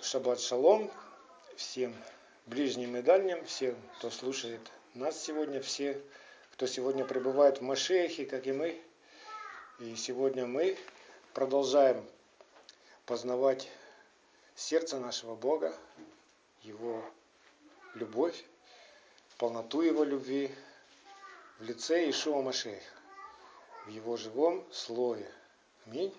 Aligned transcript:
Шаббат 0.00 0.38
шалом 0.38 0.92
всем 1.56 1.92
ближним 2.46 2.96
и 2.96 3.02
дальним, 3.02 3.44
всем, 3.46 3.74
кто 3.98 4.10
слушает 4.10 4.60
нас 4.94 5.20
сегодня, 5.20 5.60
все, 5.60 6.00
кто 6.52 6.68
сегодня 6.68 7.04
пребывает 7.04 7.58
в 7.58 7.62
Машехе, 7.62 8.26
как 8.26 8.46
и 8.46 8.52
мы. 8.52 8.80
И 9.80 9.96
сегодня 9.96 10.46
мы 10.46 10.78
продолжаем 11.34 12.06
познавать 13.06 13.68
сердце 14.54 15.00
нашего 15.00 15.34
Бога, 15.34 15.76
Его 16.62 17.02
любовь, 17.94 18.44
полноту 19.36 19.80
Его 19.80 20.04
любви 20.04 20.54
в 21.58 21.64
лице 21.64 22.08
Ишуа 22.08 22.40
Машеха, 22.40 22.94
в 23.86 23.88
Его 23.88 24.16
живом 24.16 24.64
Слове. 24.70 25.28
Аминь. 25.86 26.14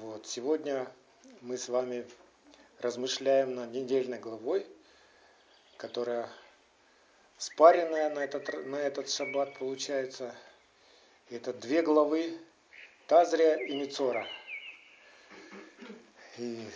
Вот. 0.00 0.26
Сегодня 0.26 0.90
мы 1.40 1.56
с 1.56 1.68
вами 1.68 2.06
размышляем 2.78 3.54
над 3.54 3.72
недельной 3.72 4.18
главой, 4.18 4.66
которая 5.76 6.28
спаренная 7.38 8.10
на 8.10 8.20
этот, 8.20 8.66
на 8.66 8.76
этот 8.76 9.10
шаббат 9.10 9.58
получается. 9.58 10.34
Это 11.30 11.52
две 11.52 11.82
главы 11.82 12.38
Тазрия 13.06 13.56
и 13.56 13.74
Мицора. 13.74 14.26
И 16.38 16.68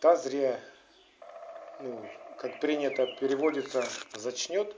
Тазрия, 0.00 0.60
ну, 1.80 2.08
как 2.38 2.60
принято, 2.60 3.06
переводится 3.18 3.84
«зачнет». 4.14 4.74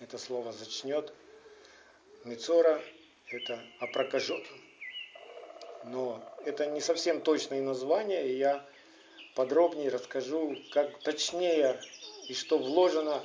Это 0.00 0.18
слово 0.18 0.52
«зачнет». 0.52 1.12
Мицора– 2.24 2.82
это 3.28 3.62
«опрокажет» 3.78 4.44
но 5.84 6.22
это 6.44 6.66
не 6.66 6.80
совсем 6.80 7.20
точное 7.20 7.62
название, 7.62 8.28
и 8.28 8.36
я 8.36 8.64
подробнее 9.34 9.88
расскажу, 9.88 10.56
как 10.72 10.98
точнее 11.00 11.80
и 12.28 12.34
что 12.34 12.58
вложено 12.58 13.24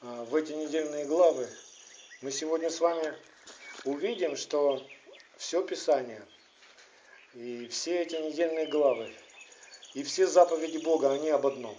а, 0.00 0.24
в 0.24 0.34
эти 0.34 0.52
недельные 0.52 1.06
главы. 1.06 1.48
Мы 2.20 2.30
сегодня 2.30 2.70
с 2.70 2.80
вами 2.80 3.14
увидим, 3.84 4.36
что 4.36 4.84
все 5.36 5.62
Писание 5.62 6.22
и 7.34 7.68
все 7.68 8.02
эти 8.02 8.16
недельные 8.16 8.66
главы 8.66 9.12
и 9.94 10.02
все 10.02 10.26
заповеди 10.26 10.78
Бога, 10.78 11.12
они 11.12 11.30
об 11.30 11.46
одном. 11.46 11.76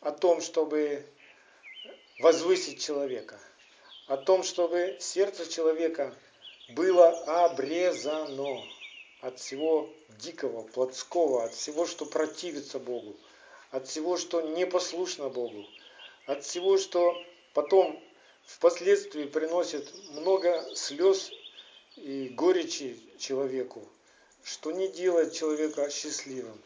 О 0.00 0.10
том, 0.10 0.40
чтобы 0.40 1.06
возвысить 2.18 2.84
человека, 2.84 3.38
о 4.06 4.16
том, 4.16 4.42
чтобы 4.42 4.96
сердце 5.00 5.50
человека 5.50 6.14
было 6.70 7.08
обрезано 7.44 8.62
от 9.22 9.38
всего 9.38 9.88
дикого, 10.18 10.64
плотского, 10.64 11.44
от 11.44 11.54
всего, 11.54 11.86
что 11.86 12.04
противится 12.04 12.78
Богу, 12.78 13.16
от 13.70 13.86
всего, 13.86 14.18
что 14.18 14.42
непослушно 14.42 15.28
Богу, 15.28 15.64
от 16.26 16.44
всего, 16.44 16.76
что 16.76 17.16
потом 17.54 18.02
впоследствии 18.44 19.24
приносит 19.24 19.88
много 20.10 20.66
слез 20.74 21.30
и 21.96 22.28
горечи 22.30 23.00
человеку, 23.16 23.88
что 24.42 24.72
не 24.72 24.88
делает 24.88 25.32
человека 25.32 25.88
счастливым. 25.88 26.60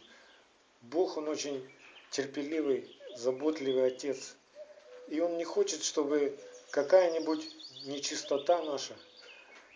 Бог, 0.80 1.18
Он 1.18 1.28
очень 1.28 1.70
терпеливый, 2.10 2.90
заботливый 3.16 3.86
Отец. 3.86 4.34
И 5.08 5.20
Он 5.20 5.36
не 5.36 5.44
хочет, 5.44 5.84
чтобы 5.84 6.38
какая-нибудь 6.70 7.46
нечистота 7.84 8.62
наша 8.62 8.96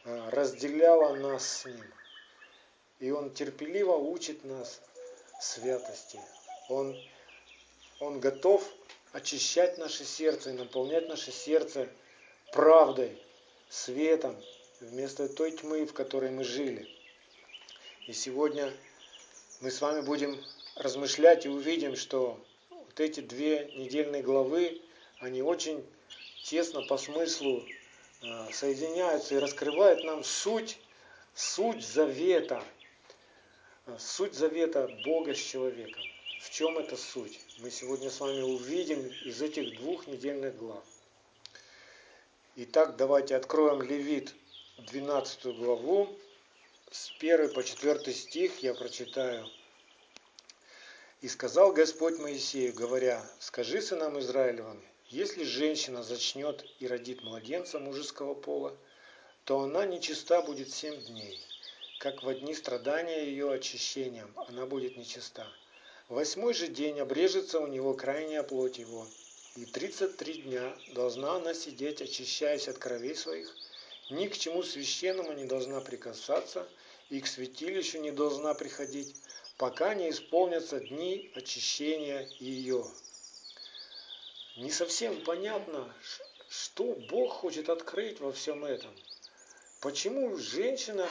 а, 0.04 0.30
разделяла 0.30 1.14
нас 1.14 1.46
с 1.46 1.64
Ним. 1.66 1.84
И 3.00 3.10
Он 3.10 3.30
терпеливо 3.30 3.96
учит 3.96 4.44
нас 4.44 4.80
святости. 5.40 6.20
Он, 6.68 6.96
он 7.98 8.20
готов 8.20 8.62
очищать 9.12 9.78
наше 9.78 10.04
сердце 10.04 10.50
и 10.50 10.52
наполнять 10.52 11.08
наше 11.08 11.32
сердце 11.32 11.88
правдой, 12.52 13.18
светом, 13.68 14.36
вместо 14.80 15.28
той 15.28 15.52
тьмы, 15.52 15.86
в 15.86 15.92
которой 15.92 16.30
мы 16.30 16.44
жили. 16.44 16.88
И 18.06 18.12
сегодня 18.12 18.72
мы 19.60 19.70
с 19.70 19.80
вами 19.80 20.00
будем 20.00 20.42
размышлять 20.76 21.46
и 21.46 21.48
увидим, 21.48 21.96
что 21.96 22.38
вот 22.70 23.00
эти 23.00 23.20
две 23.20 23.70
недельные 23.76 24.22
главы, 24.22 24.80
они 25.20 25.42
очень 25.42 25.84
тесно 26.44 26.82
по 26.82 26.96
смыслу 26.96 27.64
э, 28.22 28.52
соединяются 28.52 29.34
и 29.34 29.38
раскрывают 29.38 30.02
нам 30.04 30.24
суть, 30.24 30.78
суть 31.34 31.86
завета, 31.86 32.64
Суть 33.98 34.34
завета 34.34 34.88
Бога 35.04 35.34
с 35.34 35.38
человеком. 35.38 36.02
В 36.40 36.50
чем 36.50 36.78
эта 36.78 36.96
суть? 36.96 37.40
Мы 37.58 37.70
сегодня 37.70 38.10
с 38.10 38.20
вами 38.20 38.42
увидим 38.42 39.06
из 39.24 39.40
этих 39.40 39.78
двух 39.78 40.06
недельных 40.06 40.56
глав. 40.56 40.84
Итак, 42.56 42.96
давайте 42.96 43.36
откроем 43.36 43.82
Левит 43.82 44.34
12 44.78 45.56
главу, 45.56 46.14
с 46.90 47.10
1 47.18 47.54
по 47.54 47.64
4 47.64 48.12
стих 48.12 48.62
я 48.62 48.74
прочитаю. 48.74 49.48
«И 51.22 51.28
сказал 51.28 51.72
Господь 51.72 52.18
Моисею, 52.18 52.74
говоря, 52.74 53.24
скажи 53.38 53.80
сынам 53.80 54.18
Израилевым, 54.18 54.82
если 55.08 55.44
женщина 55.44 56.02
зачнет 56.02 56.64
и 56.80 56.86
родит 56.86 57.22
младенца 57.22 57.78
мужеского 57.78 58.34
пола, 58.34 58.76
то 59.44 59.60
она 59.60 59.86
нечиста 59.86 60.42
будет 60.42 60.70
семь 60.70 61.00
дней, 61.06 61.40
как 62.00 62.22
в 62.22 62.28
одни 62.30 62.54
страдания 62.54 63.26
ее 63.26 63.52
очищением, 63.52 64.32
она 64.48 64.64
будет 64.64 64.96
нечиста. 64.96 65.46
восьмой 66.08 66.54
же 66.54 66.66
день 66.66 66.98
обрежется 66.98 67.60
у 67.60 67.66
него 67.66 67.92
крайняя 67.92 68.42
плоть 68.42 68.78
его, 68.78 69.06
и 69.54 69.66
тридцать 69.66 70.16
три 70.16 70.40
дня 70.40 70.74
должна 70.94 71.34
она 71.34 71.52
сидеть, 71.52 72.00
очищаясь 72.00 72.68
от 72.68 72.78
кровей 72.78 73.14
своих, 73.14 73.54
ни 74.08 74.28
к 74.28 74.38
чему 74.38 74.62
священному 74.62 75.34
не 75.34 75.44
должна 75.44 75.82
прикасаться, 75.82 76.66
и 77.10 77.20
к 77.20 77.26
святилищу 77.26 78.00
не 78.00 78.12
должна 78.12 78.54
приходить, 78.54 79.14
пока 79.58 79.92
не 79.92 80.08
исполнятся 80.08 80.80
дни 80.80 81.30
очищения 81.34 82.26
ее. 82.38 82.86
Не 84.56 84.70
совсем 84.70 85.22
понятно, 85.22 85.94
что 86.48 86.94
Бог 87.10 87.34
хочет 87.34 87.68
открыть 87.68 88.20
во 88.20 88.32
всем 88.32 88.64
этом– 88.64 88.90
Почему 89.80 90.36
женщина, 90.36 91.08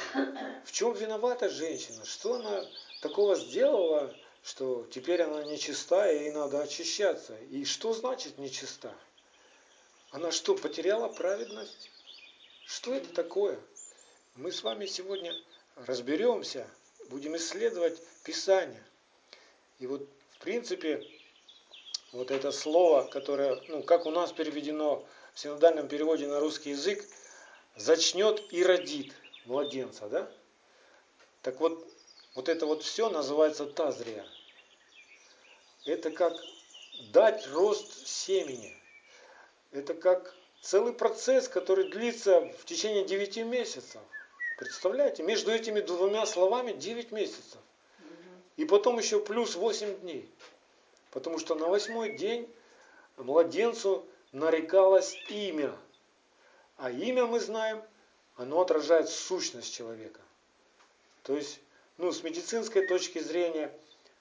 в 0.64 0.72
чем 0.72 0.94
виновата 0.94 1.50
женщина? 1.50 2.06
Что 2.06 2.36
она 2.36 2.70
такого 3.02 3.36
сделала, 3.36 4.16
что 4.44 4.86
теперь 4.92 5.24
она 5.24 5.44
нечиста 5.44 6.12
и 6.12 6.26
ей 6.26 6.32
надо 6.32 6.62
очищаться? 6.62 7.36
И 7.50 7.66
что 7.66 7.94
значит 7.94 8.38
нечиста? 8.38 8.94
Она 10.12 10.32
что, 10.32 10.54
потеряла 10.54 11.08
праведность? 11.08 11.90
Что 12.68 12.94
это 12.94 13.12
такое? 13.12 13.60
Мы 14.36 14.52
с 14.52 14.62
вами 14.62 14.86
сегодня 14.86 15.34
разберемся, 15.76 16.70
будем 17.10 17.36
исследовать 17.38 18.00
Писание. 18.24 18.84
И 19.80 19.88
вот, 19.88 20.08
в 20.34 20.44
принципе, 20.44 21.04
вот 22.12 22.30
это 22.30 22.52
слово, 22.52 23.10
которое, 23.10 23.60
ну, 23.68 23.82
как 23.82 24.06
у 24.06 24.12
нас 24.12 24.32
переведено 24.32 25.04
в 25.34 25.40
синодальном 25.40 25.88
переводе 25.88 26.28
на 26.28 26.40
русский 26.40 26.72
язык, 26.72 27.04
зачнет 27.80 28.44
и 28.52 28.64
родит 28.64 29.14
младенца, 29.46 30.08
да? 30.08 30.32
Так 31.42 31.60
вот, 31.60 31.88
вот 32.36 32.50
это 32.50 32.66
вот 32.66 32.84
все 32.84 33.10
называется 33.10 33.66
тазрия. 33.66 34.26
Это 35.86 36.12
как 36.12 36.34
дать 37.14 37.48
рост 37.48 38.06
семени. 38.06 38.76
Это 39.72 39.94
как 39.94 40.36
целый 40.62 40.94
процесс, 40.94 41.48
который 41.48 41.90
длится 41.90 42.42
в 42.60 42.66
течение 42.66 43.06
9 43.06 43.38
месяцев. 43.46 44.02
Представляете, 44.58 45.24
между 45.24 45.52
этими 45.52 45.80
двумя 45.80 46.26
словами 46.26 46.74
9 46.74 47.12
месяцев. 47.12 47.62
И 48.58 48.66
потом 48.66 48.98
еще 48.98 49.22
плюс 49.22 49.56
8 49.56 50.02
дней. 50.02 50.30
Потому 51.12 51.40
что 51.40 51.56
на 51.56 51.68
восьмой 51.68 52.18
день 52.18 52.48
младенцу 53.16 54.06
нарекалось 54.34 55.16
имя– 55.30 55.74
а 56.80 56.90
имя 56.92 57.26
мы 57.26 57.40
знаем, 57.40 57.82
оно 58.38 58.62
отражает 58.62 59.10
сущность 59.10 59.74
человека. 59.74 60.22
То 61.24 61.36
есть, 61.36 61.60
ну, 61.98 62.12
с 62.12 62.24
медицинской 62.24 62.88
точки 62.88 63.20
зрения, 63.20 63.72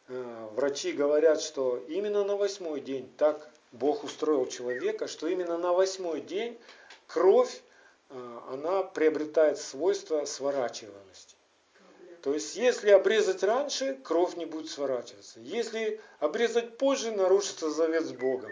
э, 0.08 0.48
врачи 0.54 0.92
говорят, 0.92 1.40
что 1.40 1.78
именно 1.88 2.24
на 2.24 2.36
восьмой 2.36 2.80
день 2.80 3.10
так 3.16 3.48
Бог 3.70 4.02
устроил 4.02 4.46
человека, 4.46 5.06
что 5.06 5.28
именно 5.28 5.56
на 5.56 5.72
восьмой 5.72 6.20
день 6.20 6.58
кровь, 7.06 7.62
э, 8.10 8.38
она 8.50 8.82
приобретает 8.82 9.58
свойство 9.58 10.24
сворачиваемости. 10.24 11.36
То 12.22 12.34
есть, 12.34 12.56
если 12.56 12.90
обрезать 12.90 13.44
раньше, 13.44 13.94
кровь 14.02 14.34
не 14.36 14.46
будет 14.46 14.68
сворачиваться. 14.68 15.38
Если 15.38 16.00
обрезать 16.18 16.76
позже, 16.76 17.12
нарушится 17.12 17.70
завет 17.70 18.04
с 18.04 18.12
Богом. 18.12 18.50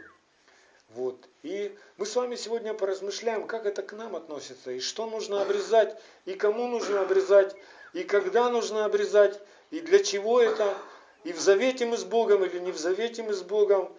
Вот. 0.90 1.28
И 1.42 1.76
мы 1.96 2.06
с 2.06 2.14
вами 2.16 2.36
сегодня 2.36 2.72
поразмышляем, 2.74 3.46
как 3.46 3.66
это 3.66 3.82
к 3.82 3.92
нам 3.92 4.16
относится, 4.16 4.70
и 4.70 4.80
что 4.80 5.06
нужно 5.06 5.42
обрезать, 5.42 6.00
и 6.24 6.34
кому 6.34 6.68
нужно 6.68 7.00
обрезать, 7.00 7.54
и 7.92 8.04
когда 8.04 8.48
нужно 8.50 8.84
обрезать, 8.84 9.40
и 9.70 9.80
для 9.80 10.02
чего 10.02 10.40
это, 10.40 10.76
и 11.24 11.32
в 11.32 11.40
завете 11.40 11.86
мы 11.86 11.96
с 11.96 12.04
Богом 12.04 12.44
или 12.44 12.58
не 12.60 12.72
в 12.72 12.78
завете 12.78 13.22
мы 13.22 13.34
с 13.34 13.42
Богом, 13.42 13.92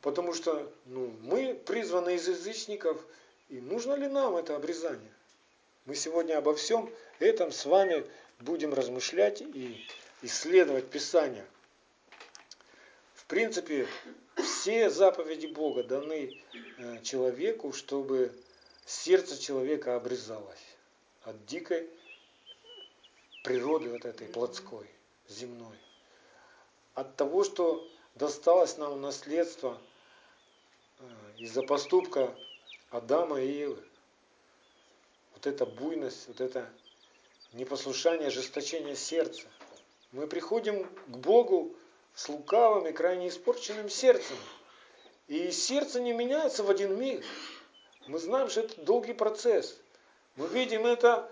потому 0.00 0.32
что 0.32 0.70
ну, 0.86 1.12
мы 1.22 1.54
призваны 1.54 2.14
из 2.16 2.26
язычников, 2.26 3.00
и 3.48 3.60
нужно 3.60 3.94
ли 3.94 4.08
нам 4.08 4.36
это 4.36 4.56
обрезание? 4.56 5.12
Мы 5.84 5.94
сегодня 5.94 6.38
обо 6.38 6.54
всем 6.54 6.90
этом 7.18 7.52
с 7.52 7.66
вами 7.66 8.04
будем 8.40 8.72
размышлять 8.72 9.42
и 9.42 9.86
исследовать 10.22 10.88
Писание. 10.88 11.44
В 13.14 13.26
принципе, 13.26 13.86
все 14.36 14.90
заповеди 14.90 15.46
Бога 15.46 15.82
даны 15.82 16.40
э, 16.78 17.02
человеку, 17.02 17.72
чтобы 17.72 18.32
сердце 18.84 19.40
человека 19.40 19.96
обрезалось 19.96 20.76
от 21.22 21.46
дикой 21.46 21.88
природы 23.42 23.90
вот 23.90 24.04
этой 24.04 24.26
плотской, 24.26 24.88
земной. 25.28 25.78
От 26.94 27.16
того, 27.16 27.44
что 27.44 27.88
досталось 28.14 28.76
нам 28.78 29.00
наследство 29.00 29.80
э, 30.98 31.04
из-за 31.38 31.62
поступка 31.62 32.34
Адама 32.90 33.40
и 33.40 33.50
Евы. 33.50 33.82
Вот 35.34 35.46
эта 35.46 35.66
буйность, 35.66 36.28
вот 36.28 36.40
это 36.40 36.70
непослушание, 37.52 38.28
ожесточение 38.28 38.96
сердца. 38.96 39.42
Мы 40.12 40.26
приходим 40.26 40.84
к 40.84 41.16
Богу 41.16 41.74
с 42.14 42.28
лукавым 42.28 42.86
и 42.86 42.92
крайне 42.92 43.28
испорченным 43.28 43.88
сердцем. 43.88 44.36
И 45.26 45.50
сердце 45.50 46.00
не 46.00 46.12
меняется 46.12 46.62
в 46.62 46.70
один 46.70 46.98
миг. 46.98 47.24
Мы 48.06 48.18
знаем, 48.18 48.48
что 48.50 48.60
это 48.60 48.80
долгий 48.82 49.14
процесс. 49.14 49.76
Мы 50.36 50.46
видим 50.48 50.86
это, 50.86 51.30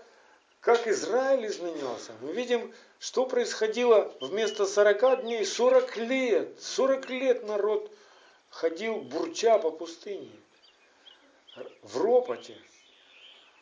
как 0.59 0.87
Израиль 0.87 1.45
изменялся. 1.47 2.13
Мы 2.21 2.33
видим, 2.33 2.73
что 2.99 3.25
происходило 3.25 4.11
вместо 4.21 4.65
40 4.65 5.21
дней, 5.21 5.45
40 5.45 5.97
лет. 5.97 6.61
40 6.61 7.09
лет 7.09 7.43
народ 7.45 7.91
ходил 8.49 9.01
бурча 9.01 9.59
по 9.59 9.71
пустыне, 9.71 10.31
в 11.81 12.01
ропоте. 12.01 12.57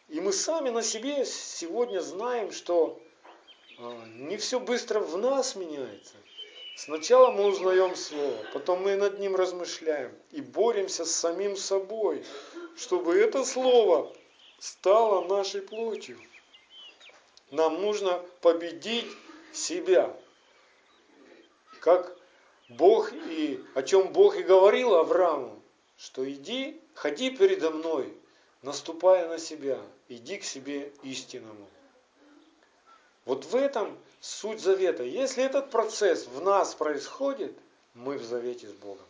И 0.10 0.20
мы 0.20 0.34
сами 0.34 0.70
на 0.70 0.84
себе 0.84 1.26
сегодня 1.26 2.02
знаем, 2.02 2.52
что 2.52 3.02
а, 3.80 4.06
не 4.08 4.38
все 4.38 4.60
быстро 4.60 5.00
в 5.00 5.18
нас 5.18 5.56
меняется. 5.56 6.16
Сначала 6.76 7.32
мы 7.32 7.46
узнаем 7.48 7.96
Слово, 7.96 8.38
потом 8.54 8.84
мы 8.84 8.96
над 8.96 9.20
ним 9.20 9.36
размышляем 9.36 10.12
и 10.32 10.42
боремся 10.42 11.06
с 11.06 11.12
самим 11.12 11.56
собой, 11.56 12.24
чтобы 12.78 13.18
это 13.18 13.44
Слово 13.44 14.14
стало 14.60 15.28
нашей 15.28 15.62
плотью. 15.62 16.20
Нам 17.52 17.82
нужно 17.82 18.24
победить 18.42 19.12
себя. 19.54 20.16
Как 21.82 22.16
Бог 22.70 23.12
и 23.12 23.64
о 23.76 23.84
чем 23.84 24.14
Бог 24.14 24.38
и 24.38 24.44
говорил 24.44 24.96
Аврааму, 24.96 25.62
что 25.98 26.30
иди, 26.30 26.80
ходи 26.94 27.30
передо 27.32 27.72
мной, 27.72 28.14
наступая 28.62 29.28
на 29.28 29.40
себя, 29.40 29.80
иди 30.08 30.38
к 30.38 30.44
себе 30.44 30.94
истинному. 31.04 31.68
Вот 33.26 33.46
в 33.46 33.56
этом 33.56 33.98
суть 34.20 34.60
завета. 34.60 35.04
Если 35.04 35.44
этот 35.44 35.70
процесс 35.70 36.26
в 36.28 36.42
нас 36.42 36.74
происходит, 36.76 37.58
мы 37.94 38.18
в 38.18 38.24
завете 38.24 38.68
с 38.68 38.74
Богом. 38.74 39.06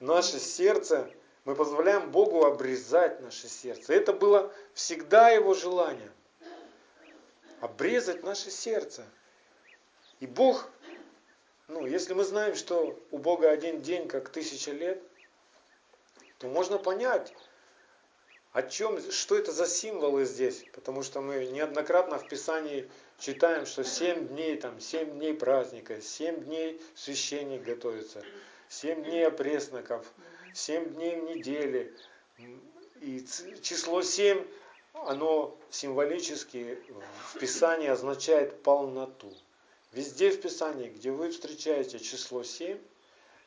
Наше 0.00 0.38
сердце, 0.38 1.08
мы 1.44 1.54
позволяем 1.54 2.10
Богу 2.10 2.44
обрезать 2.44 3.20
наше 3.20 3.48
сердце. 3.48 3.94
Это 3.94 4.12
было 4.12 4.52
всегда 4.74 5.30
Его 5.30 5.54
желание. 5.54 6.10
Обрезать 7.60 8.22
наше 8.24 8.50
сердце. 8.50 9.04
И 10.20 10.26
Бог, 10.26 10.68
ну, 11.68 11.86
если 11.86 12.14
мы 12.14 12.24
знаем, 12.24 12.56
что 12.56 12.98
у 13.10 13.18
Бога 13.18 13.50
один 13.50 13.80
день 13.80 14.08
как 14.08 14.28
тысяча 14.28 14.72
лет, 14.72 15.02
то 16.38 16.48
можно 16.48 16.78
понять, 16.78 17.32
о 18.52 18.62
чем, 18.62 19.00
что 19.10 19.36
это 19.36 19.50
за 19.50 19.66
символы 19.66 20.26
здесь? 20.26 20.64
Потому 20.74 21.02
что 21.02 21.22
мы 21.22 21.46
неоднократно 21.46 22.18
в 22.18 22.28
Писании 22.28 22.90
читаем, 23.18 23.64
что 23.64 23.82
семь 23.82 24.28
дней, 24.28 24.56
там, 24.56 24.78
семь 24.78 25.12
дней 25.12 25.32
праздника, 25.32 26.02
семь 26.02 26.44
дней 26.44 26.80
священник 26.94 27.62
готовится, 27.62 28.22
семь 28.68 29.04
дней 29.04 29.26
опресноков, 29.26 30.06
семь 30.54 30.92
дней 30.92 31.18
в 31.18 31.24
неделе. 31.24 31.94
И 33.00 33.24
число 33.62 34.02
семь, 34.02 34.44
оно 34.92 35.56
символически 35.70 36.78
в 37.32 37.38
Писании 37.38 37.88
означает 37.88 38.62
полноту. 38.62 39.32
Везде 39.92 40.30
в 40.30 40.40
Писании, 40.40 40.90
где 40.90 41.10
вы 41.10 41.30
встречаете 41.30 41.98
число 41.98 42.42
семь, 42.42 42.78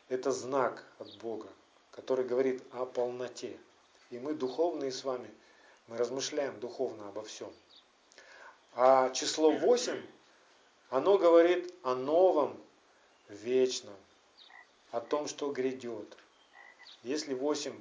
это 0.10 0.32
знак 0.32 0.84
от 0.98 1.16
Бога, 1.18 1.48
который 1.92 2.26
говорит 2.26 2.64
о 2.72 2.86
полноте. 2.86 3.56
И 4.12 4.20
мы 4.20 4.34
духовные 4.34 4.92
с 4.92 5.04
вами, 5.04 5.30
мы 5.88 5.98
размышляем 5.98 6.60
духовно 6.60 7.10
обо 7.10 7.24
всем. 7.24 7.52
А 8.74 9.10
число 9.12 9.52
8, 9.52 10.02
оно 10.90 11.18
говорит 11.18 11.74
о 11.84 11.96
новом, 11.96 12.58
вечном, 13.30 13.96
о 14.92 15.02
том, 15.02 15.28
что 15.28 15.52
грядет. 15.52 16.18
Если 17.04 17.34
8 17.34 17.74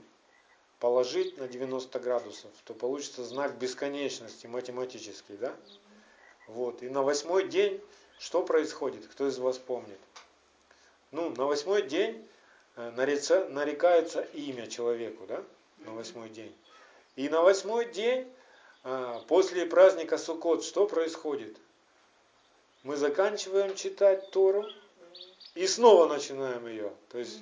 положить 0.80 1.38
на 1.38 1.48
90 1.48 1.98
градусов, 2.00 2.50
то 2.64 2.74
получится 2.74 3.24
знак 3.24 3.56
бесконечности 3.56 4.46
математический, 4.46 5.36
да? 5.36 5.54
Вот. 6.46 6.82
И 6.82 6.88
на 6.88 7.02
восьмой 7.02 7.48
день 7.48 7.80
что 8.18 8.42
происходит? 8.42 9.06
Кто 9.06 9.26
из 9.26 9.38
вас 9.38 9.58
помнит? 9.58 9.98
Ну, 11.10 11.30
на 11.30 11.46
восьмой 11.46 11.82
день 11.82 12.26
э, 12.76 12.90
нарекается 12.90 14.22
имя 14.34 14.66
человеку, 14.66 15.26
да? 15.26 15.42
На 15.78 15.92
восьмой 15.92 16.28
день. 16.28 16.54
И 17.16 17.28
на 17.28 17.42
восьмой 17.42 17.90
день, 17.92 18.30
а, 18.82 19.20
после 19.28 19.66
праздника 19.66 20.18
Суккот, 20.18 20.64
что 20.64 20.86
происходит? 20.86 21.56
Мы 22.82 22.96
заканчиваем 22.96 23.74
читать 23.74 24.30
Тору 24.30 24.66
и 25.54 25.66
снова 25.66 26.06
начинаем 26.06 26.66
ее. 26.66 26.92
То 27.10 27.18
есть 27.18 27.40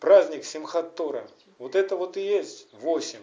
праздник 0.00 0.44
Симхат 0.44 0.94
Тора. 0.96 1.28
Вот 1.58 1.76
это 1.76 1.96
вот 1.96 2.16
и 2.16 2.20
есть 2.20 2.66
восемь. 2.72 3.22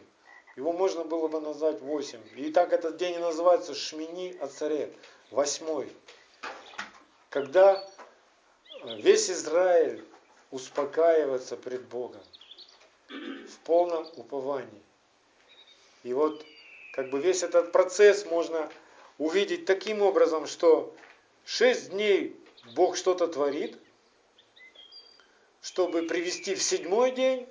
Его 0.56 0.72
можно 0.72 1.04
было 1.04 1.28
бы 1.28 1.42
назвать 1.42 1.82
восемь. 1.82 2.22
И 2.36 2.52
так 2.52 2.72
этот 2.72 2.98
день 2.98 3.16
и 3.16 3.20
называется 3.20 3.76
Шмини 3.76 4.38
Ацарет. 4.40 4.94
Восьмой. 5.30 5.92
Когда 7.30 7.86
весь 8.86 9.30
Израиль 9.30 10.06
успокаивается 10.52 11.58
пред 11.58 11.84
Богом 11.88 12.22
в 13.10 13.60
полном 13.64 14.08
уповании. 14.16 14.82
И 16.04 16.14
вот 16.14 16.46
как 16.94 17.10
бы 17.10 17.20
весь 17.20 17.44
этот 17.44 17.72
процесс 17.72 18.26
можно 18.26 18.70
увидеть 19.18 19.66
таким 19.66 20.02
образом, 20.02 20.48
что 20.48 20.96
шесть 21.46 21.92
дней 21.92 22.36
Бог 22.76 22.98
что-то 22.98 23.28
творит, 23.28 23.78
чтобы 25.62 26.04
привести 26.04 26.56
в 26.56 26.62
седьмой 26.62 27.12
день, 27.12 27.48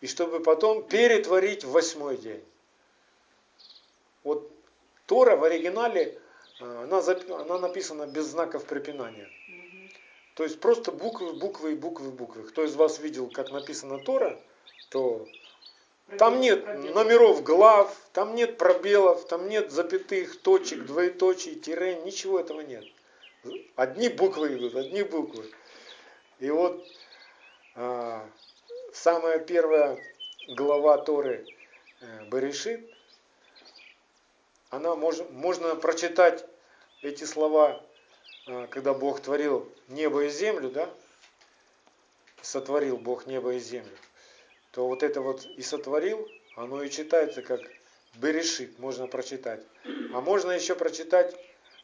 и 0.00 0.06
чтобы 0.06 0.40
потом 0.40 0.86
перетворить 0.86 1.64
в 1.64 1.70
восьмой 1.70 2.16
день. 2.16 2.44
Вот 4.22 4.50
Тора 5.06 5.36
в 5.36 5.44
оригинале, 5.44 6.20
э, 6.60 6.84
она, 6.84 7.00
она 7.40 7.58
написана 7.58 8.06
без 8.06 8.26
знаков 8.26 8.64
препинания. 8.64 9.28
То 10.38 10.44
есть 10.44 10.60
просто 10.60 10.92
буквы, 10.92 11.32
буквы 11.32 11.72
и 11.72 11.74
буквы, 11.74 12.12
буквы. 12.12 12.44
Кто 12.44 12.62
из 12.62 12.76
вас 12.76 13.00
видел, 13.00 13.28
как 13.28 13.50
написано 13.50 13.98
Тора, 13.98 14.38
то 14.88 15.26
там 16.16 16.38
нет 16.38 16.64
номеров 16.94 17.42
глав, 17.42 17.92
там 18.12 18.36
нет 18.36 18.56
пробелов, 18.56 19.26
там 19.26 19.48
нет 19.48 19.72
запятых, 19.72 20.40
точек, 20.40 20.86
двоеточий, 20.86 21.56
тире, 21.56 22.02
ничего 22.04 22.38
этого 22.38 22.60
нет. 22.60 22.84
Одни 23.74 24.08
буквы 24.08 24.54
идут, 24.54 24.76
одни 24.76 25.02
буквы. 25.02 25.50
И 26.38 26.48
вот 26.50 26.86
а, 27.74 28.24
самая 28.92 29.40
первая 29.40 29.98
глава 30.50 30.98
Торы 30.98 31.48
э, 32.00 32.26
Берешит, 32.30 32.88
она 34.70 34.94
мож, 34.94 35.16
можно 35.30 35.74
прочитать 35.74 36.46
эти 37.02 37.24
слова 37.24 37.84
а, 38.46 38.68
когда 38.68 38.94
Бог 38.94 39.18
творил 39.18 39.68
небо 39.88 40.24
и 40.24 40.30
землю, 40.30 40.70
да, 40.70 40.88
сотворил 42.42 42.96
Бог 42.98 43.26
небо 43.26 43.54
и 43.54 43.58
землю, 43.58 43.96
то 44.72 44.86
вот 44.86 45.02
это 45.02 45.20
вот 45.20 45.44
и 45.44 45.62
сотворил, 45.62 46.28
оно 46.56 46.82
и 46.82 46.90
читается 46.90 47.42
как 47.42 47.60
Берешит, 48.16 48.78
можно 48.78 49.06
прочитать. 49.06 49.62
А 50.12 50.20
можно 50.20 50.52
еще 50.52 50.74
прочитать, 50.74 51.34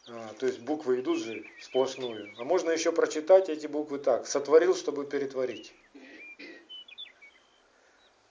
а, 0.08 0.34
то 0.38 0.46
есть 0.46 0.60
буквы 0.60 1.00
идут 1.00 1.18
же 1.18 1.44
сплошную, 1.60 2.32
а 2.38 2.44
можно 2.44 2.70
еще 2.70 2.92
прочитать 2.92 3.48
эти 3.48 3.66
буквы 3.66 3.98
так, 3.98 4.26
сотворил, 4.26 4.74
чтобы 4.74 5.06
перетворить. 5.06 5.72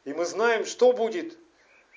И 0.05 0.13
мы 0.13 0.25
знаем, 0.25 0.65
что 0.65 0.91
будет, 0.91 1.37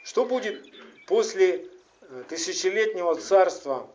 что 0.04 0.25
будет 0.25 0.64
после 1.09 1.66
э, 2.02 2.25
тысячелетнего 2.28 3.16
царства 3.16 3.90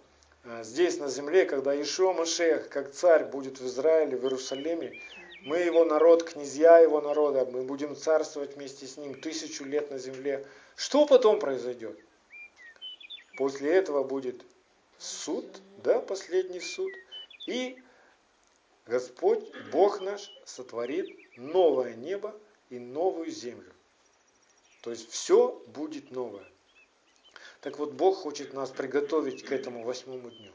здесь 0.63 0.97
на 0.97 1.09
земле, 1.09 1.45
когда 1.45 1.79
Ишуа 1.79 2.13
Машех, 2.13 2.69
как 2.69 2.91
царь, 2.91 3.25
будет 3.25 3.59
в 3.59 3.67
Израиле, 3.67 4.17
в 4.17 4.23
Иерусалиме, 4.23 4.99
мы 5.43 5.57
его 5.57 5.85
народ, 5.85 6.23
князья 6.23 6.79
его 6.79 7.01
народа, 7.01 7.45
мы 7.45 7.63
будем 7.63 7.95
царствовать 7.95 8.55
вместе 8.55 8.85
с 8.85 8.97
ним 8.97 9.19
тысячу 9.19 9.65
лет 9.65 9.89
на 9.89 9.97
земле. 9.97 10.45
Что 10.75 11.05
потом 11.05 11.39
произойдет? 11.39 11.97
После 13.37 13.71
этого 13.71 14.03
будет 14.03 14.43
суд, 14.99 15.45
да, 15.83 15.99
последний 15.99 16.59
суд. 16.59 16.91
И 17.47 17.81
Господь, 18.85 19.43
Бог 19.71 20.01
наш, 20.01 20.31
сотворит 20.45 21.07
новое 21.37 21.95
небо 21.95 22.35
и 22.69 22.77
новую 22.77 23.31
землю. 23.31 23.71
То 24.81 24.91
есть 24.91 25.09
все 25.09 25.63
будет 25.67 26.11
новое. 26.11 26.50
Так 27.61 27.77
вот, 27.77 27.91
Бог 27.91 28.17
хочет 28.17 28.53
нас 28.53 28.71
приготовить 28.71 29.43
к 29.43 29.51
этому 29.51 29.83
восьмому 29.83 30.31
дню. 30.31 30.51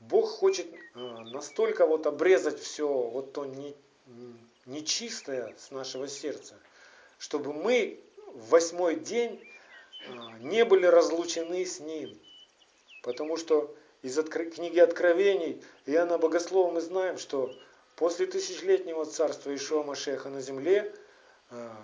Бог 0.00 0.28
хочет 0.28 0.66
э, 0.72 0.98
настолько 0.98 1.86
вот 1.86 2.06
обрезать 2.06 2.60
все, 2.60 2.86
вот 2.86 3.32
то 3.32 3.46
не, 3.46 3.74
нечистое 4.66 5.54
с 5.56 5.70
нашего 5.70 6.08
сердца, 6.08 6.58
чтобы 7.18 7.52
мы 7.52 8.00
в 8.34 8.50
восьмой 8.50 8.96
день 8.96 9.42
а, 10.08 10.38
не 10.40 10.64
были 10.64 10.86
разлучены 10.86 11.64
с 11.64 11.80
Ним. 11.80 12.18
Потому 13.02 13.36
что 13.36 13.74
из 14.02 14.16
книги 14.24 14.78
Откровений 14.78 15.62
Иоанна 15.86 16.18
Богослова 16.18 16.72
мы 16.72 16.80
знаем, 16.80 17.18
что 17.18 17.54
после 17.94 18.26
тысячелетнего 18.26 19.06
царства 19.06 19.54
Ишуа 19.54 19.82
Машеха 19.84 20.28
на 20.28 20.40
земле 20.40 20.92
а, 21.50 21.74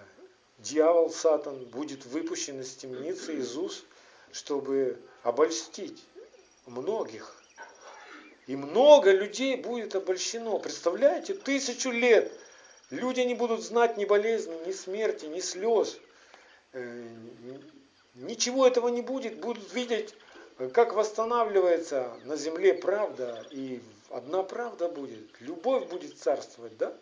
дьявол, 0.58 1.10
Сатан 1.10 1.64
будет 1.66 2.04
выпущен 2.06 2.60
из 2.60 2.74
темницы 2.74 3.36
Иисус, 3.36 3.84
чтобы 4.32 4.98
обольстить 5.22 6.04
многих. 6.66 7.36
И 8.46 8.56
много 8.56 9.12
людей 9.12 9.56
будет 9.56 9.94
обольщено. 9.94 10.58
Представляете, 10.58 11.34
тысячу 11.34 11.90
лет 11.90 12.32
люди 12.90 13.20
не 13.20 13.34
будут 13.34 13.62
знать 13.62 13.96
ни 13.96 14.04
болезни, 14.04 14.54
ни 14.66 14.72
смерти, 14.72 15.26
ни 15.26 15.40
слез. 15.40 15.98
Э, 16.72 17.08
ничего 18.14 18.66
этого 18.66 18.88
не 18.88 19.02
будет. 19.02 19.38
Будут 19.38 19.72
видеть, 19.72 20.14
как 20.72 20.94
восстанавливается 20.94 22.12
на 22.24 22.36
земле 22.36 22.74
правда. 22.74 23.46
И 23.50 23.80
одна 24.10 24.42
правда 24.42 24.88
будет. 24.88 25.28
Любовь 25.40 25.88
будет 25.88 26.18
царствовать, 26.18 26.76
да? 26.78 26.96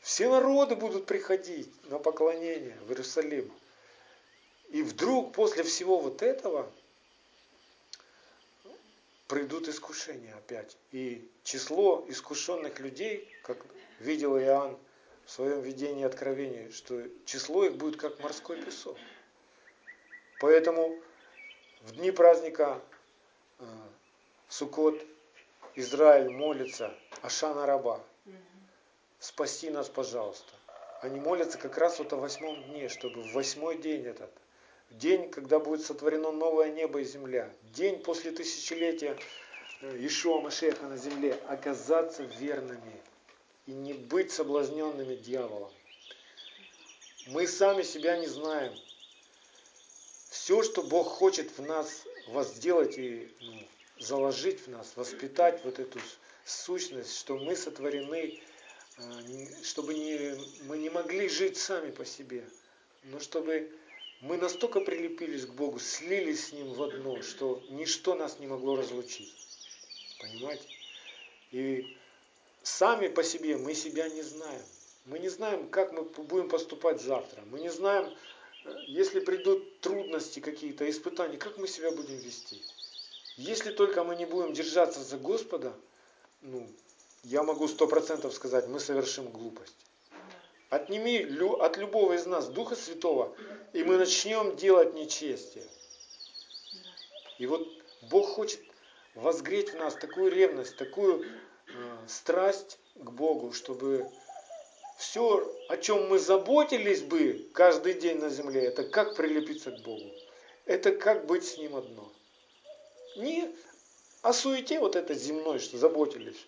Все 0.00 0.28
народы 0.28 0.76
будут 0.76 1.06
приходить 1.06 1.70
на 1.90 1.98
поклонение 1.98 2.76
в 2.86 2.90
Иерусалим. 2.90 3.50
И 4.70 4.82
вдруг 4.82 5.32
после 5.32 5.62
всего 5.62 6.00
вот 6.00 6.22
этого 6.22 6.70
придут 9.28 9.68
искушения 9.68 10.34
опять. 10.34 10.76
И 10.92 11.28
число 11.44 12.04
искушенных 12.08 12.80
людей, 12.80 13.28
как 13.42 13.58
видел 14.00 14.38
Иоанн 14.38 14.76
в 15.24 15.30
своем 15.30 15.60
видении 15.60 16.04
откровения, 16.04 16.70
что 16.70 17.02
число 17.24 17.64
их 17.64 17.76
будет 17.76 18.00
как 18.00 18.18
морской 18.20 18.60
песок. 18.60 18.96
Поэтому 20.38 21.00
в 21.82 21.92
дни 21.92 22.10
праздника 22.10 22.80
э, 23.58 23.64
Суккот 24.48 25.00
Израиль 25.74 26.30
молится 26.30 26.92
Ашана 27.22 27.66
Раба. 27.66 28.04
Спаси 29.18 29.70
нас, 29.70 29.88
пожалуйста. 29.88 30.52
Они 31.02 31.20
молятся 31.20 31.58
как 31.58 31.78
раз 31.78 31.98
вот 31.98 32.12
о 32.12 32.16
восьмом 32.16 32.62
дне, 32.64 32.88
чтобы 32.88 33.22
в 33.22 33.32
восьмой 33.32 33.78
день 33.78 34.04
этот– 34.04 34.30
День, 34.90 35.30
когда 35.30 35.58
будет 35.58 35.84
сотворено 35.84 36.30
новое 36.30 36.70
небо 36.70 37.00
и 37.00 37.04
земля. 37.04 37.52
День 37.74 37.98
после 37.98 38.30
тысячелетия 38.30 39.18
э, 39.82 40.06
Ишуа 40.06 40.40
Машеха 40.40 40.86
на 40.86 40.96
земле. 40.96 41.38
Оказаться 41.48 42.22
верными 42.22 43.02
и 43.66 43.72
не 43.72 43.92
быть 43.92 44.32
соблазненными 44.32 45.16
дьяволом. 45.16 45.70
Мы 47.26 47.46
сами 47.48 47.82
себя 47.82 48.16
не 48.16 48.28
знаем. 48.28 48.72
Все, 50.30 50.62
что 50.62 50.82
Бог 50.82 51.08
хочет 51.08 51.58
в 51.58 51.62
нас 51.62 52.04
возделать 52.28 52.96
и 52.96 53.28
ну, 53.40 53.68
заложить 53.98 54.60
в 54.66 54.70
нас, 54.70 54.92
воспитать 54.96 55.64
вот 55.64 55.80
эту 55.80 55.98
сущность, 56.44 57.18
что 57.18 57.36
мы 57.36 57.56
сотворены, 57.56 58.40
э, 58.98 59.62
чтобы 59.64 59.94
не, 59.94 60.36
мы 60.66 60.78
не 60.78 60.90
могли 60.90 61.28
жить 61.28 61.56
сами 61.56 61.90
по 61.90 62.04
себе, 62.04 62.48
но 63.04 63.18
чтобы 63.18 63.72
мы 64.20 64.36
настолько 64.36 64.80
прилепились 64.80 65.46
к 65.46 65.50
Богу, 65.50 65.78
слились 65.78 66.48
с 66.48 66.52
Ним 66.52 66.72
в 66.72 66.82
одно, 66.82 67.22
что 67.22 67.62
ничто 67.70 68.14
нас 68.14 68.38
не 68.38 68.46
могло 68.46 68.76
разлучить. 68.76 69.34
Понимаете? 70.20 70.64
И 71.52 71.96
сами 72.62 73.08
по 73.08 73.22
себе 73.22 73.56
мы 73.56 73.74
себя 73.74 74.08
не 74.08 74.22
знаем. 74.22 74.62
Мы 75.04 75.18
не 75.18 75.28
знаем, 75.28 75.68
как 75.68 75.92
мы 75.92 76.02
будем 76.02 76.48
поступать 76.48 77.00
завтра. 77.00 77.42
Мы 77.50 77.60
не 77.60 77.68
знаем, 77.68 78.12
если 78.86 79.20
придут 79.20 79.80
трудности 79.80 80.40
какие-то, 80.40 80.88
испытания, 80.90 81.36
как 81.36 81.58
мы 81.58 81.68
себя 81.68 81.90
будем 81.90 82.16
вести. 82.16 82.60
Если 83.36 83.70
только 83.70 84.02
мы 84.02 84.16
не 84.16 84.24
будем 84.24 84.52
держаться 84.52 85.02
за 85.02 85.18
Господа, 85.18 85.74
ну, 86.40 86.66
я 87.22 87.42
могу 87.42 87.68
сто 87.68 87.86
процентов 87.86 88.34
сказать, 88.34 88.66
мы 88.66 88.80
совершим 88.80 89.28
глупость. 89.28 89.85
Отними 90.68 91.24
от 91.60 91.76
любого 91.76 92.14
из 92.14 92.26
нас 92.26 92.48
Духа 92.48 92.74
Святого, 92.74 93.36
и 93.72 93.84
мы 93.84 93.98
начнем 93.98 94.56
делать 94.56 94.94
нечестие. 94.94 95.64
И 97.38 97.46
вот 97.46 97.68
Бог 98.10 98.26
хочет 98.30 98.60
возгреть 99.14 99.72
в 99.72 99.76
нас 99.76 99.94
такую 99.94 100.32
ревность, 100.32 100.76
такую 100.76 101.24
э, 101.24 101.28
страсть 102.08 102.78
к 102.96 103.10
Богу, 103.10 103.52
чтобы 103.52 104.10
все, 104.98 105.54
о 105.68 105.76
чем 105.76 106.08
мы 106.08 106.18
заботились 106.18 107.02
бы 107.02 107.48
каждый 107.54 107.94
день 107.94 108.18
на 108.18 108.30
земле, 108.30 108.64
это 108.64 108.82
как 108.82 109.14
прилепиться 109.14 109.70
к 109.70 109.82
Богу. 109.82 110.10
Это 110.64 110.90
как 110.90 111.26
быть 111.26 111.44
с 111.44 111.58
Ним 111.58 111.76
одно. 111.76 112.12
Не 113.16 113.54
о 114.22 114.32
суете 114.32 114.80
вот 114.80 114.96
этой 114.96 115.14
земной, 115.14 115.60
что 115.60 115.78
заботились, 115.78 116.44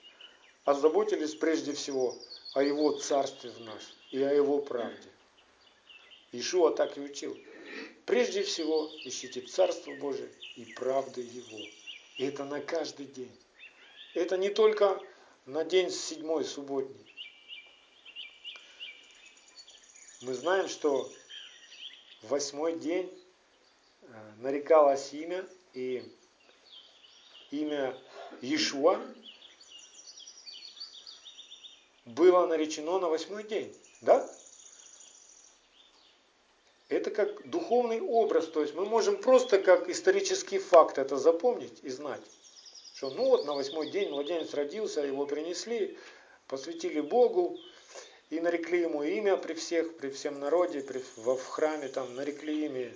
а 0.65 0.75
заботились 0.75 1.37
прежде 1.37 1.73
всего 1.73 2.17
о 2.55 2.65
Его 2.65 2.99
Царстве 2.99 3.51
в 3.51 3.61
нас 3.61 3.98
и 4.11 4.23
о 4.23 4.33
Его 4.33 4.61
правде. 4.61 5.09
Ишуа 6.33 6.71
так 6.71 6.97
и 6.97 7.01
учил. 7.01 7.39
Прежде 8.07 8.43
всего 8.43 8.91
ищите 9.05 9.41
Царство 9.43 9.95
Божие 9.97 10.31
и 10.57 10.65
правды 10.65 11.21
Его. 11.21 11.59
И 12.17 12.25
это 12.25 12.45
на 12.45 12.61
каждый 12.61 13.07
день. 13.07 13.37
Это 14.15 14.37
не 14.37 14.51
только 14.51 15.01
на 15.47 15.65
день 15.65 15.91
седьмой 15.91 16.45
субботний. 16.45 17.05
Мы 20.23 20.35
знаем, 20.35 20.69
что 20.69 21.11
восьмой 22.23 22.79
день 22.79 23.09
э, 24.03 24.07
нарекалось 24.39 25.13
имя, 25.13 25.47
и 25.75 26.03
имя 27.51 27.97
Иешуа 28.41 29.01
было 32.05 32.47
наречено 32.47 32.99
на 32.99 33.09
восьмой 33.09 33.45
день. 33.45 33.73
Да? 34.01 34.29
Это 36.89 37.11
как 37.11 37.49
духовный 37.49 38.01
образ, 38.01 38.47
то 38.47 38.63
есть 38.63 38.75
мы 38.75 38.87
можем 38.87 39.21
просто 39.21 39.59
как 39.59 39.91
исторический 39.91 40.59
факт 40.59 40.97
это 40.97 41.19
запомнить 41.19 41.79
и 41.83 41.91
знать. 41.91 42.23
Что 42.95 43.11
ну 43.11 43.27
вот 43.27 43.45
на 43.45 43.53
восьмой 43.53 43.91
день 43.91 44.09
младенец 44.09 44.55
родился, 44.55 45.03
его 45.03 45.27
принесли, 45.27 45.99
посвятили 46.47 47.01
Богу 47.01 47.59
и 48.31 48.41
нарекли 48.41 48.81
ему 48.81 49.03
имя 49.03 49.37
при 49.37 49.53
всех, 49.53 49.99
при 49.99 50.11
всем 50.11 50.41
народе, 50.41 50.81
при, 50.81 50.99
в, 51.17 51.37
в 51.37 51.47
храме 51.47 51.89
там 51.89 52.15
нарекли 52.15 52.67
имя 52.67 52.93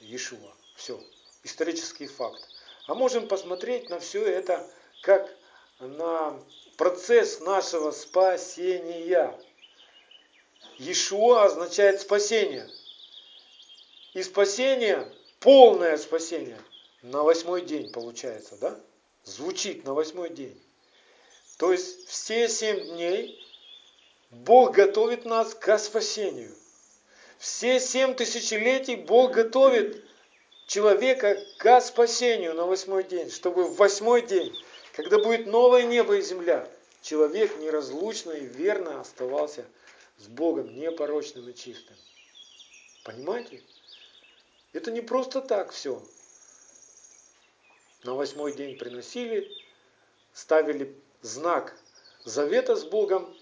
Иешуа. 0.00 0.52
Все, 0.74 1.00
исторический 1.44 2.06
факт. 2.06 2.40
А 2.86 2.94
можем 2.94 3.28
посмотреть 3.28 3.88
на 3.90 4.00
все 4.00 4.24
это 4.24 4.68
как 5.02 5.34
на 5.78 6.38
процесс 6.76 7.40
нашего 7.40 7.92
спасения. 7.92 9.38
Иешуа 10.78 11.44
означает 11.44 12.00
спасение. 12.00 12.68
И 14.12 14.22
спасение, 14.22 15.10
полное 15.40 15.96
спасение, 15.96 16.60
на 17.02 17.22
восьмой 17.22 17.62
день 17.62 17.90
получается, 17.90 18.56
да? 18.56 18.78
Звучит 19.24 19.84
на 19.84 19.94
восьмой 19.94 20.30
день. 20.30 20.60
То 21.58 21.72
есть 21.72 22.08
все 22.08 22.48
семь 22.48 22.94
дней 22.94 23.42
Бог 24.30 24.74
готовит 24.74 25.24
нас 25.24 25.54
к 25.54 25.78
спасению. 25.78 26.54
Все 27.38 27.80
семь 27.80 28.14
тысячелетий 28.14 28.96
Бог 28.96 29.32
готовит 29.32 30.04
человека 30.66 31.42
к 31.58 31.80
спасению 31.80 32.54
на 32.54 32.66
восьмой 32.66 33.04
день, 33.04 33.30
чтобы 33.30 33.64
в 33.64 33.76
восьмой 33.76 34.22
день, 34.22 34.54
когда 34.94 35.18
будет 35.18 35.46
новое 35.46 35.84
небо 35.84 36.16
и 36.16 36.22
земля, 36.22 36.68
человек 37.02 37.56
неразлучно 37.58 38.32
и 38.32 38.44
верно 38.44 39.00
оставался 39.00 39.64
с 40.18 40.28
Богом 40.28 40.74
непорочным 40.74 41.48
и 41.48 41.54
чистым. 41.54 41.96
Понимаете? 43.04 43.62
Это 44.72 44.90
не 44.90 45.00
просто 45.00 45.40
так 45.40 45.72
все. 45.72 46.02
на 48.04 48.14
восьмой 48.14 48.52
день 48.52 48.78
приносили, 48.78 49.50
ставили 50.32 50.94
знак 51.22 51.76
завета 52.24 52.76
с 52.76 52.84
Богом, 52.84 53.34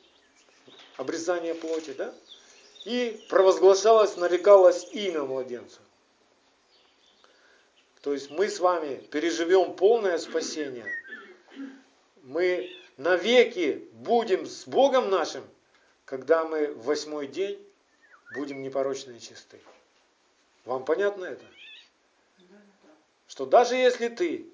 обрезание 0.96 1.54
плоти, 1.54 1.92
да? 1.92 2.14
И 2.84 3.24
провозглашалось, 3.28 4.16
нарекалось 4.16 4.86
имя 4.92 5.22
младенца. 5.22 5.80
То 8.02 8.12
есть 8.12 8.30
мы 8.30 8.48
с 8.48 8.60
вами 8.60 8.96
переживем 9.10 9.74
полное 9.74 10.18
спасение. 10.18 10.86
Мы 12.22 12.70
навеки 12.98 13.88
будем 13.92 14.46
с 14.46 14.66
Богом 14.66 15.08
нашим, 15.08 15.42
когда 16.04 16.44
мы 16.44 16.68
в 16.68 16.84
восьмой 16.84 17.26
день 17.26 17.58
будем 18.34 18.62
непорочны 18.62 19.12
и 19.12 19.20
чисты. 19.20 19.60
Вам 20.64 20.84
понятно 20.84 21.24
это? 21.24 21.44
Что 23.26 23.46
даже 23.46 23.74
если 23.74 24.08
ты 24.08 24.46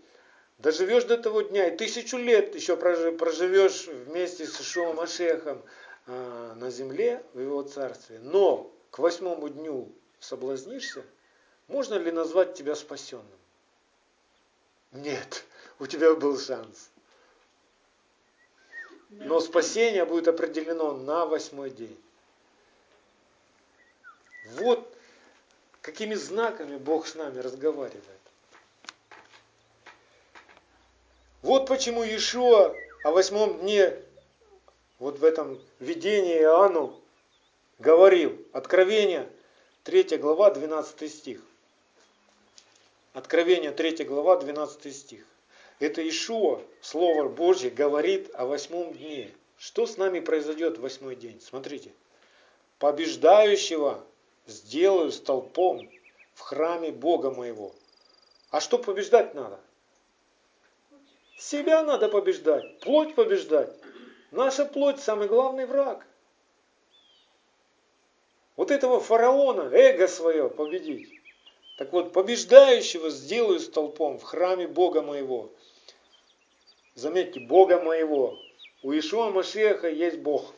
доживешь 0.59 1.04
до 1.04 1.19
того 1.19 1.42
дня 1.42 1.69
и 1.69 1.76
тысячу 1.76 2.16
лет 2.16 2.54
еще 2.54 2.76
проживешь 2.76 3.87
вместе 3.87 4.47
с 4.47 4.61
Ишуом 4.61 4.97
Машехом 4.97 5.62
а, 6.07 6.54
на 6.54 6.71
земле, 6.71 7.23
в 7.35 7.40
его 7.40 7.62
царстве, 7.62 8.19
но 8.21 8.71
к 8.90 8.99
восьмому 8.99 9.49
дню 9.49 9.92
соблазнишься, 10.19 11.04
можно 11.69 11.95
ли 11.95 12.11
назвать 12.11 12.54
тебя 12.54 12.75
спасенным? 12.75 13.26
Нет, 14.92 15.45
у 15.78 15.87
тебя 15.87 16.14
был 16.14 16.38
шанс. 16.38 16.90
Но 19.11 19.40
спасение 19.40 20.05
будет 20.05 20.29
определено 20.29 20.93
на 20.93 21.26
восьмой 21.26 21.71
день. 21.71 21.99
Вот 24.55 24.97
какими 25.83 26.14
знаками 26.14 26.76
Бог 26.76 27.07
с 27.07 27.14
нами 27.14 27.38
разговаривает. 27.40 28.05
Вот 31.43 31.67
почему 31.67 32.05
Иешуа 32.05 32.75
о 33.02 33.11
восьмом 33.12 33.61
дне, 33.61 33.97
вот 34.99 35.19
в 35.19 35.25
этом 35.25 35.61
видении 35.79 36.38
Иоанну, 36.38 37.00
говорил, 37.79 38.38
Откровение, 38.52 39.29
3 39.85 40.19
глава, 40.19 40.50
12 40.50 41.11
стих. 41.11 41.40
Откровение, 43.14 43.73
3 43.73 44.05
глава, 44.05 44.37
12 44.37 44.95
стих. 44.95 45.25
Это 45.80 46.06
Ишуа, 46.06 46.60
Слово 46.82 47.28
Божье, 47.28 47.70
говорит 47.70 48.30
о 48.34 48.44
восьмом 48.44 48.92
дне. 48.92 49.32
Что 49.58 49.87
с 49.87 49.96
нами 49.96 50.20
произойдет 50.20 50.76
в 50.76 50.82
восьмой 50.82 51.16
день? 51.16 51.40
Смотрите. 51.40 51.90
Побеждающего 52.78 54.04
сделаю 54.46 55.10
столпом 55.10 55.90
в 56.34 56.40
храме 56.40 56.92
Бога 56.92 57.30
моего. 57.30 57.75
А 58.50 58.60
что 58.60 58.78
побеждать 58.78 59.34
надо? 59.34 59.58
Себя 61.38 61.82
надо 61.82 62.10
побеждать, 62.10 62.78
плоть 62.80 63.14
побеждать. 63.14 63.75
Наша 64.30 64.66
плоть 64.66 65.00
самый 65.00 65.28
главный 65.28 65.64
враг. 65.64 66.06
Вот 68.56 68.70
этого 68.70 69.00
фараона, 69.00 69.70
эго 69.72 70.06
свое 70.08 70.50
победить. 70.50 71.08
Так 71.78 71.92
вот, 71.92 72.12
побеждающего 72.12 73.08
сделаю 73.08 73.58
столпом 73.60 74.18
в 74.18 74.22
храме 74.22 74.68
Бога 74.68 75.00
моего. 75.00 75.50
Заметьте, 77.00 77.40
Бога 77.40 77.80
моего. 77.80 78.38
У 78.83 78.92
Ишуа 78.92 79.30
Машеха 79.30 79.88
есть 79.88 80.19
Бог. 80.19 80.54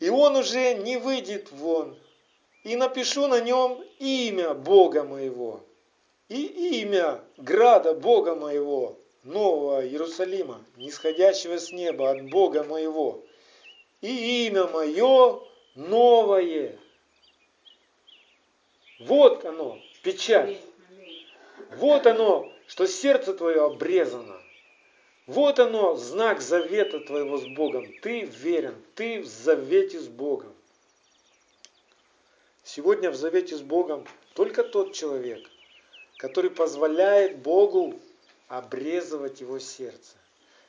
И 0.00 0.08
он 0.08 0.36
уже 0.36 0.74
не 0.74 0.96
выйдет 0.96 1.50
вон. 1.50 1.98
И 2.64 2.76
напишу 2.76 3.26
на 3.26 3.40
нем 3.40 3.84
имя 3.98 4.54
Бога 4.54 5.02
моего 5.04 5.64
и 6.32 6.80
имя 6.82 7.20
града 7.36 7.94
Бога 7.94 8.34
моего, 8.34 8.98
Нового 9.22 9.86
Иерусалима, 9.86 10.64
нисходящего 10.76 11.58
с 11.58 11.70
неба 11.72 12.10
от 12.10 12.30
Бога 12.30 12.64
моего, 12.64 13.22
и 14.00 14.46
имя 14.46 14.66
мое 14.66 15.40
новое. 15.74 16.78
Вот 19.00 19.44
оно, 19.44 19.78
печать. 20.02 20.58
Вот 21.76 22.06
оно, 22.06 22.51
что 22.72 22.86
сердце 22.86 23.34
твое 23.34 23.66
обрезано. 23.66 24.40
Вот 25.26 25.58
оно, 25.58 25.94
знак 25.96 26.40
завета 26.40 27.00
твоего 27.00 27.36
с 27.36 27.46
Богом. 27.48 27.86
Ты 28.00 28.22
верен, 28.22 28.74
ты 28.94 29.20
в 29.20 29.26
завете 29.26 30.00
с 30.00 30.08
Богом. 30.08 30.54
Сегодня 32.64 33.10
в 33.10 33.14
завете 33.14 33.58
с 33.58 33.60
Богом 33.60 34.06
только 34.32 34.64
тот 34.64 34.94
человек, 34.94 35.46
который 36.16 36.48
позволяет 36.48 37.40
Богу 37.40 38.00
обрезывать 38.48 39.42
его 39.42 39.58
сердце, 39.58 40.16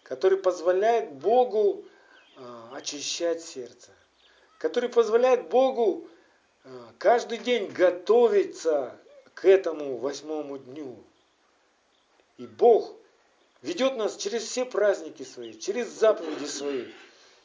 который 0.03 0.37
позволяет 0.37 1.13
Богу 1.13 1.85
а, 2.35 2.73
очищать 2.75 3.41
сердце, 3.41 3.91
который 4.57 4.89
позволяет 4.89 5.47
Богу 5.47 6.09
а, 6.65 6.91
каждый 6.97 7.37
день 7.37 7.71
готовиться 7.71 8.93
к 9.33 9.45
этому 9.45 9.95
восьмому 9.95 10.57
дню. 10.57 11.01
И 12.37 12.47
Бог 12.47 12.93
ведет 13.61 13.95
нас 13.95 14.17
через 14.17 14.43
все 14.43 14.65
праздники 14.65 15.23
свои, 15.23 15.53
через 15.53 15.87
заповеди 15.87 16.45
свои, 16.45 16.85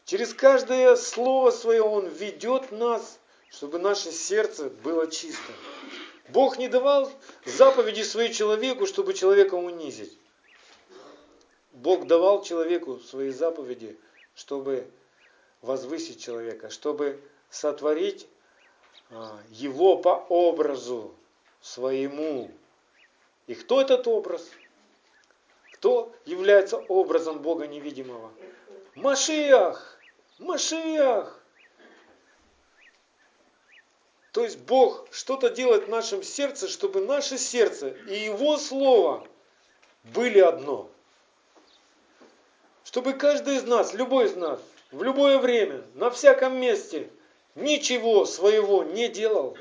через 0.04 0.32
каждое 0.32 0.96
слово 0.96 1.50
свое 1.50 1.82
Он 1.82 2.06
ведет 2.08 2.72
нас, 2.72 3.18
чтобы 3.50 3.78
наше 3.78 4.12
сердце 4.12 4.70
было 4.70 5.10
чистым. 5.10 5.54
Бог 6.30 6.58
не 6.58 6.68
давал 6.68 7.10
заповеди 7.46 8.02
своей 8.02 8.32
человеку, 8.32 8.86
чтобы 8.86 9.14
человека 9.14 9.54
унизить. 9.54 10.16
Бог 11.72 12.06
давал 12.06 12.42
человеку 12.42 12.98
свои 12.98 13.30
заповеди, 13.30 13.96
чтобы 14.34 14.90
возвысить 15.62 16.22
человека, 16.22 16.70
чтобы 16.70 17.20
сотворить 17.50 18.26
а, 19.10 19.38
его 19.50 19.96
по 19.96 20.26
образу 20.28 21.14
своему. 21.60 22.50
И 23.46 23.54
кто 23.54 23.80
этот 23.80 24.06
образ? 24.06 24.48
Кто 25.78 26.12
является 26.24 26.76
образом 26.76 27.38
Бога 27.38 27.68
невидимого? 27.68 28.32
Машиах! 28.96 30.00
Машиах! 30.38 31.40
То 34.32 34.42
есть 34.42 34.58
Бог 34.58 35.06
что-то 35.12 35.50
делает 35.50 35.84
в 35.84 35.88
нашем 35.88 36.24
сердце, 36.24 36.66
чтобы 36.66 37.00
наше 37.00 37.38
сердце 37.38 37.90
и 38.08 38.24
Его 38.24 38.56
Слово 38.56 39.24
были 40.02 40.40
одно. 40.40 40.90
Чтобы 42.82 43.12
каждый 43.12 43.56
из 43.56 43.62
нас, 43.62 43.94
любой 43.94 44.26
из 44.26 44.34
нас, 44.34 44.60
в 44.90 45.04
любое 45.04 45.38
время, 45.38 45.84
на 45.94 46.10
всяком 46.10 46.56
месте, 46.56 47.08
ничего 47.54 48.24
своего 48.24 48.82
не 48.82 49.08
делал 49.08 49.56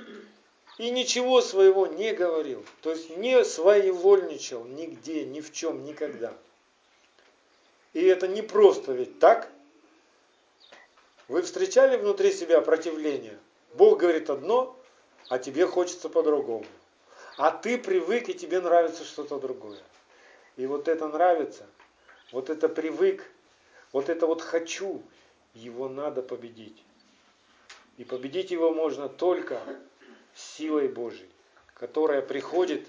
и 0.77 0.91
ничего 0.91 1.41
своего 1.41 1.87
не 1.87 2.13
говорил. 2.13 2.63
То 2.81 2.91
есть 2.91 3.15
не 3.17 3.43
своевольничал 3.43 4.63
нигде, 4.65 5.25
ни 5.25 5.41
в 5.41 5.51
чем, 5.51 5.83
никогда. 5.83 6.33
И 7.93 8.03
это 8.03 8.27
не 8.27 8.41
просто 8.41 8.93
ведь 8.93 9.19
так. 9.19 9.49
Вы 11.27 11.41
встречали 11.41 11.97
внутри 11.97 12.31
себя 12.31 12.61
противление? 12.61 13.37
Бог 13.73 13.99
говорит 13.99 14.29
одно, 14.29 14.77
а 15.29 15.39
тебе 15.39 15.65
хочется 15.65 16.09
по-другому. 16.09 16.65
А 17.37 17.51
ты 17.51 17.77
привык, 17.77 18.29
и 18.29 18.33
тебе 18.33 18.59
нравится 18.59 19.03
что-то 19.03 19.39
другое. 19.39 19.81
И 20.55 20.65
вот 20.65 20.87
это 20.87 21.07
нравится, 21.07 21.67
вот 22.31 22.49
это 22.49 22.67
привык, 22.67 23.29
вот 23.91 24.09
это 24.09 24.25
вот 24.25 24.41
хочу, 24.41 25.03
его 25.53 25.87
надо 25.87 26.21
победить. 26.21 26.81
И 27.97 28.03
победить 28.03 28.51
его 28.51 28.71
можно 28.73 29.09
только 29.09 29.61
силой 30.37 30.87
Божьей, 30.87 31.29
которая 31.73 32.21
приходит 32.21 32.87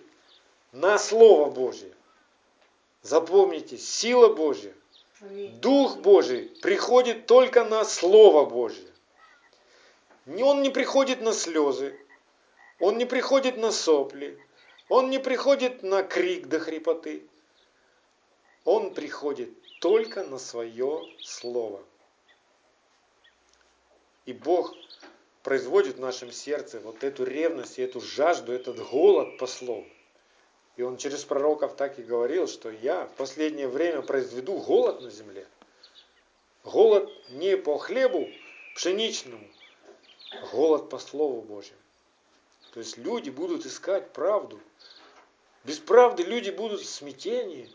на 0.73 0.99
Слово 0.99 1.51
Божье. 1.51 1.93
Запомните, 3.03 3.79
сила 3.79 4.33
Божья, 4.33 4.75
Дух 5.61 5.99
Божий 5.99 6.51
приходит 6.63 7.27
только 7.27 7.65
на 7.65 7.85
Слово 7.85 8.45
Божье. 8.45 8.89
Он 10.27 10.63
не 10.63 10.71
приходит 10.71 11.21
на 11.23 11.33
слезы, 11.33 11.99
он 12.79 12.99
не 12.99 13.07
приходит 13.07 13.57
на 13.57 13.73
сопли, 13.73 14.39
он 14.89 15.11
не 15.11 15.19
приходит 15.19 15.83
на 15.83 16.03
крик 16.03 16.47
до 16.47 16.61
хрипоты. 16.61 17.27
Он 18.65 18.93
приходит 18.93 19.51
только 19.81 20.25
на 20.25 20.39
свое 20.39 21.03
слово. 21.21 21.83
И 24.27 24.33
Бог 24.35 24.75
производит 25.43 25.97
в 25.97 26.01
нашем 26.01 26.33
сердце 26.33 26.81
вот 26.81 27.05
эту 27.05 27.25
ревность, 27.25 27.79
эту 27.79 28.01
жажду, 28.01 28.53
этот 28.53 28.79
голод 28.91 29.39
по 29.39 29.47
слову. 29.47 29.87
И 30.77 30.83
он 30.83 30.97
через 30.97 31.25
пророков 31.25 31.75
так 31.77 31.99
и 31.99 32.03
говорил, 32.03 32.47
что 32.47 32.71
я 32.71 33.07
в 33.07 33.15
последнее 33.15 33.69
время 33.69 34.03
произведу 34.03 34.59
голод 34.59 35.01
на 35.01 35.11
земле. 35.11 35.47
Голод 36.65 37.11
не 37.31 37.57
по 37.57 37.79
хлебу 37.79 38.29
пшеничному, 38.75 39.49
голод 40.53 40.89
по 40.89 40.99
Слову 40.99 41.43
Божьему. 41.43 41.81
То 42.73 42.81
есть 42.81 42.99
люди 42.99 43.31
будут 43.31 43.67
искать 43.67 44.13
правду, 44.13 44.61
Без 45.65 45.79
правды 45.79 46.23
люди 46.23 46.51
будут 46.51 46.81
в 46.81 46.89
смятении. 46.89 47.69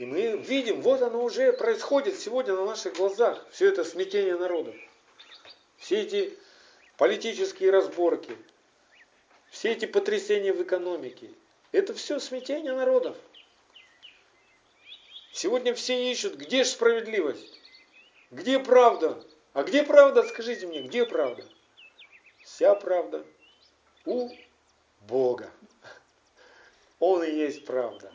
И 0.00 0.06
мы 0.06 0.38
видим, 0.38 0.80
вот 0.80 1.02
оно 1.02 1.22
уже 1.22 1.52
происходит 1.52 2.18
сегодня 2.18 2.54
на 2.54 2.64
наших 2.64 2.94
глазах, 2.94 3.46
все 3.50 3.68
это 3.68 3.84
смятение 3.84 4.34
народа. 4.34 4.72
Все 5.76 6.00
эти 6.00 6.38
политические 6.96 7.70
разборки, 7.70 8.34
все 9.50 9.72
эти 9.72 9.84
потрясения 9.84 10.54
в 10.54 10.62
экономике, 10.62 11.28
это 11.70 11.92
все 11.92 12.18
смятение 12.18 12.72
народов. 12.72 13.14
Сегодня 15.34 15.74
все 15.74 16.10
ищут, 16.10 16.36
где 16.36 16.64
же 16.64 16.70
справедливость, 16.70 17.60
где 18.30 18.58
правда. 18.58 19.22
А 19.52 19.64
где 19.64 19.82
правда, 19.82 20.22
скажите 20.22 20.66
мне, 20.66 20.80
где 20.80 21.04
правда? 21.04 21.44
Вся 22.42 22.74
правда 22.74 23.22
у 24.06 24.30
Бога. 25.02 25.50
Он 27.00 27.22
и 27.22 27.30
есть 27.30 27.66
правда. 27.66 28.10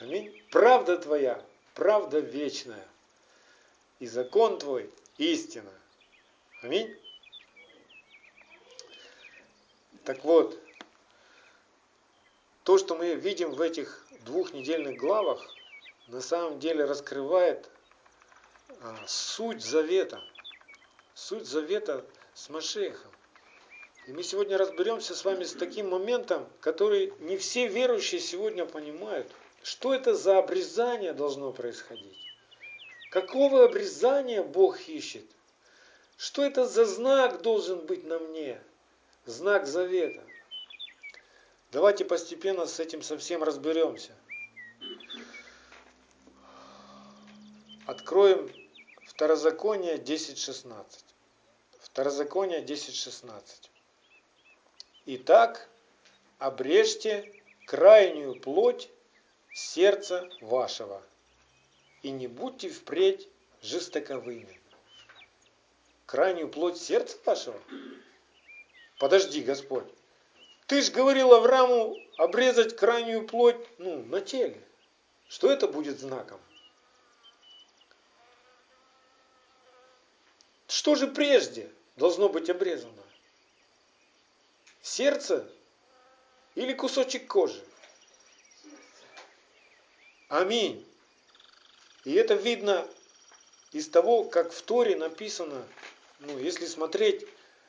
Аминь. 0.00 0.42
Правда 0.50 0.96
твоя, 0.96 1.44
правда 1.74 2.20
вечная. 2.20 2.86
И 3.98 4.06
закон 4.06 4.58
твой 4.58 4.90
истина. 5.18 5.70
Аминь. 6.62 6.96
Так 10.04 10.24
вот, 10.24 10.58
то, 12.64 12.78
что 12.78 12.96
мы 12.96 13.14
видим 13.14 13.52
в 13.52 13.60
этих 13.60 14.06
двух 14.24 14.54
недельных 14.54 14.96
главах, 14.96 15.46
на 16.08 16.22
самом 16.22 16.58
деле 16.58 16.86
раскрывает 16.86 17.68
а, 18.80 18.96
суть 19.06 19.62
завета. 19.62 20.22
Суть 21.14 21.46
завета 21.46 22.06
с 22.32 22.48
Машехом. 22.48 23.12
И 24.06 24.12
мы 24.12 24.22
сегодня 24.22 24.56
разберемся 24.56 25.14
с 25.14 25.26
вами 25.26 25.44
с 25.44 25.52
таким 25.52 25.90
моментом, 25.90 26.48
который 26.60 27.12
не 27.20 27.36
все 27.36 27.68
верующие 27.68 28.20
сегодня 28.20 28.64
понимают. 28.64 29.30
Что 29.62 29.94
это 29.94 30.14
за 30.14 30.38
обрезание 30.38 31.12
должно 31.12 31.52
происходить? 31.52 32.18
Какого 33.10 33.64
обрезания 33.64 34.42
Бог 34.42 34.80
ищет? 34.88 35.24
Что 36.16 36.44
это 36.44 36.66
за 36.66 36.84
знак 36.84 37.42
должен 37.42 37.84
быть 37.86 38.04
на 38.04 38.18
мне? 38.18 38.60
Знак 39.26 39.66
завета. 39.66 40.24
Давайте 41.72 42.04
постепенно 42.04 42.66
с 42.66 42.80
этим 42.80 43.02
совсем 43.02 43.42
разберемся. 43.42 44.12
Откроем 47.86 48.50
Второзаконие 49.20 49.96
10.16. 49.96 50.84
Второзаконие 51.80 52.64
10.16. 52.64 53.68
Итак, 55.06 55.68
обрежьте 56.38 57.30
крайнюю 57.66 58.40
плоть 58.40 58.88
сердца 59.52 60.28
вашего, 60.40 61.02
и 62.02 62.10
не 62.10 62.26
будьте 62.26 62.68
впредь 62.68 63.28
жестоковыми. 63.62 64.60
Крайнюю 66.06 66.48
плоть 66.48 66.80
сердца 66.80 67.16
вашего? 67.24 67.60
Подожди, 68.98 69.42
Господь. 69.42 69.86
Ты 70.66 70.82
ж 70.82 70.90
говорил 70.90 71.32
Аврааму 71.32 71.96
обрезать 72.16 72.76
крайнюю 72.76 73.26
плоть 73.26 73.56
ну, 73.78 74.04
на 74.04 74.20
теле. 74.20 74.60
Что 75.28 75.50
это 75.50 75.66
будет 75.66 75.98
знаком? 75.98 76.40
Что 80.68 80.94
же 80.94 81.08
прежде 81.08 81.70
должно 81.96 82.28
быть 82.28 82.48
обрезано? 82.50 83.02
Сердце 84.82 85.46
или 86.54 86.72
кусочек 86.72 87.26
кожи? 87.26 87.62
Аминь. 90.30 90.86
И 92.04 92.14
это 92.14 92.34
видно 92.34 92.86
из 93.72 93.88
того, 93.88 94.22
как 94.22 94.52
в 94.52 94.62
Торе 94.62 94.94
написано, 94.94 95.66
ну, 96.20 96.38
если 96.38 96.66
смотреть, 96.66 97.26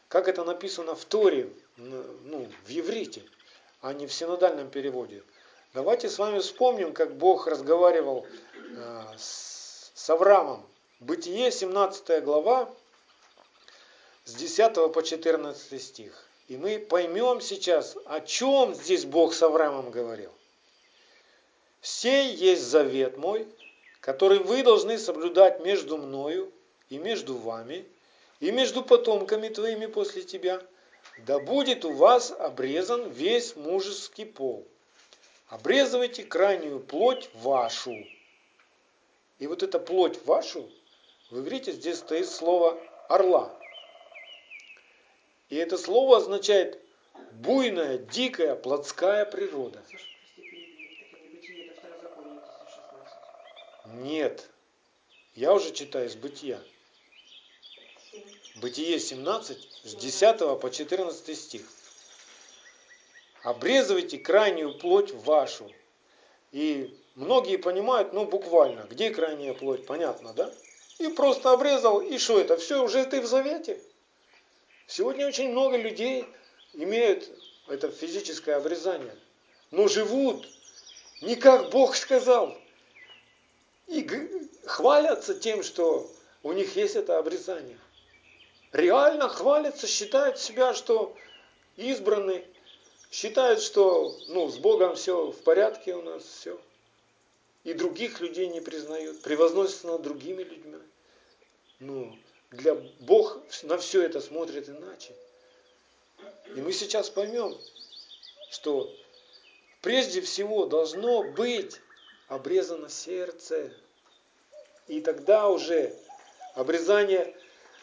как 0.08 0.28
это 0.28 0.44
написано 0.44 0.94
в 0.94 1.04
Торе, 1.04 1.52
ну, 1.78 2.48
в 2.66 2.70
еврите, 2.70 3.24
а 3.82 3.94
не 3.94 4.06
в 4.06 4.14
синодальном 4.14 4.70
переводе. 4.70 5.24
Давайте 5.74 6.08
с 6.08 6.20
вами 6.20 6.38
вспомним, 6.38 6.94
как 6.94 7.16
Бог 7.16 7.48
разговаривал 7.48 8.28
э, 8.54 9.04
с, 9.18 9.92
с 9.96 10.10
Авраамом. 10.12 10.64
Бытие, 11.00 11.52
17 11.52 12.24
глава, 12.24 12.72
с 14.26 14.36
10 14.36 14.94
по 14.94 15.02
14 15.02 15.82
стих. 15.82 16.28
И 16.48 16.58
мы 16.58 16.78
поймем 16.78 17.42
сейчас, 17.42 17.98
о 18.06 18.20
чем 18.22 18.76
здесь 18.76 19.06
Бог 19.06 19.34
с 19.34 19.42
Авраамом 19.42 19.90
говорил. 19.90 20.32
«Сей 21.82 22.34
есть 22.36 22.64
завет 22.64 23.18
мой, 23.18 23.48
который 24.02 24.40
вы 24.40 24.64
должны 24.64 24.98
соблюдать 24.98 25.62
между 25.62 25.98
мною 25.98 26.52
и 26.90 26.98
между 26.98 27.36
вами, 27.36 27.86
и 28.40 28.52
между 28.52 28.84
потомками 28.84 29.50
твоими 29.50 29.86
после 29.86 30.24
тебя, 30.24 30.62
да 31.20 31.40
будет 31.40 31.86
у 31.86 31.92
вас 31.92 32.32
обрезан 32.32 33.10
весь 33.10 33.56
мужеский 33.56 34.26
пол. 34.26 34.68
Обрезывайте 35.48 36.24
крайнюю 36.24 36.80
плоть 36.80 37.30
вашу. 37.34 37.96
И 39.40 39.48
вот 39.48 39.64
эта 39.64 39.80
плоть 39.80 40.24
вашу, 40.26 40.70
вы 41.30 41.42
видите, 41.42 41.72
здесь 41.72 41.98
стоит 41.98 42.30
слово 42.30 42.80
орла. 43.10 43.52
И 45.50 45.56
это 45.56 45.78
слово 45.78 46.18
означает 46.18 46.80
буйная, 47.34 47.98
дикая, 47.98 48.56
плотская 48.56 49.26
природа. 49.26 49.82
Нет. 53.94 54.50
Я 55.36 55.54
уже 55.54 55.72
читаю 55.72 56.08
из 56.08 56.16
бытия. 56.16 56.62
Бытие 58.56 59.00
17, 59.00 59.70
с 59.84 59.96
10 59.96 60.60
по 60.60 60.70
14 60.70 61.38
стих. 61.38 61.62
Обрезывайте 63.44 64.18
крайнюю 64.18 64.78
плоть 64.78 65.12
вашу. 65.12 65.72
И 66.52 66.98
многие 67.16 67.58
понимают, 67.58 68.14
ну 68.14 68.26
буквально, 68.26 68.82
где 68.90 69.10
крайняя 69.10 69.54
плоть, 69.54 69.86
понятно, 69.86 70.34
да? 70.34 70.54
И 71.00 71.08
просто 71.08 71.52
обрезал, 71.52 72.02
и 72.02 72.18
что 72.18 72.40
это? 72.40 72.58
Все, 72.58 72.84
уже 72.84 73.06
ты 73.06 73.22
в 73.22 73.26
завете. 73.26 73.82
Сегодня 74.86 75.28
очень 75.28 75.50
много 75.52 75.78
людей 75.78 76.26
имеют 76.74 77.30
это 77.68 77.90
физическое 77.90 78.56
обрезание, 78.56 79.16
но 79.72 79.88
живут 79.88 80.48
не 81.22 81.36
как 81.36 81.70
Бог 81.70 81.96
сказал. 81.96 82.61
И 83.92 84.08
хвалятся 84.66 85.36
тем, 85.36 85.64
что 85.64 86.10
у 86.44 86.54
них 86.54 86.78
есть 86.78 86.96
это 86.96 87.18
обрезание. 87.18 87.78
Реально 88.72 89.28
хвалятся, 89.28 89.86
считают 89.86 90.40
себя, 90.40 90.74
что 90.74 91.14
избраны, 91.76 92.46
считают, 93.12 93.62
что 93.62 94.18
ну, 94.30 94.50
с 94.50 94.58
Богом 94.58 94.96
все 94.96 95.32
в 95.32 95.44
порядке 95.44 95.94
у 95.94 96.02
нас, 96.02 96.24
все. 96.24 96.58
И 97.66 97.74
других 97.74 98.22
людей 98.22 98.48
не 98.48 98.62
признают, 98.62 99.22
превозносятся 99.24 99.88
над 99.88 100.04
другими 100.04 100.44
людьми. 100.44 100.78
Ну, 101.82 102.18
для 102.52 102.76
Бог 103.02 103.40
на 103.64 103.78
все 103.78 104.04
это 104.04 104.22
смотрит 104.22 104.70
иначе. 104.70 105.14
И 106.56 106.62
мы 106.62 106.72
сейчас 106.72 107.10
поймем, 107.10 107.58
что 108.52 108.90
прежде 109.82 110.22
всего 110.22 110.66
должно 110.66 111.24
быть 111.24 111.82
обрезано 112.32 112.88
сердце. 112.88 113.72
И 114.88 115.02
тогда 115.02 115.50
уже 115.50 115.94
обрезание 116.56 117.36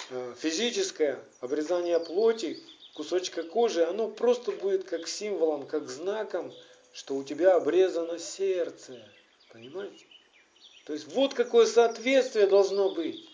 э, 0.09 0.35
физическое, 0.39 1.19
обрезание 1.41 2.01
плоти, 2.01 2.59
кусочка 2.95 3.43
кожи, 3.43 3.85
оно 3.85 4.09
просто 4.09 4.53
будет 4.53 4.85
как 4.85 5.07
символом, 5.07 5.67
как 5.67 5.91
знаком, 5.91 6.51
что 6.95 7.17
у 7.17 7.25
тебя 7.25 7.57
обрезано 7.57 8.19
сердце. 8.19 8.99
Понимаете? 9.53 10.07
То 10.87 10.95
есть 10.95 11.09
вот 11.09 11.35
какое 11.35 11.67
соответствие 11.67 12.47
должно 12.47 12.89
быть. 12.95 13.29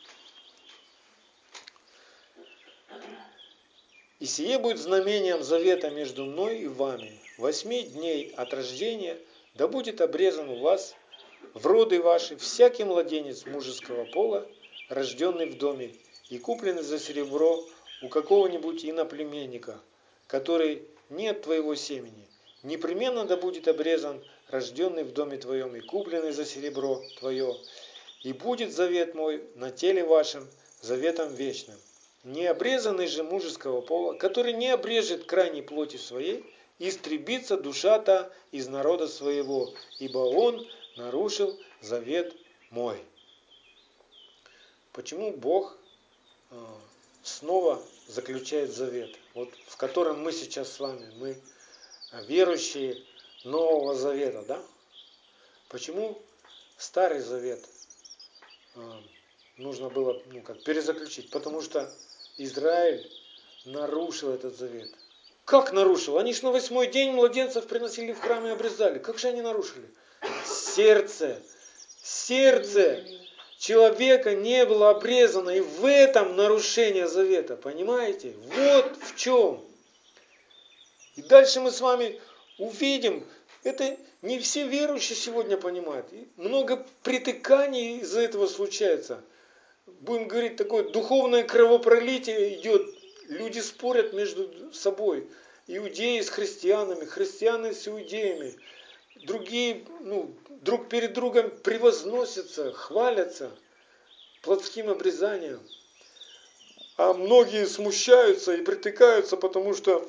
И 4.18 4.27
сие 4.27 4.59
будет 4.59 4.79
знамением 4.79 5.44
завета 5.44 5.90
между 5.90 6.24
мной 6.24 6.59
и 6.59 6.66
вами. 6.66 7.20
Восьми 7.38 7.85
дней 7.85 8.33
от 8.37 8.53
рождения 8.53 9.16
да 9.55 9.68
будет 9.68 10.00
обрезан 10.00 10.48
у 10.48 10.59
вас 10.59 10.96
в 11.52 11.66
роды 11.66 12.00
ваши 12.00 12.37
всякий 12.37 12.85
младенец 12.85 13.46
мужеского 13.46 14.04
пола, 14.07 14.46
рожденный 14.88 15.46
в 15.46 15.59
доме 15.59 15.94
и 16.28 16.38
купленный 16.38 16.83
за 16.83 16.98
серебро 16.98 17.64
у 18.02 18.09
какого-нибудь 18.09 18.85
иноплеменника, 18.85 19.80
который 20.26 20.83
нет 21.11 21.42
твоего 21.42 21.74
семени. 21.74 22.28
Непременно 22.62 23.24
да 23.24 23.37
будет 23.37 23.68
обрезан 23.68 24.24
рожденный 24.48 25.04
в 25.04 25.12
доме 25.12 25.37
твоем 25.37 25.76
и 25.76 25.80
купленный 25.80 26.33
за 26.33 26.44
серебро 26.44 27.02
твое. 27.18 27.57
И 28.22 28.33
будет 28.33 28.72
завет 28.72 29.14
мой 29.14 29.44
на 29.54 29.70
теле 29.70 30.04
вашем 30.04 30.48
заветом 30.80 31.35
вечным. 31.35 31.76
Необрезанный 32.24 33.07
же 33.07 33.22
мужеского 33.22 33.83
пола, 33.83 34.14
который 34.14 34.54
не 34.54 34.68
обрежет 34.68 35.24
крайней 35.24 35.61
плоти 35.61 35.98
своей, 35.98 36.44
истребится 36.78 37.57
душа-то 37.57 38.33
из 38.50 38.66
народа 38.68 39.09
своего, 39.09 39.74
ибо 39.98 40.18
он 40.18 40.66
нарушил 40.96 41.59
завет 41.80 42.35
мой. 42.70 43.02
Почему 44.92 45.33
Бог 45.33 45.76
э, 46.50 46.57
снова 47.22 47.83
заключает 48.07 48.72
завет, 48.72 49.16
вот 49.35 49.50
в 49.66 49.76
котором 49.76 50.22
мы 50.22 50.33
сейчас 50.33 50.72
с 50.72 50.80
вами, 50.80 51.12
мы 51.16 51.37
верующие 52.28 53.02
Нового 53.44 53.94
Завета, 53.94 54.42
да? 54.42 54.62
Почему 55.68 56.20
Старый 56.76 57.20
Завет 57.20 57.64
э, 58.74 58.80
нужно 59.57 59.88
было 59.88 60.22
ну, 60.26 60.42
как, 60.42 60.62
перезаключить? 60.62 61.30
Потому 61.30 61.62
что 61.62 61.92
Израиль 62.37 63.11
нарушил 63.64 64.30
этот 64.30 64.57
завет. 64.57 64.90
Как 65.44 65.72
нарушил? 65.72 66.18
Они 66.18 66.33
ж 66.33 66.42
на 66.42 66.50
восьмой 66.50 66.88
день 66.88 67.12
младенцев 67.12 67.66
приносили 67.66 68.12
в 68.12 68.20
храм 68.20 68.46
и 68.46 68.50
обрезали. 68.50 68.98
Как 68.98 69.18
же 69.18 69.28
они 69.28 69.42
нарушили? 69.42 69.88
Сердце. 70.44 71.40
Сердце 72.02 73.04
человека 73.59 74.35
не 74.35 74.64
было 74.66 74.90
обрезано. 74.90 75.50
И 75.50 75.61
в 75.61 75.87
этом 75.87 76.37
нарушение 76.37 77.09
завета. 77.09 77.57
Понимаете? 77.57 78.35
Вот 78.57 78.96
в 79.00 79.16
чем. 79.16 79.64
И 81.16 81.22
дальше 81.22 81.61
мы 81.61 81.70
с 81.70 81.80
вами 81.80 82.20
увидим, 82.59 83.24
это 83.62 83.96
не 84.22 84.38
все 84.38 84.66
верующие 84.66 85.16
сегодня 85.16 85.57
понимают. 85.57 86.07
И 86.12 86.26
много 86.37 86.85
притыканий 87.02 87.98
из-за 88.00 88.20
этого 88.20 88.46
случается. 88.46 89.22
Будем 89.87 90.28
говорить, 90.28 90.57
такое 90.57 90.85
духовное 90.85 91.44
кровопролитие 91.44 92.59
идет 92.59 92.83
Люди 93.28 93.61
спорят 93.61 94.12
между 94.12 94.72
собой. 94.72 95.26
Иудеи 95.66 96.20
с 96.20 96.28
христианами, 96.28 97.07
христианы 97.07 97.72
с 97.72 97.88
иудеями. 97.88 98.54
Другие 99.24 99.84
ну, 100.00 100.34
друг 100.48 100.88
перед 100.88 101.12
другом 101.12 101.50
превозносятся, 101.50 102.72
хвалятся 102.72 103.50
плотским 104.42 104.90
обрезанием. 104.90 105.60
А 106.96 107.12
многие 107.12 107.66
смущаются 107.66 108.54
и 108.54 108.62
притыкаются, 108.62 109.37
потому 109.37 109.74
что 109.74 110.08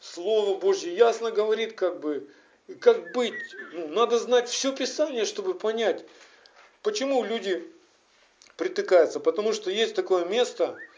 Слово 0.00 0.58
Божье 0.58 0.94
ясно 0.94 1.30
говорит, 1.30 1.74
как 1.74 2.00
бы, 2.00 2.30
как 2.80 3.12
быть. 3.12 3.34
Ну, 3.72 3.88
надо 3.88 4.18
знать 4.18 4.48
все 4.48 4.74
Писание, 4.74 5.26
чтобы 5.26 5.54
понять, 5.54 6.04
почему 6.82 7.22
люди 7.22 7.70
притыкаются. 8.56 9.20
Потому 9.20 9.52
что 9.52 9.70
есть 9.70 9.94
такое 9.94 10.24
место– 10.24 10.78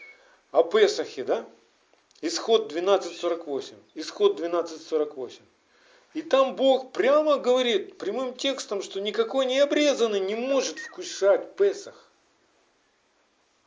о 0.53 0.63
Песахе, 0.63 1.23
да? 1.23 1.49
Исход 2.21 2.71
12.48. 2.71 3.73
Исход 3.95 4.39
12.48. 4.39 5.41
И 6.13 6.21
там 6.21 6.55
Бог 6.55 6.91
прямо 6.91 7.39
говорит, 7.39 7.97
прямым 7.97 8.35
текстом, 8.35 8.83
что 8.83 9.01
никакой 9.01 9.45
необрезанный 9.45 10.19
не 10.19 10.35
может 10.35 10.77
вкушать 10.77 11.55
Песах. 11.55 12.09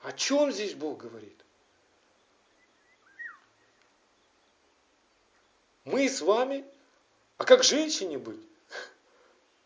О 0.03 0.13
чем 0.13 0.53
здесь 0.53 0.75
Бог 0.75 0.99
говорит? 0.99 1.35
Мы 5.85 6.09
с 6.09 6.21
вами, 6.21 6.65
а 7.39 7.45
как 7.45 7.65
женщине 7.65 8.19
быть? 8.19 8.41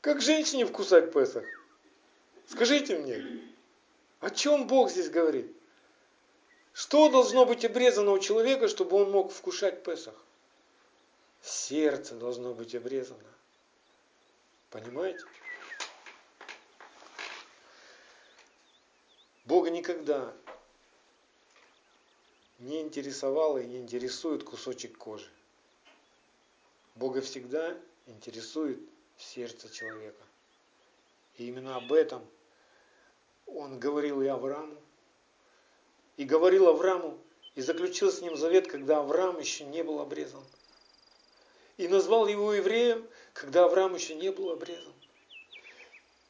Как 0.01 0.23
женщине 0.23 0.65
вкусать 0.65 1.13
Песах? 1.13 1.45
Скажите 2.49 2.99
мне, 2.99 3.43
о 4.21 4.31
чем 4.31 4.67
Бог 4.67 4.91
здесь 4.91 5.11
говорит? 5.11 5.55
Что 6.73 7.11
должно 7.11 7.45
быть 7.45 7.65
обрезано 7.65 8.13
у 8.13 8.19
человека, 8.19 8.69
чтобы 8.69 8.97
он 8.97 9.11
мог 9.11 9.33
вкушать 9.33 9.83
Песах? 9.85 10.15
Сердце 11.43 12.15
должно 12.15 12.55
быть 12.55 12.75
обрезано. 12.75 13.23
Понимаете? 14.71 15.25
Бога 19.45 19.71
никогда 19.71 20.33
не 22.61 22.83
интересовало 22.83 23.59
и 23.59 23.67
не 23.67 23.79
интересует 23.79 24.45
кусочек 24.45 24.97
кожи. 24.99 25.31
Бога 26.95 27.21
всегда 27.23 27.77
интересует 28.07 28.81
сердце 29.17 29.69
человека. 29.71 30.23
И 31.37 31.49
именно 31.49 31.77
об 31.77 31.93
этом 31.93 32.25
он 33.47 33.81
говорил 33.81 34.21
и 34.21 34.27
Аврааму, 34.27 34.79
и 36.17 36.25
говорил 36.25 36.69
Аврааму, 36.69 37.19
и 37.55 37.63
заключил 37.63 38.13
с 38.13 38.21
ним 38.21 38.37
завет, 38.37 38.71
когда 38.71 38.99
Авраам 38.99 39.39
еще 39.39 39.65
не 39.65 39.83
был 39.83 40.01
обрезан. 40.01 40.45
И 41.81 41.89
назвал 41.89 42.29
его 42.29 42.53
евреем, 42.53 43.09
когда 43.33 43.65
Авраам 43.65 43.95
еще 43.95 44.15
не 44.15 44.31
был 44.31 44.51
обрезан. 44.51 44.93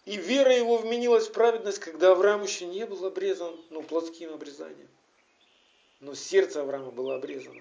И 0.04 0.16
вера 0.16 0.56
его 0.56 0.76
вменилась 0.76 1.26
в 1.26 1.32
праведность, 1.32 1.80
когда 1.80 2.12
Авраам 2.12 2.44
еще 2.44 2.66
не 2.66 2.86
был 2.86 3.04
обрезан, 3.04 3.60
ну, 3.68 3.82
плотским 3.82 4.32
обрезанием. 4.32 4.86
Но 5.98 6.14
сердце 6.14 6.60
Авраама 6.60 6.92
было 6.92 7.16
обрезано. 7.16 7.60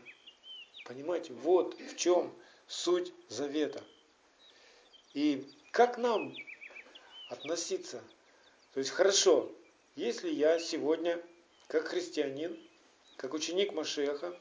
Понимаете, 0.86 1.34
вот 1.34 1.80
в 1.80 1.98
чем 1.98 2.32
суть 2.68 3.12
завета. 3.28 3.84
И 5.16 5.52
как 5.72 5.98
нам 5.98 6.36
относиться? 7.30 8.04
То 8.76 8.82
есть 8.82 8.92
хорошо, 8.92 9.52
если 9.96 10.30
я 10.30 10.60
сегодня 10.60 11.20
как 11.68 11.88
христианин, 11.88 12.56
как 13.18 13.34
ученик 13.34 13.74
Машеха, 13.74 14.38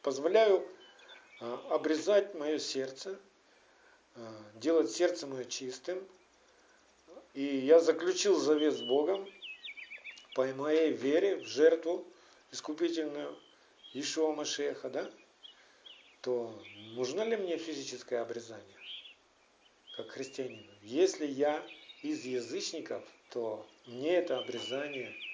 позволяю 0.00 0.66
обрезать 1.40 2.34
мое 2.34 2.58
сердце, 2.58 3.18
а, 4.14 4.20
делать 4.54 4.90
сердце 4.90 5.26
мое 5.26 5.44
чистым. 5.44 6.06
И 7.34 7.44
я 7.44 7.80
заключил 7.80 8.36
завет 8.38 8.74
с 8.74 8.80
Богом 8.80 9.28
по 10.34 10.44
моей 10.54 10.92
вере 10.92 11.36
в 11.36 11.46
жертву 11.46 12.06
искупительную 12.50 13.36
Ишуа 13.92 14.34
Машеха, 14.34 14.88
да? 14.90 15.10
то 16.22 16.52
нужно 16.94 17.22
ли 17.22 17.36
мне 17.36 17.58
физическое 17.58 18.18
обрезание, 18.18 18.64
как 19.96 20.08
христианину? 20.08 20.72
Если 20.82 21.26
я 21.26 21.64
из 22.02 22.24
язычников, 22.24 23.04
то 23.30 23.64
мне 23.86 24.16
это 24.16 24.38
обрезание– 24.38 25.14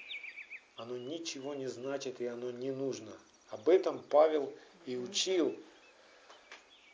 оно 0.75 0.97
ничего 0.97 1.53
не 1.53 1.67
значит 1.67 2.19
и 2.21 2.25
оно 2.25 2.51
не 2.51 2.71
нужно. 2.71 3.11
Об 3.49 3.69
этом 3.69 3.99
Павел 4.09 4.53
и 4.85 4.97
учил, 4.97 5.55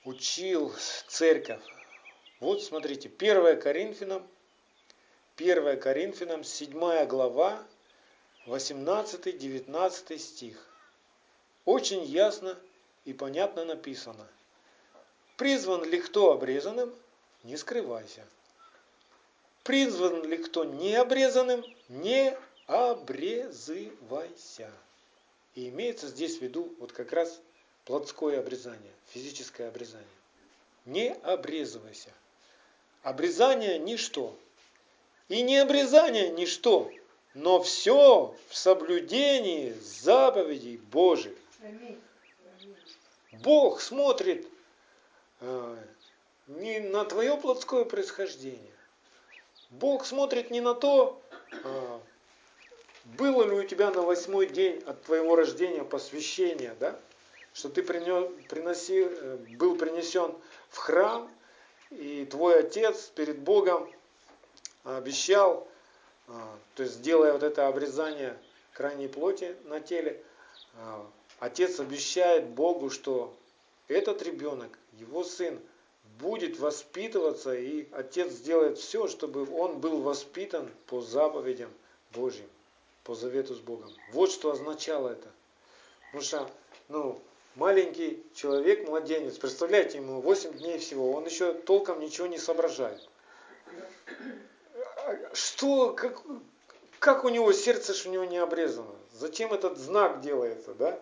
учил 0.04 0.74
церковь. 1.08 1.62
Вот 2.40 2.64
смотрите, 2.64 3.10
1 3.10 3.60
Коринфянам, 3.60 4.28
1 5.38 5.80
Коринфянам, 5.80 6.44
7 6.44 7.06
глава, 7.06 7.64
18-19 8.48 10.18
стих. 10.18 10.68
Очень 11.66 12.04
ясно 12.04 12.58
и 13.06 13.14
понятно 13.14 13.66
написано. 13.66 14.28
Призван 15.38 15.84
ли 15.84 16.02
кто 16.02 16.34
обрезанным, 16.34 16.92
не 17.44 17.58
скрывайся. 17.58 18.26
Призван 19.64 20.26
ли 20.26 20.38
кто 20.38 20.64
не 20.64 20.96
обрезанным, 20.96 21.64
не 21.90 22.36
обрезывайся. 22.66 24.72
И 25.54 25.70
имеется 25.70 26.08
здесь 26.08 26.40
в 26.40 26.42
виду 26.42 26.74
вот 26.80 26.92
как 26.92 27.12
раз 27.12 27.40
плотское 27.92 28.40
обрезание, 28.40 28.94
физическое 29.10 29.68
обрезание. 29.68 30.08
Не 30.86 31.14
обрезывайся. 31.14 32.10
Обрезание– 33.04 33.78
ничто. 33.80 34.34
И 35.28 35.42
не 35.42 35.58
обрезание– 35.58 36.30
ничто, 36.32 36.90
но 37.34 37.62
все 37.62 38.34
в 38.48 38.56
соблюдении 38.56 39.74
заповедей 39.82 40.78
Божьих. 40.78 41.34
Бог 43.44 43.82
смотрит 43.82 44.48
э, 45.42 45.78
не 46.48 46.80
на 46.80 47.04
твое 47.04 47.36
плотское 47.36 47.84
происхождение. 47.84 48.72
Бог 49.70 50.06
смотрит 50.06 50.50
не 50.50 50.62
на 50.62 50.76
то, 50.76 51.22
э, 51.52 52.00
было 53.04 53.44
ли 53.44 53.52
у 53.52 53.64
тебя 53.64 53.92
на 53.92 54.02
восьмой 54.02 54.48
день 54.48 54.82
от 54.86 55.04
твоего 55.04 55.36
рождения 55.36 55.84
посвящение, 55.84 56.74
да? 56.80 56.98
Что 57.54 57.70
ты 57.70 57.84
принес, 57.84 58.32
приноси, 58.50 59.04
э, 59.04 59.38
был 59.58 59.76
принесен 59.76 60.34
в 60.70 60.78
храм, 60.78 61.30
и 61.90 62.26
твой 62.26 62.60
отец 62.60 63.12
перед 63.16 63.40
Богом 63.40 63.92
обещал, 64.84 65.68
а, 66.28 66.58
то 66.76 66.84
есть 66.84 67.02
делая 67.02 67.34
вот 67.34 67.44
это 67.44 67.68
обрезание 67.68 68.38
крайней 68.74 69.08
плоти 69.08 69.56
на 69.66 69.82
теле, 69.82 70.24
отец 71.40 71.80
обещает 71.82 72.48
Богу, 72.48 72.90
что 72.90 73.36
этот 73.90 74.22
ребенок, 74.24 74.80
его 74.94 75.24
сын, 75.26 75.60
будет 76.20 76.58
воспитываться, 76.60 77.54
и 77.54 77.88
отец 77.92 78.32
сделает 78.32 78.78
все, 78.78 79.08
чтобы 79.08 79.52
он 79.54 79.80
был 79.80 80.02
воспитан 80.02 80.70
по 80.88 81.02
заповедям 81.02 81.70
Божьим 82.14 82.48
по 83.04 83.16
завету 83.16 83.56
с 83.56 83.60
Богом. 83.60 83.90
Вот 84.12 84.32
что 84.32 84.52
означало 84.52 85.10
это. 85.10 85.28
Потому 86.06 86.24
что, 86.24 86.52
ну, 86.90 87.22
маленький 87.56 88.24
человек, 88.34 88.88
младенец, 88.88 89.38
представляете, 89.38 89.98
ему 89.98 90.22
8 90.22 90.54
дней 90.54 90.80
всего, 90.80 91.12
он 91.12 91.26
еще 91.26 91.54
толком 91.54 92.00
ничего 92.00 92.28
не 92.28 92.38
соображает. 92.38 93.02
Что, 95.34 95.94
как, 95.94 96.22
как 97.00 97.24
у 97.24 97.30
него 97.30 97.52
сердце 97.54 97.94
ж 97.94 98.06
у 98.06 98.12
него 98.12 98.26
не 98.26 98.38
обрезано? 98.38 98.96
Зачем 99.14 99.54
этот 99.54 99.78
знак 99.78 100.22
делается, 100.22 100.74
да? 100.74 101.00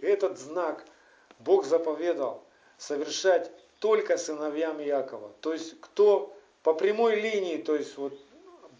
Этот 0.00 0.38
знак 0.38 0.84
Бог 1.38 1.64
заповедал 1.64 2.44
совершать 2.78 3.50
только 3.78 4.16
сыновьям 4.18 4.78
Якова. 4.78 5.32
То 5.40 5.52
есть, 5.52 5.80
кто 5.80 6.36
по 6.62 6.74
прямой 6.74 7.20
линии, 7.20 7.58
то 7.58 7.76
есть, 7.76 7.96
вот 7.96 8.18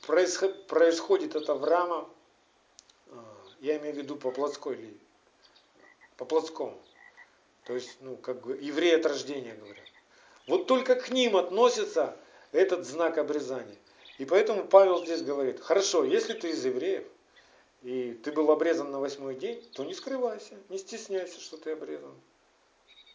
происход, 0.06 0.66
происходит 0.66 1.36
от 1.36 1.48
Авраама, 1.48 2.08
а, 3.10 3.24
я 3.60 3.76
имею 3.78 3.94
в 3.94 3.98
виду 3.98 4.16
по 4.16 4.30
плотской 4.30 4.76
линии, 4.76 5.00
по 6.16 6.24
плотскому. 6.24 6.80
То 7.64 7.74
есть, 7.74 7.96
ну, 8.00 8.16
как 8.16 8.42
бы 8.42 8.56
евреи 8.56 8.94
от 8.94 9.06
рождения 9.06 9.54
говорят. 9.54 9.84
Вот 10.46 10.66
только 10.66 10.94
к 10.96 11.10
ним 11.10 11.36
относится 11.36 12.16
этот 12.52 12.86
знак 12.86 13.18
обрезания. 13.18 13.76
И 14.18 14.24
поэтому 14.24 14.64
Павел 14.64 15.04
здесь 15.04 15.22
говорит, 15.22 15.60
хорошо, 15.60 16.04
если 16.04 16.34
ты 16.34 16.50
из 16.50 16.64
евреев, 16.64 17.04
и 17.82 18.12
ты 18.12 18.32
был 18.32 18.50
обрезан 18.50 18.90
на 18.90 19.00
восьмой 19.00 19.34
день, 19.34 19.62
то 19.72 19.84
не 19.84 19.94
скрывайся, 19.94 20.56
не 20.68 20.78
стесняйся, 20.78 21.40
что 21.40 21.56
ты 21.56 21.72
обрезан. 21.72 22.14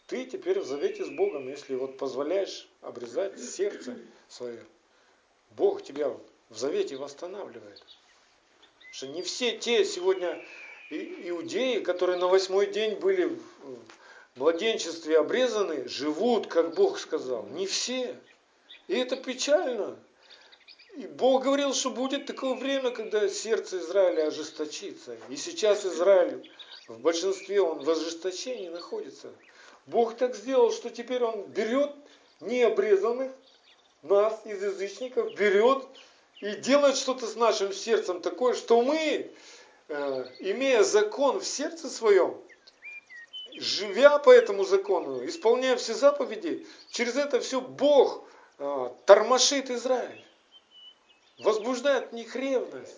Ты 0.07 0.25
теперь 0.25 0.59
в 0.59 0.65
завете 0.65 1.05
с 1.05 1.09
Богом, 1.09 1.47
если 1.47 1.75
вот 1.75 1.97
позволяешь 1.97 2.67
обрезать 2.81 3.39
сердце 3.39 3.97
свое. 4.27 4.65
Бог 5.51 5.83
тебя 5.83 6.09
в 6.49 6.57
завете 6.57 6.97
восстанавливает. 6.97 7.79
Потому 7.79 8.93
что 8.93 9.07
не 9.07 9.21
все 9.21 9.57
те 9.57 9.85
сегодня 9.85 10.43
иудеи, 10.89 11.79
которые 11.79 12.17
на 12.17 12.27
восьмой 12.27 12.67
день 12.67 12.95
были 12.95 13.25
в 13.25 14.39
младенчестве 14.39 15.19
обрезаны, 15.19 15.87
живут, 15.87 16.47
как 16.47 16.73
Бог 16.75 16.99
сказал. 16.99 17.45
Не 17.47 17.67
все. 17.67 18.15
И 18.87 18.95
это 18.95 19.15
печально. 19.15 19.97
И 20.95 21.05
Бог 21.05 21.43
говорил, 21.43 21.73
что 21.73 21.91
будет 21.91 22.25
такое 22.25 22.55
время, 22.55 22.91
когда 22.91 23.29
сердце 23.29 23.77
Израиля 23.79 24.27
ожесточится. 24.27 25.15
И 25.29 25.35
сейчас 25.35 25.85
Израиль 25.85 26.49
в 26.87 26.99
большинстве, 26.99 27.61
он 27.61 27.79
в 27.83 27.89
ожесточении 27.89 28.69
находится. 28.69 29.29
Бог 29.85 30.17
так 30.17 30.35
сделал, 30.35 30.71
что 30.71 30.89
теперь 30.89 31.23
он 31.23 31.43
берет 31.43 31.91
необрезанных, 32.41 33.31
нас, 34.01 34.41
из 34.45 34.63
язычников, 34.63 35.35
берет 35.35 35.85
и 36.39 36.55
делает 36.55 36.95
что-то 36.95 37.27
с 37.27 37.35
нашим 37.35 37.73
сердцем 37.73 38.21
такое, 38.21 38.53
что 38.53 38.81
мы, 38.81 39.29
имея 39.89 40.83
закон 40.83 41.39
в 41.39 41.45
сердце 41.45 41.89
своем, 41.89 42.37
живя 43.57 44.19
по 44.19 44.31
этому 44.31 44.63
закону, 44.63 45.25
исполняя 45.25 45.75
все 45.75 45.93
заповеди, 45.93 46.65
через 46.91 47.15
это 47.15 47.39
все 47.39 47.59
Бог 47.59 48.23
э, 48.59 48.89
тормошит 49.05 49.69
Израиль 49.69 50.23
возбуждает 51.39 52.11
в 52.11 52.13
них 52.13 52.35
ревность, 52.35 52.95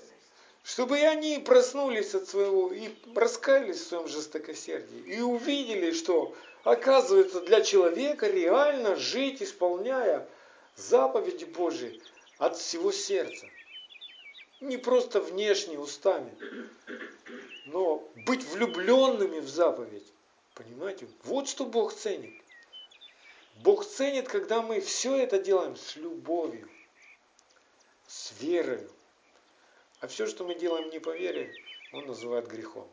чтобы 0.63 0.99
и 0.99 1.03
они 1.03 1.39
проснулись 1.39 2.13
от 2.13 2.27
своего 2.27 2.71
и 2.71 2.89
раскаялись 3.15 3.77
в 3.77 3.87
своем 3.87 4.07
жестокосердии 4.07 5.13
и 5.15 5.21
увидели, 5.21 5.91
что 5.91 6.35
оказывается 6.63 7.41
для 7.41 7.61
человека 7.61 8.27
реально 8.27 8.95
жить, 8.95 9.41
исполняя 9.41 10.27
заповеди 10.75 11.45
Божьи 11.45 12.01
от 12.37 12.57
всего 12.57 12.91
сердца. 12.91 13.47
Не 14.61 14.77
просто 14.77 15.19
внешне, 15.19 15.77
устами, 15.77 16.33
но 17.65 18.07
быть 18.27 18.43
влюбленными 18.45 19.39
в 19.39 19.49
заповедь. 19.49 20.05
Понимаете? 20.53 21.07
Вот 21.23 21.49
что 21.49 21.65
Бог 21.65 21.93
ценит. 21.93 22.41
Бог 23.57 23.85
ценит, 23.85 24.27
когда 24.27 24.61
мы 24.61 24.79
все 24.81 25.15
это 25.15 25.39
делаем 25.39 25.75
с 25.75 25.95
любовью 25.95 26.69
с 28.11 28.33
верой. 28.41 28.87
А 30.01 30.07
все, 30.07 30.27
что 30.27 30.43
мы 30.43 30.55
делаем 30.55 30.89
не 30.89 30.99
по 30.99 31.15
вере, 31.15 31.53
он 31.93 32.07
называет 32.07 32.47
грехом. 32.47 32.87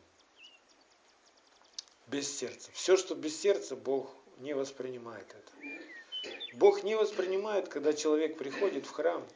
Без 2.07 2.35
сердца. 2.37 2.71
Все, 2.73 2.95
что 2.95 3.15
без 3.15 3.39
сердца, 3.39 3.75
Бог 3.75 4.09
не 4.37 4.53
воспринимает 4.53 5.27
это. 5.29 6.31
Бог 6.53 6.83
не 6.83 6.95
воспринимает, 6.95 7.67
когда 7.67 7.93
человек 7.93 8.37
приходит 8.37 8.85
в 8.85 8.91
храм, 8.91 9.27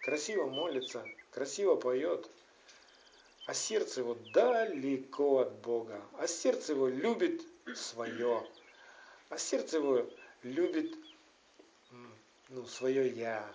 красиво 0.00 0.46
молится, 0.46 1.04
красиво 1.30 1.76
поет, 1.76 2.28
а 3.46 3.54
сердце 3.54 4.00
его 4.00 4.14
далеко 4.32 5.40
от 5.40 5.52
Бога, 5.60 6.00
а 6.18 6.26
сердце 6.26 6.72
его 6.72 6.88
любит 6.88 7.42
свое, 7.74 8.46
а 9.28 9.38
сердце 9.38 9.78
его 9.78 10.08
любит 10.42 10.94
ну, 12.48 12.66
свое 12.66 13.08
я, 13.08 13.52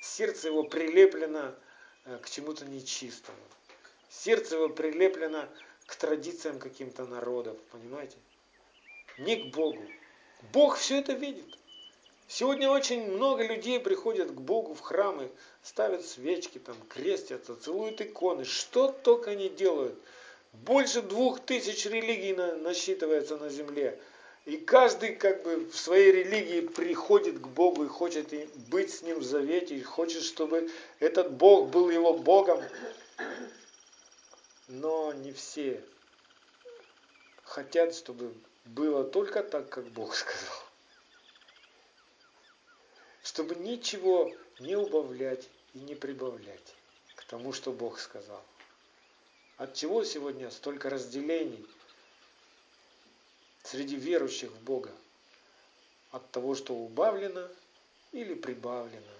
сердце 0.00 0.48
его 0.48 0.64
прилеплено 0.64 1.54
э, 2.04 2.18
к 2.18 2.30
чему-то 2.30 2.64
нечистому. 2.64 3.38
Сердце 4.08 4.56
его 4.56 4.68
прилеплено 4.68 5.48
к 5.86 5.96
традициям 5.96 6.58
каким-то 6.58 7.06
народов, 7.06 7.58
понимаете? 7.70 8.16
Не 9.18 9.36
к 9.36 9.54
Богу. 9.54 9.84
Бог 10.52 10.76
все 10.76 11.00
это 11.00 11.12
видит. 11.12 11.58
Сегодня 12.30 12.68
очень 12.68 13.10
много 13.10 13.42
людей 13.42 13.80
приходят 13.80 14.30
к 14.30 14.34
Богу 14.34 14.74
в 14.74 14.80
храмы, 14.80 15.30
ставят 15.62 16.04
свечки, 16.04 16.58
там, 16.58 16.76
крестятся, 16.86 17.56
целуют 17.56 18.02
иконы, 18.02 18.44
что 18.44 18.92
только 18.92 19.30
они 19.30 19.48
делают. 19.48 19.98
Больше 20.52 21.00
двух 21.00 21.40
тысяч 21.40 21.86
религий 21.86 22.34
насчитывается 22.34 23.38
на 23.38 23.48
земле. 23.48 23.98
И 24.44 24.58
каждый 24.58 25.14
как 25.14 25.42
бы 25.42 25.56
в 25.70 25.74
своей 25.74 26.12
религии 26.12 26.60
приходит 26.60 27.38
к 27.38 27.46
Богу 27.48 27.84
и 27.84 27.88
хочет 27.88 28.28
быть 28.68 28.92
с 28.92 29.00
Ним 29.00 29.20
в 29.20 29.24
завете, 29.24 29.76
и 29.76 29.82
хочет, 29.82 30.22
чтобы 30.22 30.70
этот 31.00 31.32
Бог 31.32 31.70
был 31.70 31.88
его 31.88 32.12
Богом. 32.12 32.62
Но 34.68 35.14
не 35.14 35.32
все 35.32 35.82
хотят, 37.42 37.94
чтобы 37.94 38.34
было 38.66 39.02
только 39.02 39.42
так, 39.42 39.70
как 39.70 39.86
Бог 39.88 40.14
сказал. 40.14 40.67
Чтобы 43.28 43.56
ничего 43.56 44.34
не 44.58 44.74
убавлять 44.74 45.50
и 45.74 45.80
не 45.80 45.94
прибавлять 45.94 46.74
к 47.14 47.24
тому, 47.24 47.52
что 47.52 47.72
Бог 47.72 47.98
сказал. 48.00 48.42
От 49.58 49.74
чего 49.74 50.02
сегодня 50.02 50.50
столько 50.50 50.88
разделений– 50.88 51.66
среди 53.64 53.96
верующих 53.96 54.50
в 54.50 54.62
Бога 54.62 54.90
от 56.10 56.30
того, 56.30 56.54
что 56.54 56.72
убавлено 56.74 57.46
или 58.12 58.32
прибавлено. 58.32 59.12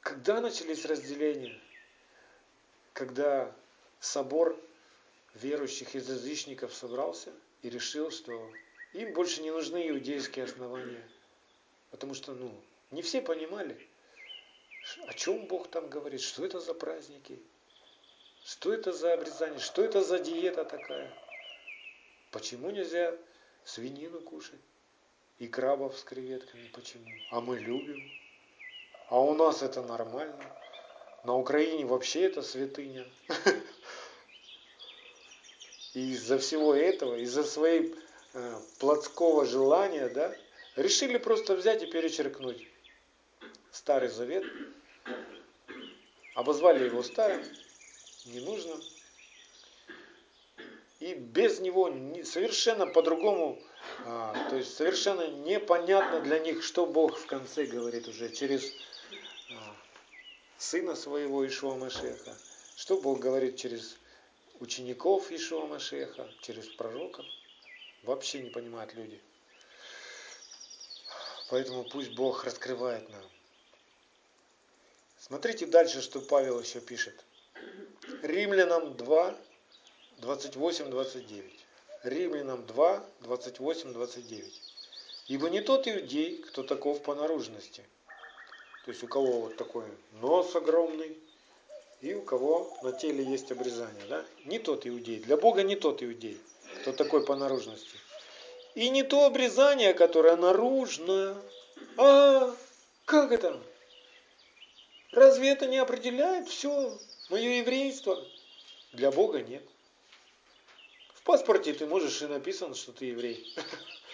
Когда 0.00 0.42
начались 0.42 0.84
разделения? 0.84 1.58
Когда 2.92 3.50
собор 3.98 4.60
верующих 5.32 5.94
из 5.94 6.06
язычников 6.10 6.74
собрался 6.74 7.32
и 7.62 7.70
решил, 7.70 8.10
что 8.10 8.52
им 8.92 9.14
больше 9.14 9.40
не 9.40 9.50
нужны 9.50 9.88
иудейские 9.88 10.44
основания. 10.44 11.02
Потому 11.96 12.12
что, 12.12 12.34
ну, 12.34 12.52
не 12.90 13.00
все 13.00 13.22
понимали, 13.22 13.74
о 15.06 15.14
чем 15.14 15.46
Бог 15.46 15.68
там 15.68 15.88
говорит, 15.88 16.20
что 16.20 16.44
это 16.44 16.60
за 16.60 16.74
праздники, 16.74 17.40
что 18.44 18.70
это 18.70 18.92
за 18.92 19.14
обрезание, 19.14 19.58
что 19.60 19.82
это 19.82 20.02
за 20.02 20.18
диета 20.18 20.66
такая. 20.66 21.10
Почему 22.32 22.68
нельзя 22.68 23.16
свинину 23.64 24.20
кушать? 24.20 24.60
И 25.38 25.48
крабов 25.48 25.96
с 25.96 26.04
креветками 26.04 26.68
почему? 26.74 27.06
А 27.30 27.40
мы 27.40 27.58
любим. 27.58 28.02
А 29.08 29.18
у 29.18 29.32
нас 29.32 29.62
это 29.62 29.80
нормально. 29.82 30.44
На 31.24 31.34
Украине 31.34 31.86
вообще 31.86 32.24
это 32.24 32.42
святыня. 32.42 33.06
И 35.94 36.10
из-за 36.10 36.38
всего 36.38 36.74
этого, 36.74 37.14
из-за 37.16 37.42
своей 37.42 37.94
э, 38.34 38.60
плотского 38.80 39.46
желания, 39.46 40.10
да, 40.10 40.36
решили 40.76 41.18
просто 41.18 41.56
взять 41.56 41.82
и 41.82 41.86
перечеркнуть 41.86 42.68
Старый 43.72 44.08
Завет, 44.08 44.44
обозвали 46.34 46.84
его 46.84 47.02
старым, 47.02 47.42
ненужным, 48.26 48.80
и 51.00 51.14
без 51.14 51.60
него 51.60 51.92
совершенно 52.24 52.86
по-другому, 52.86 53.62
а, 54.06 54.48
то 54.48 54.56
есть 54.56 54.74
совершенно 54.74 55.28
непонятно 55.28 56.20
для 56.20 56.38
них, 56.38 56.62
что 56.62 56.86
Бог 56.86 57.18
в 57.18 57.26
конце 57.26 57.66
говорит 57.66 58.08
уже 58.08 58.30
через 58.30 58.72
а, 59.50 59.76
сына 60.56 60.94
своего 60.94 61.46
Ишуа 61.46 61.74
Машеха, 61.76 62.34
что 62.76 62.98
Бог 62.98 63.20
говорит 63.20 63.56
через 63.56 63.98
учеников 64.60 65.30
Ишуа 65.30 65.66
Машеха, 65.66 66.30
через 66.40 66.66
пророков. 66.68 67.26
Вообще 68.04 68.42
не 68.42 68.50
понимают 68.50 68.94
люди. 68.94 69.20
Поэтому 71.48 71.84
пусть 71.84 72.14
Бог 72.14 72.44
раскрывает 72.44 73.08
нам. 73.10 73.22
Смотрите 75.18 75.66
дальше, 75.66 76.02
что 76.02 76.20
Павел 76.20 76.60
еще 76.60 76.80
пишет. 76.80 77.24
Римлянам 78.22 78.96
2, 78.96 79.36
28, 80.18 80.90
29. 80.90 81.66
Римлянам 82.04 82.66
2, 82.66 83.04
28, 83.20 83.92
29. 83.92 84.62
Ибо 85.28 85.50
не 85.50 85.60
тот 85.60 85.88
иудей, 85.88 86.38
кто 86.42 86.62
таков 86.62 87.02
по 87.02 87.14
наружности. 87.14 87.84
То 88.84 88.92
есть 88.92 89.02
у 89.02 89.08
кого 89.08 89.40
вот 89.40 89.56
такой 89.56 89.84
нос 90.20 90.54
огромный, 90.54 91.18
и 92.00 92.14
у 92.14 92.22
кого 92.22 92.76
на 92.82 92.92
теле 92.92 93.24
есть 93.24 93.50
обрезание. 93.50 94.04
Да? 94.08 94.24
Не 94.44 94.58
тот 94.58 94.86
иудей. 94.86 95.20
Для 95.20 95.36
Бога 95.36 95.62
не 95.62 95.74
тот 95.74 96.02
иудей, 96.02 96.40
кто 96.80 96.92
такой 96.92 97.24
по 97.24 97.34
наружности. 97.34 97.96
И 98.76 98.90
не 98.90 99.02
то 99.02 99.24
обрезание, 99.24 99.94
которое 99.94 100.36
наружно. 100.36 101.42
А, 101.96 102.54
как 103.06 103.32
это? 103.32 103.58
Разве 105.12 105.48
это 105.48 105.66
не 105.66 105.78
определяет 105.78 106.46
все 106.46 106.98
мое 107.30 107.60
еврейство? 107.60 108.22
Для 108.92 109.10
Бога 109.10 109.40
нет. 109.40 109.64
В 111.14 111.22
паспорте 111.22 111.72
ты 111.72 111.86
можешь 111.86 112.20
и 112.20 112.26
написано, 112.26 112.74
что 112.74 112.92
ты 112.92 113.06
еврей. 113.06 113.50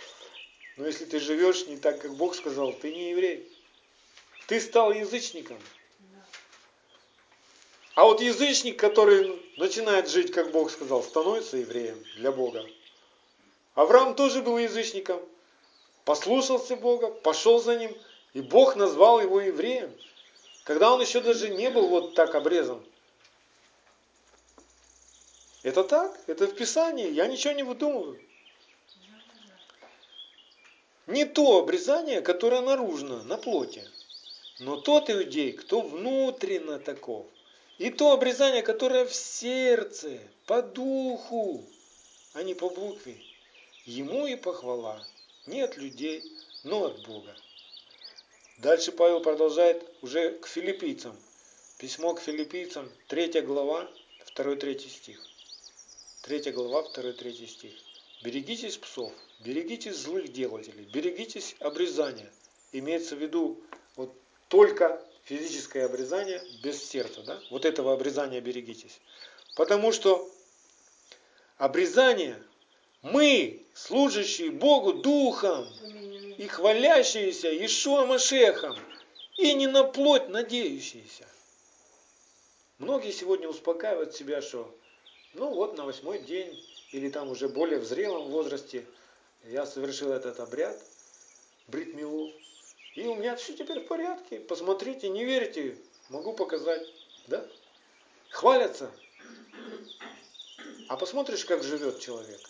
Но 0.76 0.86
если 0.86 1.06
ты 1.06 1.18
живешь 1.18 1.66
не 1.66 1.76
так, 1.76 2.00
как 2.00 2.14
Бог 2.14 2.36
сказал, 2.36 2.72
ты 2.72 2.94
не 2.94 3.10
еврей. 3.10 3.52
Ты 4.46 4.60
стал 4.60 4.92
язычником. 4.92 5.58
А 7.96 8.04
вот 8.04 8.20
язычник, 8.20 8.78
который 8.78 9.42
начинает 9.56 10.08
жить, 10.08 10.30
как 10.30 10.52
Бог 10.52 10.70
сказал, 10.70 11.02
становится 11.02 11.56
евреем 11.56 12.00
для 12.14 12.30
Бога. 12.30 12.64
Авраам 13.74 14.14
тоже 14.14 14.42
был 14.42 14.58
язычником. 14.58 15.20
Послушался 16.04 16.76
Бога, 16.76 17.08
пошел 17.08 17.60
за 17.60 17.76
ним, 17.76 17.96
и 18.34 18.40
Бог 18.40 18.76
назвал 18.76 19.20
его 19.20 19.40
евреем. 19.40 19.92
Когда 20.64 20.92
он 20.92 21.00
еще 21.00 21.20
даже 21.20 21.48
не 21.48 21.70
был 21.70 21.88
вот 21.88 22.14
так 22.14 22.34
обрезан. 22.34 22.82
Это 25.62 25.84
так, 25.84 26.18
это 26.26 26.46
в 26.46 26.54
Писании, 26.54 27.10
я 27.10 27.26
ничего 27.26 27.52
не 27.54 27.62
выдумываю. 27.62 28.20
Не 31.06 31.24
то 31.24 31.58
обрезание, 31.58 32.20
которое 32.20 32.60
наружно, 32.62 33.22
на 33.24 33.36
плоти, 33.36 33.84
но 34.60 34.76
тот 34.76 35.10
иудей, 35.10 35.52
кто 35.52 35.80
внутренно 35.80 36.78
таков. 36.78 37.26
И 37.78 37.90
то 37.90 38.12
обрезание, 38.12 38.62
которое 38.62 39.04
в 39.04 39.14
сердце, 39.14 40.18
по 40.46 40.62
духу, 40.62 41.64
а 42.34 42.42
не 42.42 42.54
по 42.54 42.68
букве. 42.68 43.16
Ему 43.84 44.26
и 44.28 44.36
похвала. 44.36 45.04
Не 45.46 45.62
от 45.62 45.76
людей, 45.76 46.22
но 46.62 46.84
от 46.84 47.04
Бога. 47.04 47.34
Дальше 48.58 48.92
Павел 48.92 49.20
продолжает 49.20 49.84
уже 50.02 50.38
к 50.38 50.46
филиппийцам. 50.46 51.18
Письмо 51.78 52.14
к 52.14 52.20
филиппийцам, 52.20 52.88
3 53.08 53.40
глава, 53.40 53.90
2-3 54.36 54.88
стих. 54.88 55.20
3 56.22 56.52
глава, 56.52 56.88
2-3 56.94 57.46
стих. 57.48 57.72
Берегитесь 58.22 58.76
псов, 58.76 59.12
берегитесь 59.40 59.96
злых 59.96 60.32
делателей, 60.32 60.84
берегитесь 60.84 61.56
обрезания. 61.58 62.32
Имеется 62.70 63.16
в 63.16 63.18
виду 63.18 63.60
вот 63.96 64.14
только 64.46 65.04
физическое 65.24 65.86
обрезание 65.86 66.40
без 66.62 66.80
сердца. 66.88 67.22
Да? 67.24 67.42
Вот 67.50 67.64
этого 67.64 67.92
обрезания 67.92 68.40
берегитесь. 68.40 69.00
Потому 69.56 69.90
что 69.90 70.30
обрезание 71.58 72.40
мы, 73.02 73.66
служащие 73.74 74.50
Богу 74.50 74.94
Духом 74.94 75.68
и 76.38 76.46
хвалящиеся 76.46 77.50
Ишуа 77.64 78.06
Машехом, 78.06 78.78
и 79.36 79.54
не 79.54 79.66
на 79.66 79.84
плоть 79.84 80.28
надеющиеся. 80.28 81.26
Многие 82.78 83.12
сегодня 83.12 83.48
успокаивают 83.48 84.14
себя, 84.14 84.40
что 84.40 84.72
ну 85.34 85.52
вот 85.52 85.76
на 85.76 85.84
восьмой 85.84 86.20
день 86.20 86.58
или 86.92 87.08
там 87.08 87.30
уже 87.30 87.48
более 87.48 87.78
в 87.78 87.84
зрелом 87.84 88.30
возрасте 88.30 88.84
я 89.44 89.66
совершил 89.66 90.12
этот 90.12 90.38
обряд, 90.40 90.80
бритмилу, 91.68 92.30
и 92.94 93.06
у 93.06 93.14
меня 93.14 93.36
все 93.36 93.54
теперь 93.54 93.80
в 93.80 93.88
порядке. 93.88 94.38
Посмотрите, 94.40 95.08
не 95.08 95.24
верите, 95.24 95.76
могу 96.08 96.34
показать. 96.34 96.86
Да? 97.26 97.44
Хвалятся. 98.30 98.90
А 100.88 100.96
посмотришь, 100.96 101.44
как 101.44 101.62
живет 101.62 102.00
человек. 102.00 102.40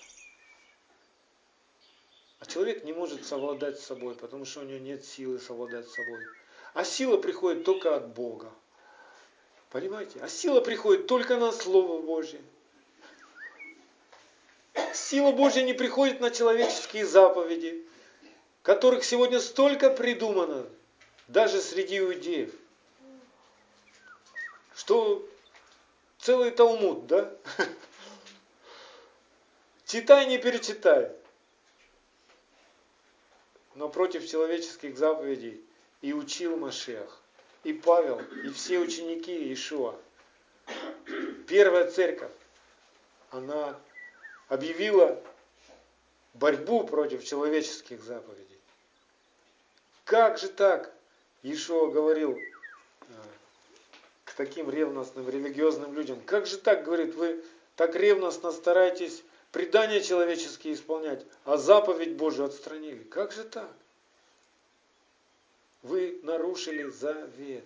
А 2.43 2.45
человек 2.45 2.82
не 2.82 2.93
может 2.93 3.24
совладать 3.24 3.78
с 3.78 3.86
собой, 3.86 4.16
потому 4.16 4.45
что 4.45 4.61
у 4.61 4.62
него 4.64 4.80
нет 4.80 5.05
силы 5.05 5.38
совладать 5.38 5.86
с 5.86 5.95
собой. 5.95 6.18
А 6.74 6.82
сила 6.82 7.16
приходит 7.16 7.62
только 7.62 7.95
от 7.95 8.09
Бога. 8.09 8.51
Понимаете? 9.70 10.18
А 10.20 10.28
сила 10.28 10.61
приходит 10.61 11.07
только 11.07 11.36
на 11.36 11.53
Слово 11.53 12.03
Божье. 12.03 12.40
Сила 14.93 15.30
Божья 15.30 15.62
не 15.62 15.72
приходит 15.72 16.18
на 16.18 16.32
человеческие 16.32 17.07
заповеди, 17.07 17.86
которых 18.62 19.05
сегодня 19.05 19.38
столько 19.38 19.90
придумано, 19.90 20.66
даже 21.28 21.61
среди 21.61 22.01
иудеев, 22.01 22.53
что 24.74 25.24
целый 26.18 26.51
Талмуд, 26.51 27.07
да? 27.07 27.32
Читай, 29.86 30.26
не 30.26 30.38
перечитай 30.38 31.21
но 33.74 33.88
против 33.88 34.28
человеческих 34.28 34.96
заповедей 34.96 35.62
и 36.00 36.12
учил 36.12 36.56
Машех, 36.56 37.20
и 37.64 37.72
Павел, 37.72 38.20
и 38.44 38.50
все 38.50 38.78
ученики 38.78 39.32
Иешуа. 39.32 39.94
Первая 41.46 41.90
церковь, 41.90 42.32
она 43.30 43.78
объявила 44.48 45.22
борьбу 46.34 46.84
против 46.84 47.24
человеческих 47.24 48.02
заповедей. 48.02 48.58
Как 50.04 50.38
же 50.38 50.48
так? 50.48 50.92
Иешуа 51.42 51.90
говорил 51.90 52.36
э, 52.36 53.04
к 54.24 54.34
таким 54.34 54.70
ревностным 54.70 55.28
религиозным 55.28 55.94
людям. 55.94 56.20
Как 56.20 56.46
же 56.46 56.58
так, 56.58 56.84
говорит, 56.84 57.14
вы 57.14 57.42
так 57.76 57.96
ревностно 57.96 58.52
стараетесь 58.52 59.22
предания 59.53 60.03
человеческие 60.03 60.74
исполнять, 60.74 61.24
а 61.44 61.57
заповедь 61.59 62.16
Божию 62.16 62.46
отстранили. 62.46 63.05
Как 63.05 63.32
же 63.32 63.44
так? 63.44 63.70
Вы 65.82 66.18
нарушили 66.22 66.88
завет. 66.88 67.64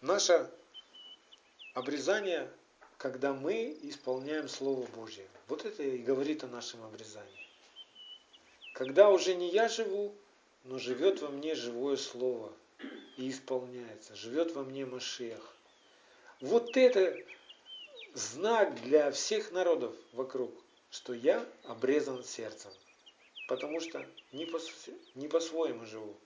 Наше 0.00 0.50
обрезание, 1.74 2.50
когда 2.98 3.32
мы 3.32 3.78
исполняем 3.82 4.48
Слово 4.48 4.86
Божье. 4.86 5.28
Вот 5.46 5.64
это 5.64 5.82
и 5.82 5.98
говорит 5.98 6.42
о 6.42 6.48
нашем 6.48 6.82
обрезании. 6.84 7.48
Когда 8.74 9.10
уже 9.10 9.34
не 9.34 9.50
я 9.50 9.68
живу, 9.68 10.14
но 10.64 10.78
живет 10.78 11.20
во 11.20 11.28
мне 11.28 11.54
живое 11.54 11.96
Слово 11.96 12.52
и 13.16 13.28
исполняется. 13.30 14.16
Живет 14.16 14.54
во 14.54 14.64
мне 14.64 14.86
Машех. 14.86 15.54
Вот 16.42 16.76
это 16.76 17.16
знак 18.14 18.74
для 18.82 19.12
всех 19.12 19.52
народов 19.52 19.94
вокруг, 20.12 20.52
что 20.90 21.14
я 21.14 21.46
обрезан 21.62 22.24
сердцем. 22.24 22.72
Потому 23.46 23.78
что 23.78 24.04
не, 24.32 24.44
по, 24.46 24.58
не 25.14 25.28
по-своему 25.28 25.86
живу. 25.86 26.16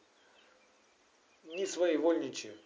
Не 1.45 1.67
своевольничаю. 1.67 2.57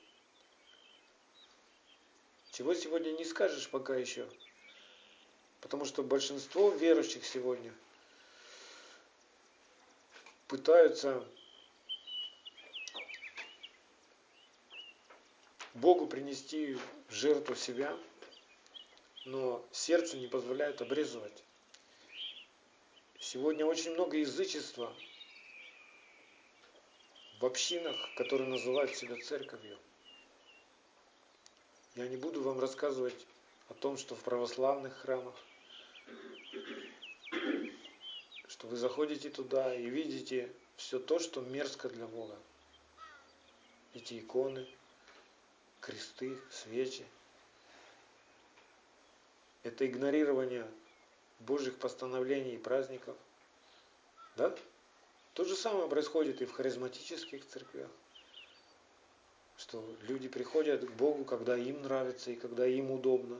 Чего 2.52 2.72
сегодня 2.72 3.10
не 3.10 3.24
скажешь 3.24 3.68
пока 3.68 3.96
еще. 3.96 4.28
Потому 5.60 5.86
что 5.86 6.04
большинство 6.04 6.70
верующих 6.70 7.26
сегодня 7.26 7.74
пытаются 10.46 11.26
Богу 15.74 16.06
принести 16.06 16.76
жертву 17.08 17.54
себя, 17.54 17.96
но 19.24 19.64
сердце 19.70 20.16
не 20.16 20.26
позволяет 20.26 20.82
обрезывать. 20.82 21.44
Сегодня 23.20 23.64
очень 23.64 23.92
много 23.92 24.16
язычества 24.16 24.92
в 27.38 27.46
общинах, 27.46 27.96
которые 28.16 28.48
называют 28.48 28.96
себя 28.96 29.16
церковью. 29.22 29.78
Я 31.94 32.08
не 32.08 32.16
буду 32.16 32.42
вам 32.42 32.58
рассказывать 32.58 33.26
о 33.68 33.74
том, 33.74 33.96
что 33.96 34.16
в 34.16 34.22
православных 34.22 34.96
храмах, 34.96 35.34
что 38.48 38.66
вы 38.66 38.76
заходите 38.76 39.30
туда 39.30 39.72
и 39.74 39.88
видите 39.88 40.52
все 40.76 40.98
то, 40.98 41.20
что 41.20 41.40
мерзко 41.42 41.88
для 41.88 42.06
Бога. 42.06 42.36
Эти 43.94 44.18
иконы– 44.18 44.66
кресты, 45.80 46.38
свечи. 46.50 47.04
Это 49.62 49.86
игнорирование 49.86 50.66
Божьих 51.40 51.76
постановлений 51.78 52.54
и 52.54 52.58
праздников. 52.58 53.16
Да? 54.36 54.54
То 55.34 55.44
же 55.44 55.56
самое 55.56 55.88
происходит 55.88 56.42
и 56.42 56.46
в 56.46 56.52
харизматических 56.52 57.46
церквях. 57.46 57.90
что 59.56 59.84
люди 60.02 60.26
приходят 60.26 60.82
к 60.82 60.90
Богу, 60.92 61.24
когда 61.26 61.54
им 61.54 61.82
нравится 61.82 62.30
и 62.30 62.36
когда 62.36 62.66
им 62.66 62.90
удобно, 62.90 63.38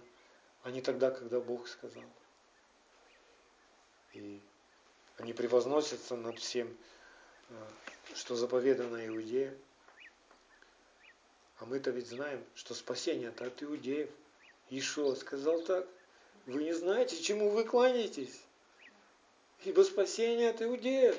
а 0.62 0.70
не 0.70 0.82
тогда, 0.82 1.10
когда 1.10 1.40
Бог 1.40 1.66
сказал. 1.66 2.04
И 4.12 4.38
они 5.16 5.32
превозносятся 5.32 6.16
над 6.16 6.38
всем, 6.38 6.76
э, 7.48 7.54
что 8.14 8.36
заповедано 8.36 9.06
иудеям. 9.06 9.54
А 11.60 11.66
мы-то 11.66 11.90
ведь 11.90 12.08
знаем, 12.08 12.42
что 12.54 12.74
спасение-то 12.74 13.44
от 13.44 13.62
иудеев. 13.62 14.08
Ишуа 14.70 15.14
сказал 15.14 15.60
так, 15.62 15.86
вы 16.46 16.64
не 16.64 16.72
знаете, 16.72 17.20
чему 17.20 17.50
вы 17.50 17.64
кланяетесь, 17.64 18.40
ибо 19.64 19.82
спасение 19.82 20.50
от 20.50 20.62
иудеев. 20.62 21.16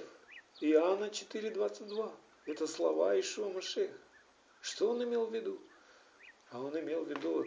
Иоанна 0.60 1.06
4,22. 1.06 2.12
Это 2.48 2.68
слова 2.68 3.20
Ишуа 3.20 3.50
Машех. 3.50 3.92
Что 4.62 4.92
он 4.92 5.04
имел 5.04 5.28
в 5.28 5.34
виду? 5.34 5.62
А 6.50 6.60
он 6.60 6.78
имел 6.80 7.06
в 7.06 7.10
виду 7.10 7.46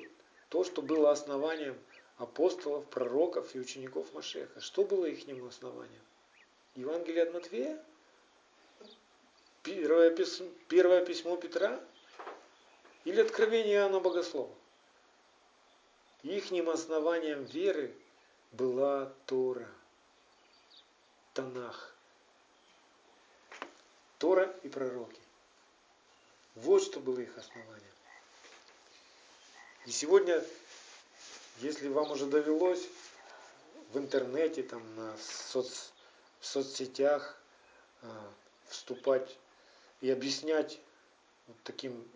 то, 0.48 0.62
что 0.62 0.80
было 0.80 1.10
основанием 1.10 1.76
апостолов, 2.16 2.86
пророков 2.86 3.54
и 3.56 3.58
учеников 3.58 4.12
Машеха. 4.12 4.60
Что 4.60 4.84
было 4.84 5.06
их 5.06 5.26
основанием? 5.48 6.02
Евангелие 6.76 7.24
от 7.24 7.34
Матвея? 7.34 7.84
Первое 9.64 10.10
письмо, 10.10 10.46
первое 10.68 11.04
письмо 11.04 11.36
Петра? 11.36 11.80
Или 13.04 13.20
откровение 13.20 13.74
Иоанна 13.74 14.00
Богослова? 14.00 14.54
Ихним 16.22 16.70
основанием 16.70 17.44
веры 17.44 17.94
была 18.52 19.12
Тора, 19.26 19.68
Танах. 21.34 21.94
Тора 24.18 24.46
и 24.62 24.68
пророки. 24.68 25.20
Вот 26.54 26.82
что 26.82 27.00
было 27.00 27.18
их 27.20 27.36
основанием. 27.36 27.94
И 29.84 29.90
сегодня, 29.90 30.42
если 31.58 31.88
вам 31.88 32.10
уже 32.10 32.24
довелось 32.24 32.88
в 33.92 33.98
интернете, 33.98 34.62
там, 34.62 34.82
на 34.96 35.14
соц, 35.18 35.90
в 36.40 36.46
соцсетях 36.46 37.38
э, 38.00 38.06
вступать 38.68 39.36
и 40.00 40.10
объяснять 40.10 40.80
вот 41.46 41.56
таким 41.64 42.08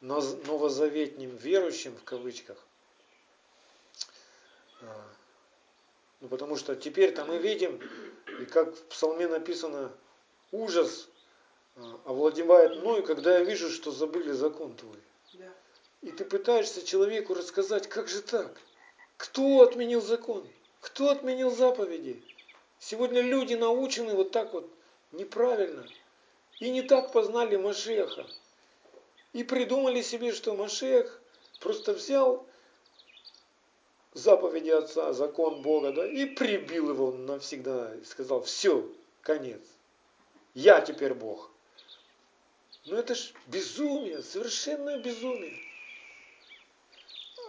новозаветним 0.00 1.36
верующим 1.36 1.96
в 1.96 2.04
кавычках, 2.04 2.58
э, 4.80 4.86
ну, 6.20 6.28
потому 6.28 6.56
что 6.56 6.76
теперь-то 6.76 7.24
мы 7.24 7.38
видим, 7.38 7.80
и 8.40 8.44
как 8.46 8.74
в 8.74 8.84
псалме 8.84 9.28
написано, 9.28 9.92
ужас 10.52 11.08
э, 11.76 11.80
овладевает 12.04 12.76
мною, 12.80 13.02
когда 13.02 13.38
я 13.38 13.44
вижу, 13.44 13.70
что 13.70 13.90
забыли 13.90 14.32
закон 14.32 14.74
твой. 14.74 14.98
И 16.02 16.12
ты 16.12 16.24
пытаешься 16.24 16.84
человеку 16.86 17.34
рассказать, 17.34 17.88
как 17.88 18.08
же 18.08 18.22
так? 18.22 18.56
Кто 19.16 19.62
отменил 19.62 20.00
закон? 20.00 20.46
Кто 20.80 21.10
отменил 21.10 21.50
заповеди? 21.50 22.22
Сегодня 22.78 23.22
люди 23.22 23.54
научены 23.54 24.14
вот 24.14 24.30
так 24.30 24.52
вот 24.52 24.70
неправильно. 25.12 25.86
И 26.60 26.70
не 26.70 26.82
так 26.82 27.12
познали 27.12 27.56
Машеха. 27.56 28.26
И 29.36 29.44
придумали 29.44 30.00
себе, 30.00 30.32
что 30.32 30.56
Машех 30.56 31.20
просто 31.60 31.92
взял 31.92 32.46
заповеди 34.14 34.70
Отца, 34.70 35.12
закон 35.12 35.60
Бога, 35.60 35.92
да, 35.92 36.06
и 36.06 36.24
прибил 36.24 36.88
его 36.88 37.12
навсегда. 37.12 37.94
И 37.96 38.04
сказал, 38.04 38.42
все, 38.44 38.90
конец. 39.20 39.60
Я 40.54 40.80
теперь 40.80 41.12
Бог. 41.12 41.50
Ну 42.86 42.96
это 42.96 43.14
ж 43.14 43.34
безумие, 43.46 44.22
совершенное 44.22 44.98
безумие. 45.00 45.60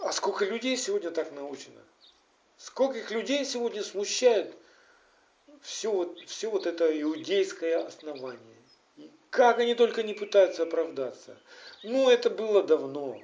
А 0.01 0.11
сколько 0.11 0.43
людей 0.43 0.75
сегодня 0.75 1.09
так 1.11 1.31
научено? 1.31 1.81
Сколько 2.57 2.97
их 2.97 3.11
людей 3.11 3.45
сегодня 3.45 3.81
смущает 3.81 4.53
все 5.61 5.89
вот, 5.89 6.19
все 6.27 6.51
вот 6.51 6.65
это 6.65 7.01
иудейское 7.01 7.85
основание. 7.85 8.57
И 8.97 9.09
как 9.29 9.59
они 9.59 9.75
только 9.75 10.03
не 10.03 10.13
пытаются 10.13 10.63
оправдаться. 10.63 11.37
Ну, 11.83 12.09
это 12.09 12.29
было 12.29 12.63
давно. 12.63 13.21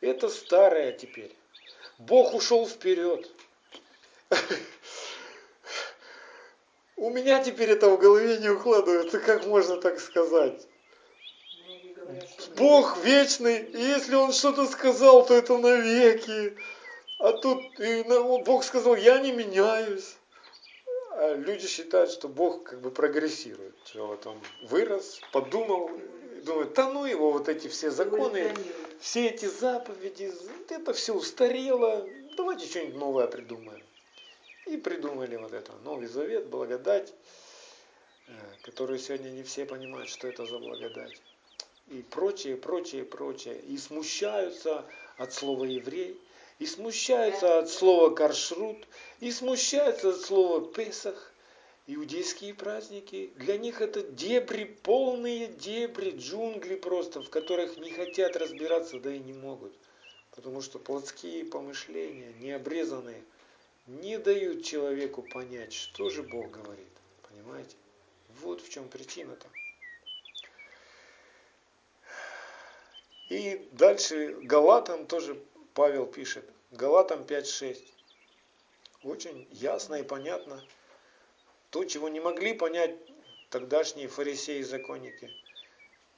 Это 0.00 0.28
старое 0.28 0.92
теперь. 0.92 1.34
Бог 1.98 2.34
ушел 2.34 2.66
вперед. 2.66 3.30
У 6.96 7.10
меня 7.10 7.42
теперь 7.42 7.70
это 7.70 7.88
в 7.90 7.98
голове 7.98 8.38
не 8.38 8.48
укладывается, 8.48 9.18
как 9.18 9.46
можно 9.46 9.76
так 9.76 10.00
сказать. 10.00 10.66
Бог 12.56 12.98
вечный, 12.98 13.62
и 13.62 13.78
если 13.78 14.14
Он 14.14 14.32
что-то 14.32 14.66
сказал, 14.66 15.26
то 15.26 15.34
это 15.34 15.58
навеки. 15.58 16.56
А 17.18 17.32
тут 17.32 17.58
и 17.80 18.02
Бог 18.44 18.64
сказал, 18.64 18.96
я 18.96 19.18
не 19.18 19.32
меняюсь. 19.32 20.16
А 21.12 21.34
люди 21.34 21.66
считают, 21.66 22.10
что 22.10 22.28
Бог 22.28 22.64
как 22.64 22.80
бы 22.80 22.90
прогрессирует. 22.90 23.74
Что 23.86 24.06
вот 24.08 24.26
он 24.26 24.40
вырос, 24.68 25.20
подумал, 25.32 25.90
и 26.44 26.46
думает, 26.46 26.74
да 26.74 26.90
ну 26.90 27.06
его 27.06 27.32
вот 27.32 27.48
эти 27.48 27.68
все 27.68 27.90
законы, 27.90 28.52
все 29.00 29.28
эти 29.28 29.46
заповеди, 29.46 30.32
это 30.68 30.92
все 30.92 31.14
устарело, 31.14 32.06
давайте 32.36 32.66
что-нибудь 32.66 32.96
новое 32.96 33.26
придумаем. 33.26 33.82
И 34.66 34.76
придумали 34.76 35.36
вот 35.36 35.52
это, 35.52 35.72
Новый 35.84 36.06
Завет, 36.06 36.46
благодать, 36.46 37.12
э, 38.26 38.32
которую 38.62 38.98
сегодня 38.98 39.28
не 39.30 39.42
все 39.42 39.64
понимают, 39.66 40.08
что 40.08 40.28
это 40.28 40.46
за 40.46 40.58
благодать. 40.58 41.20
И 41.88 42.02
прочее, 42.10 42.56
прочее, 42.56 43.04
прочее. 43.04 43.60
И 43.60 43.76
смущаются 43.76 44.84
от 45.18 45.34
слова 45.34 45.64
еврей, 45.64 46.18
и 46.58 46.66
смущаются 46.66 47.58
от 47.58 47.68
слова 47.68 48.14
каршрут, 48.14 48.86
и 49.20 49.30
смущаются 49.30 50.10
от 50.10 50.20
слова 50.20 50.72
песах. 50.72 51.30
Иудейские 51.86 52.54
праздники, 52.54 53.30
для 53.36 53.58
них 53.58 53.82
это 53.82 54.02
дебри, 54.02 54.64
полные 54.64 55.48
дебри, 55.48 56.12
джунгли 56.16 56.76
просто, 56.76 57.20
в 57.20 57.28
которых 57.28 57.76
не 57.76 57.90
хотят 57.90 58.36
разбираться, 58.36 58.98
да 58.98 59.12
и 59.12 59.18
не 59.18 59.34
могут. 59.34 59.74
Потому 60.30 60.62
что 60.62 60.78
плотские 60.78 61.44
помышления, 61.44 62.32
необрезанные, 62.40 63.22
не 63.86 64.18
дают 64.18 64.64
человеку 64.64 65.22
понять, 65.22 65.74
что 65.74 66.08
же 66.08 66.22
Бог 66.22 66.50
говорит. 66.50 66.88
Понимаете? 67.28 67.76
Вот 68.40 68.62
в 68.62 68.70
чем 68.70 68.88
причина-то. 68.88 69.46
И 73.28 73.68
дальше 73.72 74.38
Галатам 74.42 75.06
тоже 75.06 75.38
Павел 75.74 76.06
пишет, 76.06 76.48
Галатам 76.70 77.22
5.6. 77.22 77.84
Очень 79.02 79.46
ясно 79.50 79.96
и 79.96 80.02
понятно. 80.02 80.62
То, 81.74 81.84
чего 81.84 82.08
не 82.08 82.20
могли 82.20 82.54
понять 82.54 82.94
тогдашние 83.50 84.06
фарисеи 84.06 84.60
и 84.60 84.62
законники. 84.62 85.28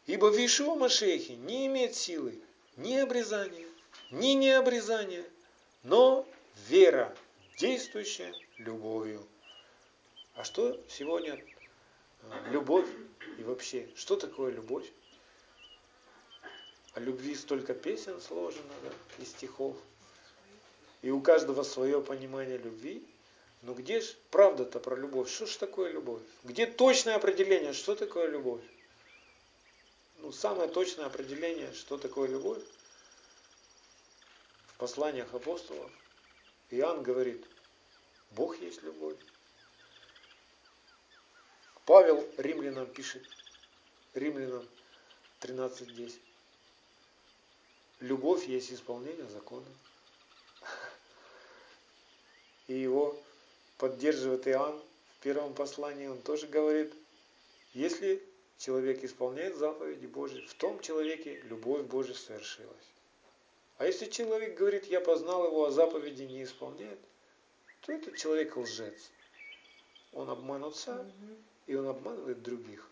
Ибо 0.05 0.27
в 0.27 0.37
Ишуа 0.37 0.75
Машехе 0.75 1.35
не 1.35 1.67
имеет 1.67 1.95
силы 1.95 2.39
ни 2.77 2.95
обрезания, 2.95 3.67
ни 4.11 4.35
необрезания, 4.35 5.25
но 5.83 6.29
вера, 6.69 7.17
действующая 7.57 8.35
любовью. 8.59 9.27
А 10.35 10.45
что 10.45 10.79
сегодня 10.91 11.37
э, 11.37 12.51
любовь 12.51 12.91
и 13.39 13.43
вообще, 13.43 13.89
что 13.97 14.17
такое 14.17 14.53
любовь? 14.53 14.85
О 16.93 17.01
любви 17.01 17.35
столько 17.35 17.73
песен 17.73 18.21
сложено, 18.21 18.75
да, 18.83 18.91
и 19.23 19.25
стихов. 19.25 19.75
И 21.01 21.09
у 21.09 21.23
каждого 21.23 21.63
свое 21.63 22.03
понимание 22.03 22.59
любви. 22.59 23.03
Но 23.63 23.75
где 23.75 24.01
же 24.01 24.15
правда-то 24.31 24.81
про 24.81 24.97
любовь? 24.97 25.31
Что 25.31 25.47
ж 25.47 25.57
такое 25.57 25.93
любовь? 25.93 26.23
Где 26.45 26.67
точное 26.67 27.17
определение, 27.17 27.73
что 27.73 27.95
такое 27.95 28.29
любовь? 28.29 28.63
Ну, 30.19 30.33
самое 30.33 30.69
точное 30.69 31.07
определение, 31.07 31.73
что 31.73 31.99
такое 31.99 32.29
любовь, 32.29 32.63
в 34.69 34.79
посланиях 34.79 35.33
апостолов. 35.33 35.91
Иоанн 36.71 37.03
говорит, 37.03 37.47
Бог 38.33 38.59
есть 38.61 38.83
любовь. 38.83 39.17
Павел 41.85 42.29
римлянам 42.37 42.87
пишет, 42.87 43.25
римлянам 44.15 44.69
13.10. 45.41 46.19
Любовь 48.01 48.47
есть 48.47 48.73
исполнение 48.73 49.29
закона. 49.29 49.67
И 52.67 52.75
его 52.75 53.17
поддерживает 53.79 54.47
Иоанн 54.49 54.81
в 55.15 55.23
первом 55.23 55.55
послании. 55.55 56.07
Он 56.07 56.21
тоже 56.21 56.47
говорит, 56.47 56.95
если 57.75 58.23
человек 58.59 59.05
исполняет 59.05 59.57
заповеди 59.57 60.07
Божьи, 60.07 60.47
в 60.47 60.55
том 60.55 60.81
человеке 60.81 61.41
любовь 61.45 61.83
Божья 61.83 62.15
совершилась. 62.15 62.87
А 63.79 63.87
если 63.87 64.07
человек 64.07 64.57
говорит, 64.57 64.87
я 64.87 65.01
познал 65.01 65.47
его, 65.47 65.67
а 65.67 65.71
заповеди 65.71 66.23
не 66.23 66.43
исполняет, 66.43 66.99
то 67.83 67.93
этот 67.93 68.17
человек 68.17 68.57
лжец. 68.57 69.11
Он 70.13 70.31
обманут 70.31 70.77
сам, 70.77 71.13
и 71.67 71.75
он 71.75 71.89
обманывает 71.89 72.43
других. 72.43 72.89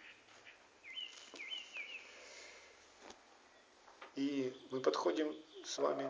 И 4.17 4.53
мы 4.71 4.81
подходим 4.81 5.35
с 5.65 5.79
вами 5.79 6.09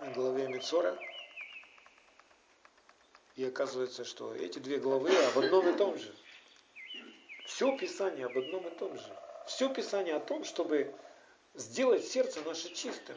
к 0.00 0.14
главе 0.14 0.48
Мицора. 0.48 0.98
И 3.36 3.44
оказывается, 3.44 4.04
что 4.06 4.34
эти 4.34 4.58
две 4.58 4.78
главы 4.78 5.14
об 5.14 5.38
одном 5.38 5.68
и 5.68 5.76
том 5.76 5.98
же. 5.98 6.10
Все 7.44 7.76
Писание 7.76 8.26
об 8.26 8.36
одном 8.36 8.66
и 8.66 8.70
том 8.76 8.96
же. 8.96 9.16
Все 9.46 9.68
Писание 9.68 10.16
о 10.16 10.20
том, 10.20 10.44
чтобы 10.44 10.94
сделать 11.54 12.06
сердце 12.06 12.40
наше 12.42 12.74
чистым. 12.74 13.16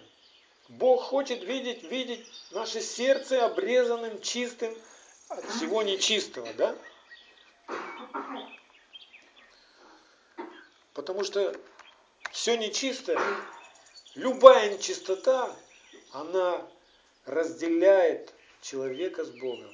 Бог 0.67 1.03
хочет 1.03 1.41
видеть, 1.43 1.83
видеть 1.83 2.27
наше 2.51 2.81
сердце 2.81 3.45
обрезанным, 3.45 4.21
чистым 4.21 4.75
от 5.29 5.43
всего 5.45 5.83
нечистого, 5.83 6.53
да? 6.53 6.75
Потому 10.93 11.23
что 11.23 11.55
все 12.31 12.57
нечистое, 12.57 13.19
любая 14.15 14.73
нечистота, 14.73 15.55
она 16.11 16.67
разделяет 17.25 18.33
человека 18.61 19.23
с 19.23 19.29
Богом. 19.29 19.73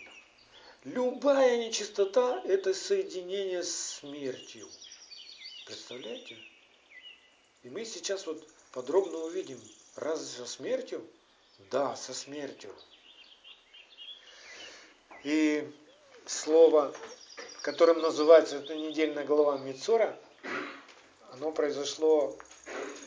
Любая 0.86 1.58
нечистота– 1.58 2.44
это 2.46 2.72
соединение 2.76 3.64
с 3.64 3.96
смертью. 3.96 4.70
Представляете? 5.66 6.38
И 7.64 7.70
мы 7.70 7.86
сейчас 7.86 8.28
вот 8.28 8.48
подробно 8.72 9.18
увидим, 9.18 9.60
разве 9.96 10.28
со 10.28 10.46
смертью? 10.46 11.04
Да, 11.72 11.96
со 11.96 12.14
смертью. 12.14 12.72
И 15.24 15.68
слово, 16.28 16.94
которым 17.64 18.00
называется 18.02 18.58
эта 18.58 18.76
недельная 18.76 19.26
глава 19.26 19.58
Мицора, 19.58 20.16
оно 21.32 21.52
произошло 21.52 22.38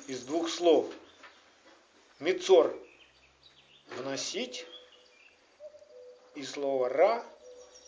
из 0.09 0.25
двух 0.25 0.49
слов. 0.49 0.93
Мицор– 2.19 2.77
вносить, 3.99 4.67
и 6.35 6.43
слово 6.43 6.89
ра– 6.89 7.25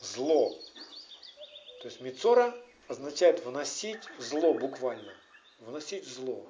зло. 0.00 0.50
То 1.80 1.88
есть 1.88 2.00
Мицора 2.00 2.54
означает 2.88 3.44
вносить 3.44 4.00
зло 4.18 4.54
буквально. 4.54 5.14
Вносить 5.60 6.06
зло. 6.06 6.46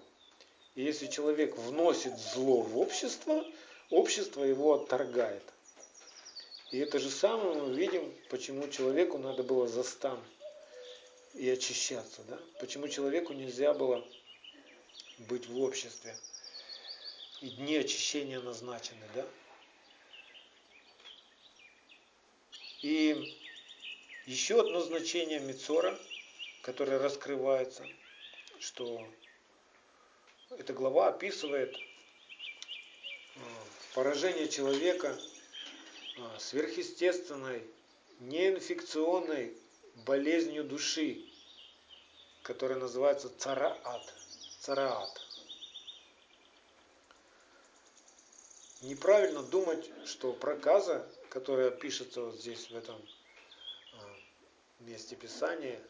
И 0.74 0.82
если 0.82 1.06
человек 1.06 1.56
вносит 1.56 2.16
зло 2.18 2.62
в 2.62 2.78
общество, 2.78 3.44
общество 3.90 4.44
его 4.44 4.74
отторгает. 4.74 5.42
И 6.70 6.78
это 6.78 6.98
же 7.00 7.10
самое 7.10 7.60
мы 7.60 7.74
видим, 7.74 8.14
почему 8.28 8.68
человеку 8.68 9.18
надо 9.18 9.42
было 9.42 9.66
за 9.66 9.82
стан 9.82 10.20
и 11.34 11.48
очищаться. 11.50 12.22
Да? 12.28 12.38
Почему 12.60 12.88
человеку 12.88 13.32
нельзя 13.32 13.74
было 13.74 14.04
быть 15.18 15.48
в 15.48 15.60
обществе. 15.60 16.16
И 17.40 17.50
дни 17.50 17.76
очищения 17.76 18.40
назначены. 18.40 19.02
Да? 19.14 19.26
И 22.82 23.36
еще 24.26 24.60
одно 24.60 24.80
значение 24.80 25.38
Мицора, 25.40 25.98
которое 26.62 26.98
раскрывается, 26.98 27.86
что 28.58 29.06
эта 30.50 30.72
глава 30.72 31.08
описывает 31.08 31.76
э, 31.76 33.40
поражение 33.94 34.48
человека 34.48 35.18
э, 36.16 36.38
сверхъестественной, 36.38 37.62
неинфекционной 38.20 39.52
болезнью 40.06 40.64
души, 40.64 41.22
которая 42.42 42.78
называется 42.78 43.30
цараат. 43.36 44.14
Цараат. 44.60 45.20
Неправильно 48.82 49.42
думать, 49.42 49.90
что 50.06 50.32
проказа, 50.32 51.06
которая 51.30 51.70
пишется 51.70 52.22
вот 52.22 52.34
здесь, 52.36 52.70
в 52.70 52.76
этом 52.76 52.96
э, 53.92 53.96
месте 54.80 55.16
Писания, 55.16 55.80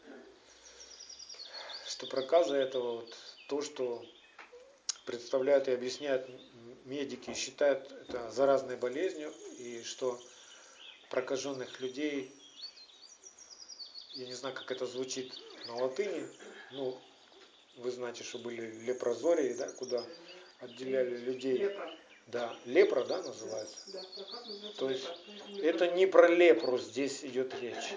что 1.87 2.07
проказа 2.07 2.55
этого 2.55 3.01
вот 3.01 3.17
то, 3.47 3.61
что 3.61 4.05
представляют 5.05 5.67
и 5.67 5.71
объясняют 5.71 6.29
медики, 6.85 7.33
считают 7.33 7.91
это 7.91 8.31
заразной 8.31 8.77
болезнью, 8.77 9.33
и 9.57 9.83
что 9.83 10.21
прокаженных 11.09 11.81
людей, 11.81 12.33
я 14.13 14.27
не 14.27 14.33
знаю, 14.33 14.55
как 14.55 14.71
это 14.71 14.85
звучит 14.85 15.33
на 15.65 15.75
латыни, 15.75 16.27
ну, 16.71 17.01
вы 17.77 17.91
знаете, 17.91 18.23
что 18.23 18.37
были 18.37 18.79
лепрозории, 18.85 19.53
да, 19.53 19.69
куда 19.71 20.05
отделяли 20.59 21.17
людей. 21.17 21.57
Лепра. 21.57 22.00
Да, 22.27 22.55
лепра, 22.65 23.03
да, 23.03 23.21
называется? 23.21 23.77
Да, 23.87 24.01
называется 24.17 24.79
То 24.79 24.89
есть 24.89 25.07
лепра. 25.47 25.69
это 25.69 25.87
не 25.91 26.05
про 26.05 26.27
лепру 26.27 26.77
здесь 26.77 27.23
идет 27.25 27.53
речь. 27.61 27.93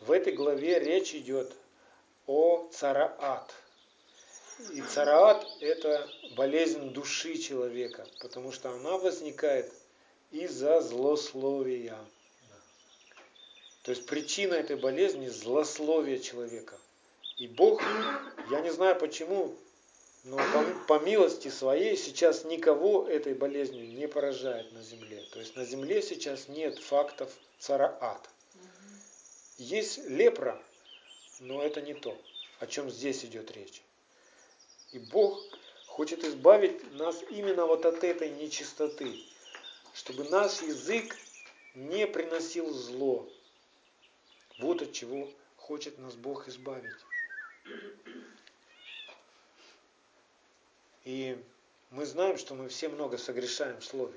В 0.00 0.10
этой 0.10 0.32
главе 0.32 0.78
речь 0.78 1.14
идет 1.14 1.52
о 2.26 2.68
цараат. 2.72 3.54
И 4.72 4.82
цараат– 4.82 5.46
это 5.60 6.08
болезнь 6.36 6.90
души 6.92 7.38
человека, 7.38 8.06
потому 8.20 8.50
что 8.50 8.70
она 8.70 8.98
возникает 8.98 9.72
из-за 10.32 10.80
злословия. 10.80 11.96
То 13.82 13.92
есть 13.92 14.06
причина 14.06 14.54
этой 14.54 14.76
болезни– 14.76 15.28
злословие 15.28 16.18
человека. 16.18 16.76
И 17.36 17.46
Бог, 17.46 17.80
я 18.50 18.60
не 18.60 18.70
знаю 18.70 18.98
почему, 18.98 19.54
но 20.28 20.36
по, 20.36 20.98
по 20.98 21.04
милости 21.04 21.48
своей 21.48 21.96
сейчас 21.96 22.44
никого 22.44 23.08
этой 23.08 23.32
болезнью 23.32 23.88
не 23.88 24.06
поражает 24.06 24.70
на 24.72 24.82
земле. 24.82 25.24
То 25.32 25.40
есть 25.40 25.56
на 25.56 25.64
земле 25.64 26.02
сейчас 26.02 26.48
нет 26.48 26.78
фактов 26.78 27.32
цараат. 27.58 28.28
Есть 29.56 30.04
лепра, 30.06 30.62
но 31.40 31.62
это 31.62 31.80
не 31.80 31.94
то, 31.94 32.16
о 32.60 32.66
чем 32.66 32.90
здесь 32.90 33.24
идет 33.24 33.50
речь. 33.52 33.82
И 34.92 34.98
Бог 34.98 35.40
хочет 35.86 36.22
избавить 36.24 36.92
нас 36.92 37.22
именно 37.30 37.64
вот 37.64 37.86
от 37.86 38.04
этой 38.04 38.28
нечистоты, 38.30 39.18
чтобы 39.94 40.24
наш 40.24 40.60
язык 40.60 41.16
не 41.74 42.06
приносил 42.06 42.70
зло. 42.70 43.26
Вот 44.58 44.82
от 44.82 44.92
чего 44.92 45.26
хочет 45.56 45.98
нас 45.98 46.14
Бог 46.16 46.48
избавить. 46.48 46.92
И 51.08 51.38
мы 51.90 52.04
знаем, 52.04 52.36
что 52.36 52.54
мы 52.54 52.68
все 52.68 52.90
много 52.90 53.16
согрешаем 53.16 53.80
в 53.80 53.84
слове. 53.86 54.12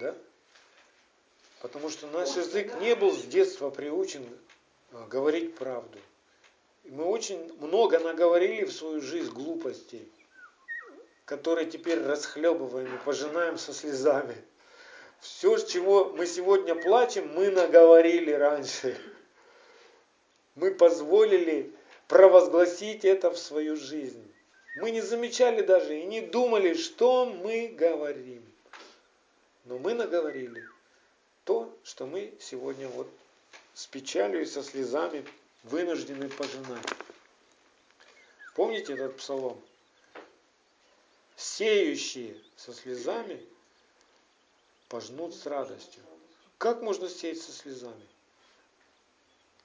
Да? 0.00 0.14
Потому 1.60 1.90
что 1.90 2.06
наш 2.06 2.34
язык 2.34 2.80
не 2.80 2.94
был 2.94 3.12
с 3.12 3.24
детства 3.24 3.68
приучен 3.68 4.26
а, 4.92 5.06
говорить 5.06 5.54
правду. 5.54 5.98
И 6.84 6.90
мы 6.90 7.04
очень 7.04 7.52
много 7.60 7.98
наговорили 7.98 8.64
в 8.64 8.72
свою 8.72 9.02
жизнь 9.02 9.32
глупостей, 9.32 10.10
которые 11.26 11.66
теперь 11.66 12.02
расхлебываем 12.02 12.94
и 12.94 13.04
пожинаем 13.04 13.58
со 13.58 13.74
слезами. 13.74 14.36
Все, 15.20 15.58
с 15.58 15.66
чего 15.66 16.06
мы 16.06 16.26
сегодня 16.26 16.74
плачем, 16.74 17.34
мы 17.34 17.50
наговорили 17.50 18.32
раньше. 18.32 18.98
Мы 20.54 20.74
позволили 20.74 21.70
провозгласить 22.08 23.04
это 23.04 23.30
в 23.30 23.36
свою 23.36 23.76
жизнь. 23.76 24.33
Мы 24.74 24.90
не 24.90 25.00
замечали 25.00 25.62
даже 25.62 25.98
и 25.98 26.04
не 26.04 26.20
думали, 26.20 26.74
что 26.74 27.26
мы 27.26 27.68
говорим. 27.68 28.44
Но 29.64 29.78
мы 29.78 29.94
наговорили 29.94 30.68
то, 31.44 31.72
что 31.84 32.06
мы 32.06 32.34
сегодня 32.40 32.88
вот 32.88 33.08
с 33.72 33.86
печалью 33.86 34.42
и 34.42 34.46
со 34.46 34.62
слезами 34.62 35.24
вынуждены 35.62 36.28
пожинать. 36.28 36.86
Помните 38.54 38.94
этот 38.94 39.16
псалом? 39.16 39.60
Сеющие 41.36 42.36
со 42.56 42.72
слезами 42.72 43.40
пожнут 44.88 45.34
с 45.34 45.46
радостью. 45.46 46.02
Как 46.58 46.82
можно 46.82 47.08
сеять 47.08 47.40
со 47.40 47.52
слезами? 47.52 48.06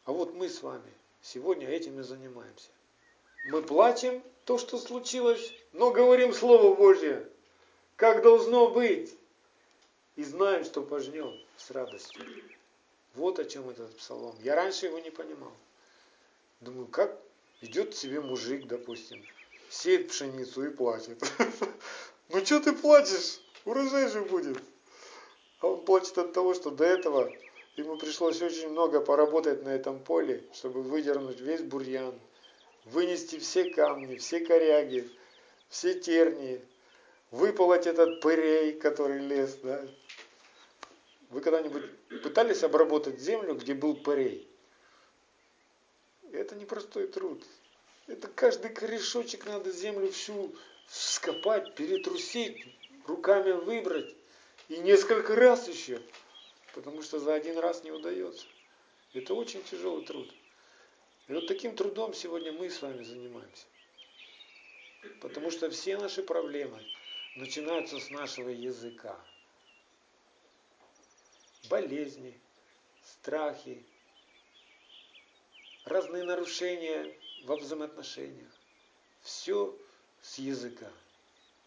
А 0.06 0.12
вот 0.12 0.34
мы 0.34 0.50
с 0.50 0.62
вами 0.62 0.92
сегодня 1.22 1.68
этим 1.68 2.00
и 2.00 2.04
занимаемся. 2.04 2.70
Мы 3.46 3.62
плачем 3.62 4.22
то, 4.46 4.58
что 4.58 4.78
случилось, 4.78 5.54
но 5.74 5.92
говорим 5.92 6.34
Слово 6.34 6.76
Божье, 6.76 7.28
как 7.96 8.22
должно 8.22 8.70
быть. 8.70 9.14
И 10.16 10.24
знаем, 10.24 10.66
что 10.66 10.82
пожнем 10.82 11.34
с 11.56 11.72
радостью. 11.72 12.24
Вот 13.16 13.40
о 13.40 13.46
чем 13.46 13.70
этот 13.70 13.96
псалом. 13.96 14.36
Я 14.42 14.56
раньше 14.56 14.88
его 14.88 15.00
не 15.00 15.12
понимал. 15.12 15.54
Думаю, 16.60 16.88
как 16.88 17.18
идет 17.62 17.96
себе 17.96 18.20
мужик, 18.20 18.68
допустим, 18.68 19.24
сеет 19.70 20.10
пшеницу 20.10 20.66
и 20.66 20.70
плачет. 20.70 21.22
Ну 22.32 22.46
что 22.46 22.60
ты 22.60 22.74
плачешь? 22.74 23.40
Урожай 23.66 24.08
же 24.08 24.22
будет. 24.22 24.60
А 25.62 25.68
он 25.68 25.84
плачет 25.84 26.16
от 26.20 26.32
того, 26.32 26.54
что 26.54 26.70
до 26.70 26.84
этого 26.84 27.32
ему 27.76 27.98
пришлось 27.98 28.40
очень 28.42 28.70
много 28.70 29.02
поработать 29.02 29.64
на 29.64 29.70
этом 29.70 30.00
поле, 30.00 30.44
чтобы 30.54 30.84
выдернуть 30.84 31.40
весь 31.40 31.62
бурьян, 31.62 32.14
вынести 32.86 33.40
все 33.40 33.72
камни, 33.72 34.18
все 34.18 34.40
коряги, 34.40 35.10
все 35.70 36.00
тернии, 36.00 36.62
выполоть 37.32 37.88
этот 37.88 38.22
пырей, 38.22 38.74
который 38.74 39.20
лез, 39.20 39.56
да. 39.64 39.86
Вы 41.30 41.42
когда-нибудь 41.42 41.84
пытались 42.24 42.64
обработать 42.64 43.20
землю, 43.20 43.54
где 43.54 43.74
был 43.74 43.96
пырей? 43.96 44.48
Это 46.32 46.56
непростой 46.56 47.08
труд. 47.08 47.44
Это 48.08 48.28
каждый 48.28 48.72
корешочек 48.72 49.46
надо 49.46 49.72
землю 49.72 50.12
всю 50.12 50.56
скопать, 50.88 51.76
перетрусить, 51.76 52.66
руками 53.06 53.52
выбрать. 53.52 54.16
И 54.68 54.78
несколько 54.78 55.36
раз 55.36 55.68
еще. 55.68 56.02
Потому 56.74 57.02
что 57.02 57.20
за 57.20 57.34
один 57.34 57.58
раз 57.58 57.84
не 57.84 57.92
удается. 57.92 58.46
Это 59.14 59.34
очень 59.34 59.64
тяжелый 59.64 60.06
труд. 60.06 60.32
И 61.30 61.34
вот 61.34 61.46
таким 61.46 61.76
трудом 61.76 62.16
сегодня 62.16 62.52
мы 62.52 62.72
с 62.72 62.82
вами 62.82 63.04
занимаемся. 63.04 63.68
Потому 65.22 65.52
что 65.52 65.70
все 65.70 65.96
наши 65.98 66.24
проблемы 66.24 66.84
начинаются 67.36 68.00
с 68.00 68.10
нашего 68.10 68.50
языка. 68.50 69.16
Болезни, 71.70 72.38
страхи, 73.04 73.86
разные 75.86 76.24
нарушения 76.24 77.16
во 77.46 77.58
взаимоотношениях. 77.58 78.52
Все 79.22 79.78
с 80.24 80.40
языка. 80.40 80.92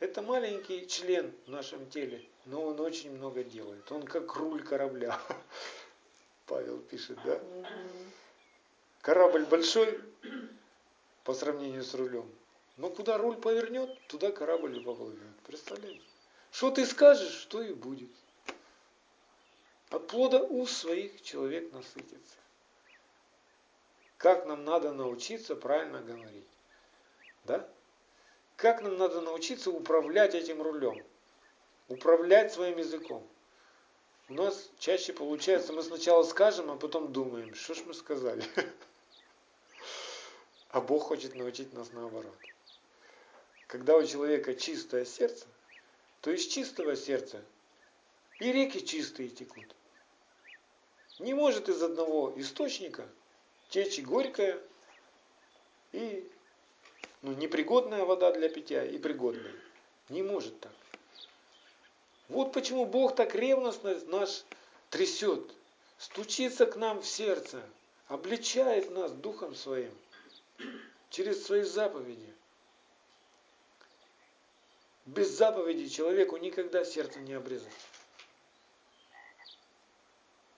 Это 0.00 0.22
маленький 0.22 0.88
член 0.88 1.32
в 1.46 1.50
нашем 1.50 1.88
теле, 1.88 2.28
но 2.46 2.64
он 2.64 2.80
очень 2.80 3.12
много 3.12 3.44
делает. 3.44 3.90
Он 3.92 4.02
как 4.02 4.34
руль 4.34 4.64
корабля. 4.64 5.20
Павел 6.46 6.80
пишет, 6.80 7.16
да? 7.24 7.40
Корабль 9.03 9.44
большой 9.46 10.00
по 11.24 11.34
сравнению 11.34 11.82
с 11.82 11.92
рулем. 11.94 12.30
Но 12.76 12.88
куда 12.88 13.18
руль 13.18 13.36
повернет, 13.36 13.90
туда 14.07 14.30
корабль 14.30 14.78
и 14.78 14.80
поплывет. 14.80 15.18
Представляете? 15.44 16.00
Что 16.53 16.70
ты 16.70 16.86
скажешь, 16.86 17.46
то 17.46 17.61
и 17.62 17.74
будет. 17.74 18.11
От 19.90 20.07
плода 20.07 20.40
уст 20.40 20.76
своих 20.76 21.20
человек 21.22 21.72
насытится. 21.72 22.36
Как 24.18 24.46
нам 24.46 24.64
надо 24.64 24.92
научиться 24.92 25.57
правильно 25.57 26.00
говорить? 26.00 26.46
Да? 27.44 27.68
Как 28.55 28.82
нам 28.82 28.96
надо 28.98 29.20
научиться 29.20 29.72
управлять 29.72 30.36
этим 30.36 30.62
рулем? 30.62 31.05
Управлять 31.88 32.53
своим 32.53 32.78
языком. 32.78 33.26
У 34.28 34.34
нас 34.34 34.70
чаще 34.78 35.12
получается, 35.12 35.72
мы 35.72 35.82
сначала 35.82 36.22
скажем, 36.22 36.70
а 36.70 36.76
потом 36.76 37.12
думаем, 37.12 37.53
что 37.55 37.74
ж 37.74 37.82
мы 37.84 37.94
сказали. 37.94 38.44
А 40.72 40.80
Бог 40.80 41.02
хочет 41.02 41.34
научить 41.34 41.74
нас 41.74 41.92
наоборот. 41.92 42.34
Когда 43.66 43.94
у 43.96 44.06
человека 44.06 44.54
чистое 44.54 45.04
сердце, 45.04 45.46
то 46.22 46.30
из 46.30 46.46
чистого 46.46 46.96
сердца 46.96 47.42
и 48.40 48.50
реки 48.50 48.84
чистые 48.84 49.28
текут. 49.28 49.66
Не 51.18 51.34
может 51.34 51.68
из 51.68 51.82
одного 51.82 52.32
источника 52.38 53.06
течь 53.68 54.00
горькая 54.00 54.58
и 55.92 56.26
ну, 57.20 57.34
непригодная 57.34 58.06
вода 58.06 58.32
для 58.32 58.48
питья 58.48 58.82
и 58.82 58.96
пригодная. 58.96 59.54
Не 60.08 60.22
может 60.22 60.58
так. 60.60 60.72
Вот 62.30 62.54
почему 62.54 62.86
Бог 62.86 63.14
так 63.14 63.34
ревностно 63.34 64.00
нас 64.06 64.46
трясет, 64.88 65.52
стучится 65.98 66.64
к 66.64 66.76
нам 66.76 67.02
в 67.02 67.06
сердце, 67.06 67.62
обличает 68.08 68.90
нас 68.90 69.12
Духом 69.12 69.54
Своим 69.54 69.92
через 71.11 71.44
свои 71.44 71.62
заповеди. 71.62 72.32
Без 75.05 75.30
заповедей 75.30 75.88
человеку 75.88 76.36
никогда 76.36 76.84
сердце 76.84 77.18
не 77.20 77.34
обрезать. 77.34 77.72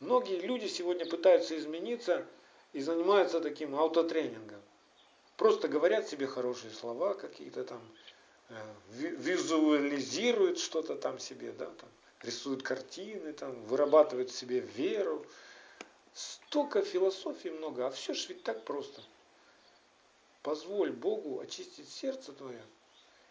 Многие 0.00 0.40
люди 0.40 0.66
сегодня 0.66 1.06
пытаются 1.06 1.56
измениться 1.58 2.26
и 2.72 2.80
занимаются 2.80 3.40
таким 3.40 3.74
аутотренингом. 3.74 4.60
Просто 5.36 5.66
говорят 5.66 6.06
себе 6.08 6.26
хорошие 6.26 6.72
слова 6.72 7.14
какие-то 7.14 7.64
там, 7.64 7.80
э, 8.50 8.54
визуализируют 8.90 10.58
что-то 10.58 10.94
там 10.94 11.18
себе, 11.18 11.52
да, 11.52 11.66
там, 11.66 11.88
рисуют 12.22 12.62
картины, 12.62 13.32
там, 13.32 13.64
вырабатывают 13.64 14.30
себе 14.30 14.60
веру. 14.60 15.26
Столько 16.12 16.82
философии 16.82 17.48
много, 17.48 17.86
а 17.86 17.90
все 17.90 18.14
ж 18.14 18.28
ведь 18.28 18.42
так 18.42 18.62
просто. 18.64 19.02
Позволь 20.44 20.92
Богу 20.92 21.40
очистить 21.40 21.88
сердце 21.88 22.30
твое. 22.34 22.62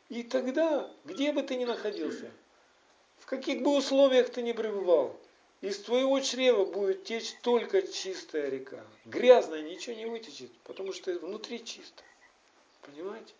И 0.09 0.23
тогда, 0.23 0.91
где 1.05 1.31
бы 1.31 1.43
ты 1.43 1.55
ни 1.55 1.63
находился, 1.63 2.31
в 3.19 3.27
каких 3.27 3.61
бы 3.61 3.77
условиях 3.77 4.31
ты 4.31 4.41
ни 4.41 4.51
пребывал, 4.51 5.15
из 5.61 5.77
твоего 5.77 6.19
чрева 6.21 6.65
будет 6.65 7.03
течь 7.03 7.35
только 7.43 7.83
чистая 7.83 8.49
река. 8.49 8.83
Грязная 9.05 9.61
ничего 9.61 9.95
не 9.95 10.07
вытечет, 10.07 10.51
потому 10.63 10.91
что 10.91 11.13
внутри 11.19 11.63
чисто. 11.63 12.01
Понимаете? 12.81 13.31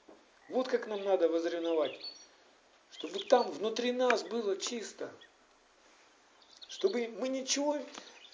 Вот 0.49 0.67
как 0.67 0.85
нам 0.85 1.03
надо 1.03 1.27
возреновать. 1.27 1.99
Чтобы 2.91 3.21
там 3.21 3.49
внутри 3.49 3.91
нас 3.91 4.21
было 4.21 4.55
чисто. 4.55 5.11
Чтобы 6.67 7.07
мы 7.07 7.27
ничего 7.27 7.79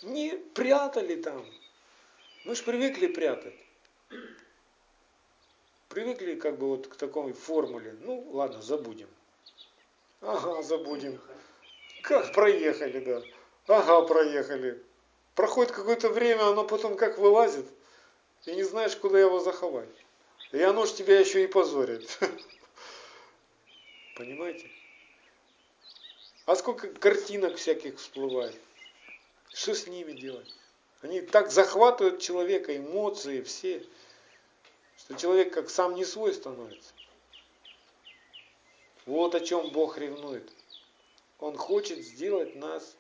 не 0.02 0.32
прятали 0.54 1.16
там. 1.16 1.46
Мы 2.44 2.56
же 2.56 2.64
привыкли 2.64 3.08
прятать. 3.08 3.56
Привыкли 5.90 6.36
как 6.36 6.60
бы 6.60 6.68
вот 6.68 6.88
к 6.88 6.96
такой 6.96 7.34
формуле. 7.34 7.98
Ну, 8.02 8.30
ладно, 8.32 8.62
забудем. 8.62 9.10
Ага, 10.22 10.62
забудем. 10.62 11.20
Как 12.04 12.32
проехали, 12.34 13.00
да. 13.00 13.24
Ага, 13.68 14.04
проехали. 14.04 14.84
Проходит 15.34 15.72
какое-то 15.72 16.10
время, 16.10 16.48
оно 16.48 16.64
потом 16.64 16.96
как 16.96 17.18
вылазит, 17.18 17.66
и 18.46 18.52
не 18.54 18.64
знаешь, 18.64 18.96
куда 18.96 19.20
его 19.20 19.40
заховать. 19.40 19.90
И 20.52 20.62
оно 20.62 20.86
ж 20.86 20.92
тебя 20.94 21.20
еще 21.20 21.44
и 21.44 21.48
позорит. 21.48 22.20
Понимаете? 24.16 24.70
А 26.46 26.56
сколько 26.56 26.88
картинок 26.88 27.56
всяких 27.56 27.98
всплывает. 27.98 28.56
Что 29.54 29.74
с 29.74 29.88
ними 29.88 30.12
делать? 30.12 30.54
Они 31.02 31.22
так 31.22 31.52
захватывают 31.52 32.22
человека, 32.22 32.76
эмоции 32.76 33.42
все, 33.42 33.84
что 35.00 35.16
человек 35.16 35.54
как 35.54 35.70
сам 35.70 35.95
не 35.95 36.06
свой 36.06 36.34
становится. 36.34 36.93
Вот 39.06 39.36
о 39.36 39.39
чем 39.39 39.72
Бог 39.72 39.97
ревнует. 39.97 40.50
Он 41.39 41.58
хочет 41.58 42.00
сделать 42.00 42.56
нас 42.56 42.95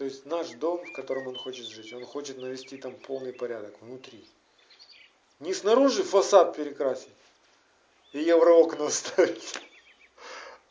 то 0.00 0.06
есть 0.06 0.24
наш 0.24 0.48
дом, 0.52 0.82
в 0.82 0.92
котором 0.94 1.26
он 1.26 1.36
хочет 1.36 1.66
жить, 1.66 1.92
он 1.92 2.06
хочет 2.06 2.38
навести 2.38 2.78
там 2.78 2.94
полный 2.94 3.34
порядок 3.34 3.74
внутри. 3.82 4.24
Не 5.40 5.52
снаружи 5.52 6.02
фасад 6.02 6.56
перекрасить 6.56 7.12
и 8.14 8.20
евроокна 8.20 8.88
ставить, 8.88 9.60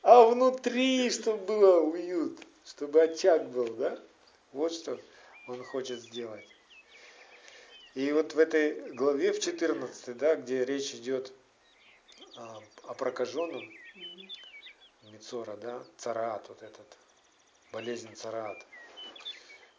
а 0.01 0.23
внутри, 0.23 1.11
чтобы 1.11 1.45
было 1.45 1.79
уют, 1.79 2.39
чтобы 2.65 3.03
очаг 3.03 3.47
был, 3.49 3.67
да? 3.75 3.99
Вот 4.51 4.73
что 4.73 4.99
он 5.47 5.63
хочет 5.63 5.99
сделать. 6.01 6.47
И 7.95 8.11
вот 8.11 8.33
в 8.33 8.39
этой 8.39 8.93
главе, 8.93 9.33
в 9.33 9.39
14, 9.39 10.17
да, 10.17 10.35
где 10.35 10.63
речь 10.65 10.93
идет 10.93 11.33
а, 12.35 12.61
о 12.83 12.93
прокаженном, 12.93 13.69
Мицора, 15.03 15.57
да, 15.57 15.83
цараат 15.97 16.47
вот 16.49 16.61
этот, 16.61 16.85
болезнь 17.71 18.13
цараат 18.15 18.65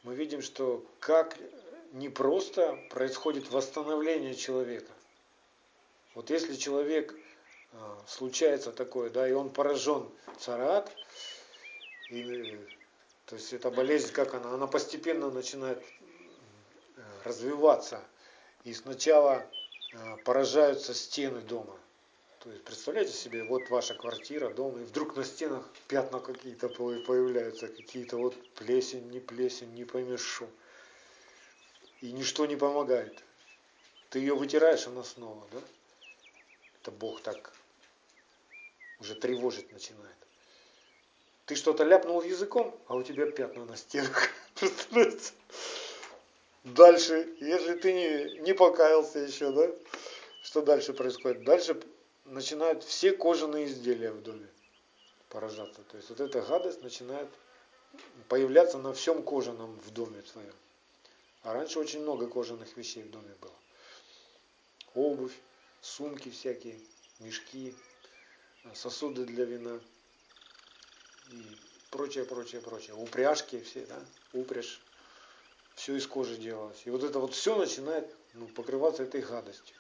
мы 0.03 0.15
видим, 0.15 0.43
что 0.43 0.85
как 0.99 1.37
не 1.93 2.09
просто 2.09 2.79
происходит 2.91 3.51
восстановление 3.51 4.35
человека. 4.35 4.93
Вот 6.15 6.31
если 6.31 6.55
человек 6.55 7.15
а, 7.73 8.03
случается 8.07 8.73
такое, 8.73 9.11
да, 9.11 9.29
и 9.29 9.33
он 9.33 9.51
поражен 9.51 10.09
царат, 10.39 10.91
и, 12.11 12.59
то 13.27 13.37
есть 13.37 13.53
эта 13.53 13.71
болезнь, 13.71 14.13
как 14.13 14.35
она, 14.35 14.55
она 14.55 14.67
постепенно 14.67 15.31
начинает 15.31 15.79
э, 15.79 16.00
развиваться, 17.25 18.03
и 18.65 18.75
сначала 18.75 19.47
а, 19.95 20.17
поражаются 20.19 20.95
стены 20.95 21.41
дома. 21.41 21.77
То 22.41 22.51
есть 22.51 22.65
представляете 22.65 23.13
себе, 23.13 23.45
вот 23.45 23.69
ваша 23.69 23.95
квартира, 23.95 24.49
дом, 24.49 24.81
и 24.81 24.85
вдруг 24.85 25.15
на 25.15 25.25
стенах 25.25 25.69
пятна 25.89 26.21
какие-то 26.21 26.69
появляются, 26.71 27.69
какие-то 27.69 28.17
вот 28.17 28.35
плесень, 28.55 29.11
не 29.11 29.21
плесень, 29.21 29.75
не 29.75 29.85
поймешь 29.85 30.25
что. 30.25 30.49
И 32.01 32.13
ничто 32.13 32.47
не 32.47 32.57
помогает. 32.57 33.23
Ты 34.09 34.21
ее 34.21 34.35
вытираешь, 34.35 34.87
она 34.87 35.05
снова, 35.05 35.47
да? 35.53 35.59
Это 36.81 36.91
Бог 36.91 37.21
так 37.21 37.53
уже 39.01 39.15
тревожить 39.15 39.71
начинает. 39.73 40.17
Ты 41.45 41.57
что-то 41.57 41.85
ляпнул 41.85 42.23
языком, 42.23 42.79
а 42.87 42.95
у 42.95 43.03
тебя 43.03 43.31
пятна 43.31 43.65
на 43.65 43.77
стенах. 43.77 44.31
Представляете? 44.55 45.33
Дальше, 46.65 47.35
если 47.41 47.75
ты 47.75 47.93
не, 47.93 48.41
не 48.41 48.53
покаялся 48.53 49.19
еще, 49.19 49.51
да? 49.51 49.71
Что 50.43 50.61
дальше 50.63 50.93
происходит? 50.93 51.45
Дальше 51.45 51.81
начинают 52.25 52.85
все 52.85 53.13
кожаные 53.13 53.67
изделия 53.67 54.13
в 54.13 54.23
доме. 54.23 54.47
поражаться. 55.31 55.83
То 55.85 55.97
есть 55.97 56.11
вот 56.11 56.21
эта 56.21 56.43
гадость 56.43 56.83
начинает 56.83 57.29
появляться 58.29 58.79
на 58.79 58.93
всем 58.93 59.23
кожаном 59.23 59.79
в 59.81 59.91
доме 59.91 60.23
твоем. 60.23 60.55
А 61.43 61.55
раньше 61.55 61.79
очень 61.79 62.03
много 62.03 62.29
кожаных 62.29 62.77
вещей 62.77 63.03
в 63.03 63.11
доме 63.11 63.35
было. 63.41 63.55
Обувь, 64.95 65.35
сумки 65.81 66.31
всякие, 66.31 66.79
мешки, 67.21 67.75
сосуды 68.75 69.25
для 69.25 69.45
вина 69.45 69.81
и 71.31 71.43
прочее, 71.91 72.25
прочее, 72.25 72.61
прочее. 72.61 72.95
Упряжки 72.95 73.61
все, 73.61 73.87
да, 73.87 74.05
упряжь. 74.33 74.81
Все 75.81 75.97
из 75.97 76.07
кожи 76.07 76.37
делалось. 76.37 76.83
И 76.85 76.91
вот 76.91 77.03
это 77.03 77.19
вот 77.21 77.33
все 77.33 77.57
начинает 77.57 78.07
ну, 78.35 78.47
покрываться 78.49 79.03
этой 79.03 79.23
гадостью. 79.23 79.75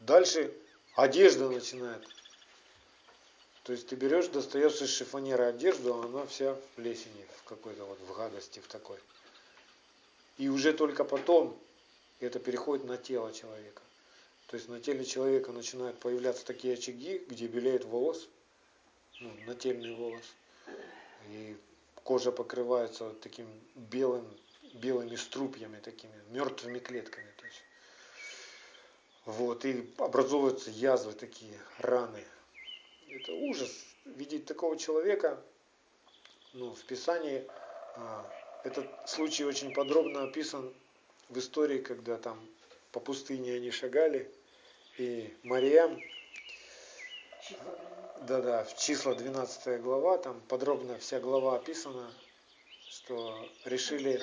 Дальше 0.00 0.54
одежда 0.94 1.50
начинает. 1.50 2.02
То 3.64 3.72
есть 3.72 3.88
ты 3.88 3.94
берешь, 3.94 4.28
достаешь 4.28 4.80
из 4.80 4.88
шифонера 4.88 5.48
одежду, 5.48 5.92
а 5.92 6.04
она 6.06 6.24
вся 6.24 6.54
в 6.54 6.60
плесени, 6.76 7.26
в 7.36 7.42
какой-то 7.44 7.84
вот 7.84 7.98
в 8.08 8.16
гадости, 8.16 8.60
в 8.60 8.66
такой. 8.68 8.96
И 10.38 10.48
уже 10.48 10.72
только 10.72 11.04
потом 11.04 11.60
это 12.20 12.38
переходит 12.38 12.86
на 12.86 12.96
тело 12.96 13.34
человека. 13.34 13.82
То 14.46 14.56
есть 14.56 14.70
на 14.70 14.80
теле 14.80 15.04
человека 15.04 15.52
начинают 15.52 15.98
появляться 15.98 16.42
такие 16.46 16.72
очаги, 16.72 17.18
где 17.28 17.48
белеет 17.48 17.84
волос, 17.84 18.26
ну, 19.20 19.30
нательный 19.46 19.94
волос. 19.94 20.24
И 21.28 21.54
кожа 22.02 22.32
покрывается 22.32 23.04
вот 23.04 23.20
таким 23.20 23.46
белым, 23.74 24.26
белыми 24.74 25.16
струпьями, 25.16 25.78
такими 25.80 26.14
мертвыми 26.30 26.78
клетками. 26.78 27.30
То 27.38 27.46
есть. 27.46 27.62
Вот, 29.24 29.64
и 29.64 29.90
образовываются 29.98 30.70
язвы 30.70 31.12
такие, 31.12 31.58
раны. 31.78 32.22
Это 33.08 33.32
ужас 33.32 33.70
видеть 34.04 34.44
такого 34.44 34.76
человека. 34.76 35.42
Ну, 36.52 36.74
в 36.74 36.84
Писании 36.84 37.46
а, 37.96 38.30
этот 38.64 38.86
случай 39.08 39.44
очень 39.44 39.72
подробно 39.72 40.24
описан 40.24 40.72
в 41.28 41.38
истории, 41.38 41.78
когда 41.78 42.18
там 42.18 42.38
по 42.92 43.00
пустыне 43.00 43.54
они 43.54 43.70
шагали, 43.70 44.30
и 44.98 45.34
Мариям, 45.42 46.00
да-да, 48.22 48.64
в 48.64 48.76
числа 48.76 49.14
12 49.14 49.82
глава, 49.82 50.18
там 50.18 50.40
подробно 50.48 50.98
вся 50.98 51.18
глава 51.18 51.56
описана, 51.56 52.12
что 52.88 53.36
решили 53.64 54.22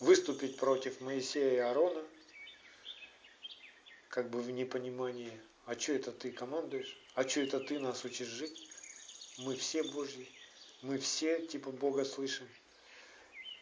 выступить 0.00 0.56
против 0.56 1.00
Моисея 1.00 1.54
и 1.54 1.58
Аарона, 1.58 2.04
как 4.08 4.30
бы 4.30 4.40
в 4.40 4.50
непонимании, 4.50 5.32
а 5.66 5.78
что 5.78 5.92
это 5.92 6.12
ты 6.12 6.32
командуешь, 6.32 6.96
а 7.14 7.28
что 7.28 7.40
это 7.40 7.60
ты 7.60 7.78
нас 7.78 8.04
учишь 8.04 8.28
жить, 8.28 8.68
мы 9.38 9.56
все 9.56 9.82
Божьи, 9.82 10.28
мы 10.82 10.98
все 10.98 11.46
типа 11.46 11.70
Бога 11.70 12.04
слышим. 12.04 12.48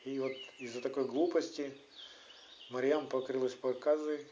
И 0.05 0.19
вот 0.19 0.33
из-за 0.59 0.81
такой 0.81 1.07
глупости 1.07 1.77
Мариам 2.71 3.09
покрылась 3.09 3.55
проказой, 3.55 4.25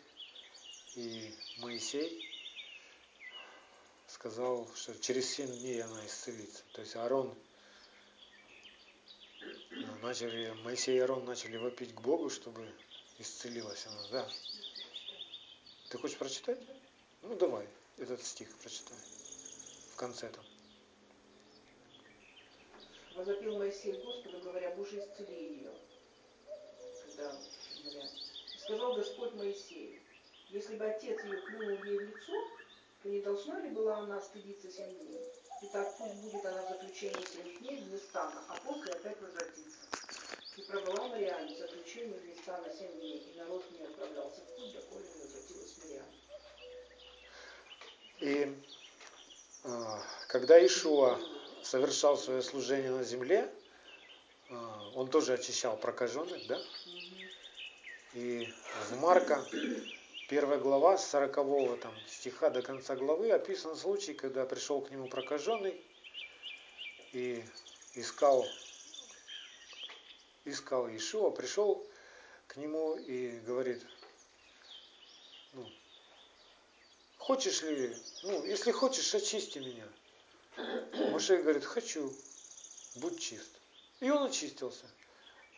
и 0.95 1.35
Моисей 1.59 2.31
сказал, 4.07 4.71
что 4.77 4.99
через 5.01 5.29
семь 5.29 5.51
дней 5.59 5.83
она 5.83 6.07
исцелится. 6.07 6.63
То 6.73 6.83
есть 6.83 6.95
Аарон 6.95 7.35
начали, 10.03 10.51
Моисей 10.63 10.97
и 10.97 11.01
Аарон 11.01 11.25
начали 11.25 11.57
вопить 11.57 11.95
к 11.95 12.01
Богу, 12.01 12.31
чтобы 12.31 12.67
исцелилась 13.19 13.87
она. 13.87 14.09
Да. 14.11 14.29
Ты 15.91 15.99
хочешь 15.99 16.19
прочитать? 16.19 16.59
Ну 17.23 17.37
давай, 17.37 17.67
этот 17.99 18.23
стих 18.23 18.55
прочитай. 18.59 18.97
В 19.93 19.97
конце 19.97 20.29
там. 20.29 20.45
Возопил 23.15 23.59
Моисей 23.59 23.93
Господу, 24.03 24.41
говоря, 24.41 24.75
Боже, 24.75 24.99
исцели 24.99 25.57
ее. 25.57 25.73
Когда, 27.07 27.41
говоря, 27.85 28.09
сказал 28.59 28.95
Господь 28.97 29.35
Моисею, 29.35 30.01
если 30.49 30.77
бы 30.77 30.85
отец 30.85 31.23
ее 31.25 31.39
плюнул 31.43 31.85
ей 31.85 31.99
в 31.99 32.01
лицо, 32.01 32.33
то 33.03 33.09
не 33.09 33.21
должна 33.21 33.61
ли 33.61 33.71
была 33.71 33.99
она 33.99 34.21
стыдиться 34.21 34.71
семь 34.71 34.99
дней? 34.99 35.21
Итак, 35.63 35.95
пусть 35.97 36.15
будет 36.17 36.45
она 36.45 36.63
в 36.63 36.69
заключении 36.71 37.25
семь 37.27 37.59
дней 37.59 37.81
вне 37.83 37.99
стана, 37.99 38.45
а 38.49 38.57
после 38.57 38.93
опять 38.93 39.21
возвратится. 39.21 39.79
И 40.57 40.63
пробыла 40.63 41.09
Мариам 41.09 41.47
в 41.47 41.57
стана 42.55 42.73
семь 42.73 42.93
дней, 42.99 43.19
и 43.19 43.39
народ 43.39 43.65
не 43.73 43.85
отправлялся 43.85 44.41
в 44.41 44.57
путь, 44.57 44.73
доколе 44.73 45.05
не 45.15 45.23
возвратилась 45.23 45.77
Мариам. 45.83 46.07
И 48.21 48.55
а, 49.65 50.03
когда 50.29 50.65
Ишуа 50.65 51.19
совершал 51.63 52.17
свое 52.17 52.43
служение 52.43 52.91
на 52.91 53.03
земле, 53.03 53.51
а, 54.51 54.91
он 54.95 55.09
тоже 55.09 55.35
очищал 55.35 55.77
прокаженных, 55.77 56.47
да? 56.47 56.61
И 58.13 58.49
в 58.91 59.01
Марка, 59.01 59.45
первая 60.29 60.59
глава, 60.59 60.97
с 60.97 61.11
40 61.11 61.81
там, 61.81 61.95
стиха 62.07 62.51
до 62.51 62.63
конца 62.63 62.95
главы, 62.95 63.33
описан 63.33 63.75
случай, 63.77 64.15
когда 64.15 64.47
пришел 64.47 64.81
к 64.81 64.91
нему 64.91 65.09
прокаженный 65.09 65.83
и 67.13 67.45
искал, 67.95 68.47
искал 70.45 70.89
Ишуа, 70.89 71.31
пришел 71.31 71.85
к 72.55 72.57
нему 72.57 72.95
и 72.95 73.41
говорит, 73.41 73.83
ну, 75.55 75.69
хочешь 77.19 77.63
ли, 77.63 77.97
ну, 78.23 78.45
если 78.45 78.71
хочешь, 78.71 79.13
очисти 79.13 79.59
меня. 79.59 79.87
Моше 81.11 81.43
говорит, 81.43 81.65
хочу, 81.65 82.13
будь 82.95 83.21
чист. 83.21 83.51
И 83.99 84.09
он 84.09 84.29
очистился. 84.29 84.87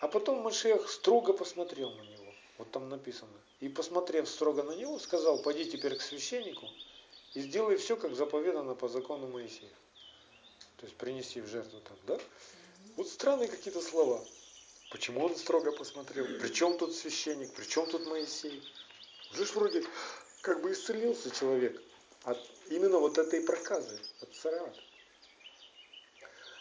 А 0.00 0.08
потом 0.08 0.40
Машех 0.40 0.88
строго 0.90 1.34
посмотрел 1.34 1.90
на 1.90 2.00
него. 2.00 2.32
Вот 2.56 2.70
там 2.70 2.88
написано. 2.88 3.38
И 3.60 3.68
посмотрев 3.68 4.26
строго 4.26 4.62
на 4.62 4.72
него, 4.72 4.98
сказал, 4.98 5.42
пойди 5.42 5.70
теперь 5.70 5.96
к 5.96 6.02
священнику 6.02 6.66
и 7.34 7.40
сделай 7.40 7.76
все, 7.76 7.96
как 7.96 8.14
заповедано 8.14 8.74
по 8.74 8.88
закону 8.88 9.26
Моисея. 9.26 9.72
То 10.78 10.86
есть 10.86 10.96
принеси 10.96 11.42
в 11.42 11.46
жертву 11.46 11.78
там, 11.80 11.96
да? 12.06 12.18
Вот 12.96 13.08
странные 13.08 13.48
какие-то 13.48 13.82
слова. 13.82 14.24
Почему 14.90 15.24
он 15.24 15.36
строго 15.36 15.72
посмотрел? 15.72 16.26
Причем 16.40 16.78
тут 16.78 16.94
священник? 16.94 17.52
Причем 17.54 17.86
тут 17.86 18.06
Моисей? 18.06 18.62
Уже 19.32 19.44
ж 19.44 19.52
вроде 19.54 19.84
как 20.42 20.62
бы 20.62 20.72
исцелился 20.72 21.30
человек 21.30 21.82
от 22.22 22.38
именно 22.68 22.98
вот 22.98 23.18
этой 23.18 23.40
проказы, 23.40 23.98
от 24.20 24.32
царата. 24.34 24.80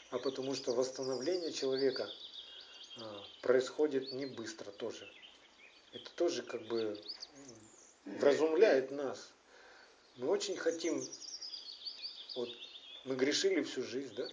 А 0.09 0.17
потому 0.17 0.55
что 0.55 0.73
восстановление 0.73 1.53
человека 1.53 2.09
а, 2.97 3.23
происходит 3.41 4.11
не 4.13 4.25
быстро 4.25 4.71
тоже. 4.71 5.07
Это 5.93 6.09
тоже 6.15 6.41
как 6.41 6.61
бы 6.63 6.99
вразумляет 8.05 8.91
нас. 8.91 9.29
Мы 10.17 10.29
очень 10.29 10.57
хотим, 10.57 11.03
вот 12.35 12.49
мы 13.03 13.15
грешили 13.15 13.61
всю 13.63 13.83
жизнь, 13.83 14.15
да? 14.15 14.27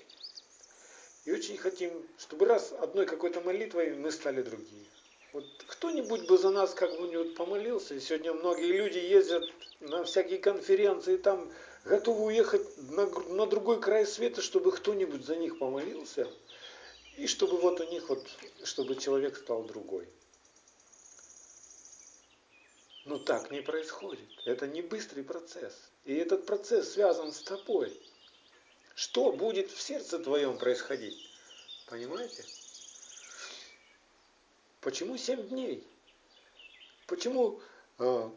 И 1.24 1.32
очень 1.32 1.56
хотим, 1.56 2.06
чтобы 2.18 2.46
раз 2.46 2.72
одной 2.72 3.06
какой-то 3.06 3.40
молитвой 3.40 3.94
мы 3.94 4.10
стали 4.10 4.42
другие. 4.42 4.86
Вот 5.32 5.44
кто-нибудь 5.66 6.26
бы 6.26 6.36
за 6.36 6.50
нас 6.50 6.74
как-нибудь 6.74 7.36
помолился, 7.36 7.94
и 7.94 8.00
сегодня 8.00 8.32
многие 8.34 8.72
люди 8.72 8.98
ездят 8.98 9.44
на 9.80 10.04
всякие 10.04 10.38
конференции, 10.38 11.16
там 11.16 11.50
готовы 11.84 12.24
уехать 12.24 12.76
на, 12.76 13.06
на 13.06 13.46
другой 13.46 13.80
край 13.80 14.06
света, 14.06 14.42
чтобы 14.42 14.72
кто-нибудь 14.72 15.24
за 15.24 15.36
них 15.36 15.58
помолился, 15.58 16.28
и 17.16 17.26
чтобы 17.26 17.56
вот 17.58 17.80
у 17.80 17.84
них 17.84 18.08
вот, 18.08 18.26
чтобы 18.64 18.96
человек 18.96 19.36
стал 19.36 19.62
другой. 19.62 20.08
Но 23.04 23.18
так 23.18 23.50
не 23.50 23.60
происходит. 23.60 24.28
Это 24.44 24.66
не 24.66 24.82
быстрый 24.82 25.24
процесс. 25.24 25.74
И 26.04 26.14
этот 26.14 26.46
процесс 26.46 26.92
связан 26.92 27.32
с 27.32 27.42
тобой. 27.42 27.98
Что 29.02 29.32
будет 29.32 29.68
в 29.72 29.82
сердце 29.82 30.20
твоем 30.20 30.56
происходить? 30.56 31.28
Понимаете? 31.86 32.44
Почему 34.80 35.16
семь 35.16 35.42
дней? 35.48 35.84
Почему, 37.08 37.60
э, 37.98 38.30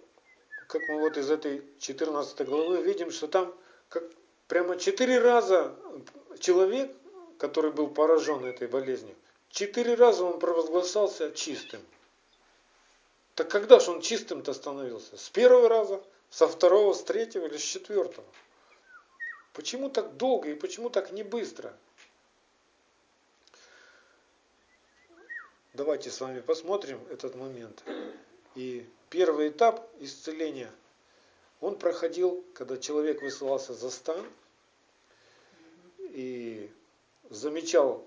как 0.67 0.81
мы 0.89 1.01
вот 1.01 1.17
из 1.17 1.29
этой 1.29 1.63
14 1.77 2.47
главы 2.47 2.81
видим, 2.81 3.11
что 3.11 3.27
там 3.27 3.53
как 3.89 4.05
прямо 4.47 4.75
четыре 4.79 5.19
раза 5.19 5.75
человек, 6.39 6.91
который 7.37 7.71
был 7.71 7.87
поражен 7.87 8.43
этой 8.43 8.67
болезнью, 8.67 9.15
четыре 9.51 9.93
раза 9.93 10.23
он 10.23 10.39
провозглашался 10.39 11.31
чистым. 11.31 11.81
Так 13.35 13.51
когда 13.51 13.79
же 13.79 13.91
он 13.91 14.01
чистым-то 14.01 14.51
становился? 14.55 15.15
С 15.15 15.29
первого 15.29 15.69
раза, 15.69 16.03
со 16.31 16.47
второго, 16.47 16.93
с 16.93 17.03
третьего 17.03 17.45
или 17.45 17.57
с 17.57 17.63
четвертого? 17.63 18.25
Почему 19.55 19.89
так 19.89 20.17
долго 20.17 20.49
и 20.49 20.53
почему 20.53 20.89
так 20.89 21.11
не 21.11 21.23
быстро? 21.23 21.73
Давайте 25.73 26.11
с 26.11 26.19
вами 26.19 26.41
посмотрим 26.41 26.99
этот 27.09 27.35
момент. 27.35 27.81
И 28.55 28.85
первый 29.09 29.49
этап 29.49 29.89
исцеления 29.99 30.69
Он 31.61 31.79
проходил, 31.79 32.43
когда 32.53 32.77
человек 32.77 33.21
высылался 33.21 33.73
за 33.73 33.89
стан 33.91 34.25
и 35.99 36.69
замечал, 37.29 38.05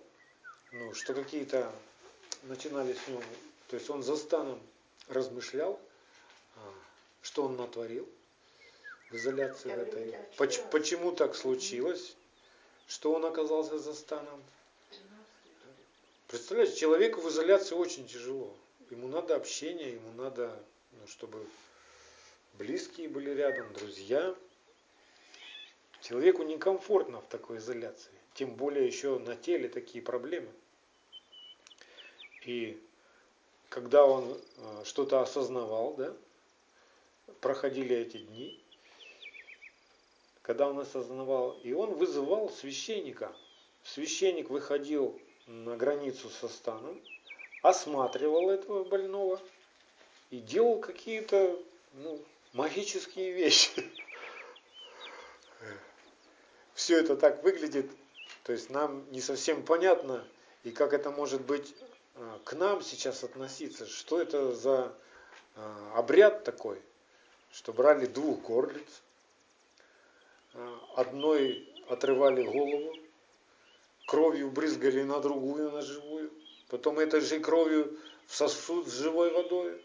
ну, 0.71 0.93
что 0.93 1.15
какие-то 1.15 1.73
начинали 2.43 2.93
с 2.93 3.09
него, 3.09 3.23
то 3.69 3.77
есть 3.77 3.89
он 3.89 4.03
за 4.03 4.17
станом 4.17 4.61
размышлял, 5.09 5.81
а, 6.57 6.61
что 7.23 7.45
он 7.45 7.57
натворил 7.57 8.07
в 9.11 9.15
изоляции 9.15 9.71
в 9.71 9.79
этой. 9.79 10.15
Поч- 10.37 10.61
почему 10.71 11.13
так 11.13 11.35
случилось, 11.35 12.17
что 12.87 13.13
он 13.13 13.25
оказался 13.25 13.79
за 13.79 13.95
станом. 13.95 14.43
Представляете, 16.29 16.77
человеку 16.77 17.21
в 17.21 17.29
изоляции 17.29 17.75
очень 17.75 18.07
тяжело. 18.07 18.55
Ему 18.91 19.09
надо 19.09 19.35
общение, 19.37 19.93
ему 19.93 20.13
надо, 20.13 20.59
ну, 20.93 21.07
чтобы 21.07 21.47
близкие 22.55 23.09
были 23.09 23.31
рядом, 23.31 23.73
друзья. 23.73 24.35
Человеку 26.03 26.43
некомфортно 26.43 27.21
в 27.21 27.29
такой 27.29 27.59
изоляции. 27.59 28.13
Тем 28.35 28.55
более 28.55 28.87
еще 28.87 29.19
на 29.19 29.37
теле 29.37 29.69
такие 29.69 30.03
проблемы. 30.03 30.51
И 32.45 32.81
когда 33.69 34.07
он 34.07 34.41
э, 34.57 34.83
что-то 34.85 35.21
осознавал, 35.21 35.95
да, 35.95 36.15
проходили 37.41 37.97
эти 37.97 38.19
дни, 38.19 38.63
когда 40.49 40.67
он 40.67 40.79
осознавал, 40.79 41.59
и 41.63 41.75
он 41.75 41.93
вызывал 41.93 42.49
священника. 42.49 43.31
Священник 43.85 44.49
выходил 44.49 45.21
на 45.47 45.77
границу 45.77 46.31
со 46.31 46.49
станом, 46.49 46.99
осматривал 47.61 48.49
этого 48.49 48.83
больного 48.83 49.39
и 50.31 50.39
делал 50.39 50.81
какие-то 50.81 51.55
ну, 51.93 52.19
магические 52.55 53.33
вещи. 53.33 53.71
Все 56.73 56.99
это 56.99 57.15
так 57.15 57.45
выглядит, 57.45 57.91
то 58.45 58.53
есть 58.53 58.71
нам 58.71 59.05
не 59.13 59.21
совсем 59.21 59.63
понятно, 59.63 60.27
и 60.65 60.71
как 60.71 60.95
это 60.95 61.11
может 61.11 61.43
быть 61.43 61.75
а, 62.15 62.41
к 62.45 62.55
нам 62.55 62.81
сейчас 62.81 63.23
относиться, 63.23 63.87
что 63.87 64.19
это 64.19 64.55
за 64.55 64.95
а, 65.57 65.93
обряд 65.95 66.45
такой, 66.45 66.81
что 67.53 67.75
брали 67.75 68.07
двух 68.07 68.41
горлиц, 68.41 69.03
одной 70.95 71.69
отрывали 71.89 72.43
голову, 72.43 72.97
кровью 74.07 74.51
брызгали 74.51 75.03
на 75.03 75.21
другую, 75.21 75.71
на 75.71 75.83
живую, 75.83 76.33
потом 76.69 76.99
этой 76.99 77.21
же 77.21 77.41
кровью 77.41 77.99
в 78.27 78.35
сосуд 78.35 78.87
с 78.87 78.93
живой 78.93 79.31
водой, 79.31 79.83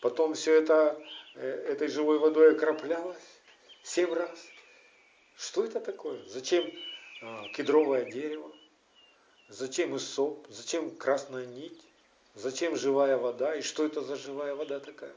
потом 0.00 0.34
все 0.34 0.54
это 0.54 1.00
э, 1.34 1.46
этой 1.46 1.88
живой 1.88 2.18
водой 2.18 2.52
окроплялось 2.52 3.40
семь 3.82 4.12
раз. 4.12 4.38
Что 5.36 5.64
это 5.64 5.80
такое? 5.80 6.24
Зачем 6.26 6.68
кедровое 7.54 8.04
дерево? 8.10 8.50
Зачем 9.48 9.96
иссоп? 9.96 10.46
Зачем 10.50 10.94
красная 10.96 11.46
нить? 11.46 11.80
Зачем 12.34 12.76
живая 12.76 13.16
вода? 13.16 13.54
И 13.54 13.62
что 13.62 13.86
это 13.86 14.02
за 14.02 14.16
живая 14.16 14.54
вода 14.54 14.78
такая? 14.80 15.14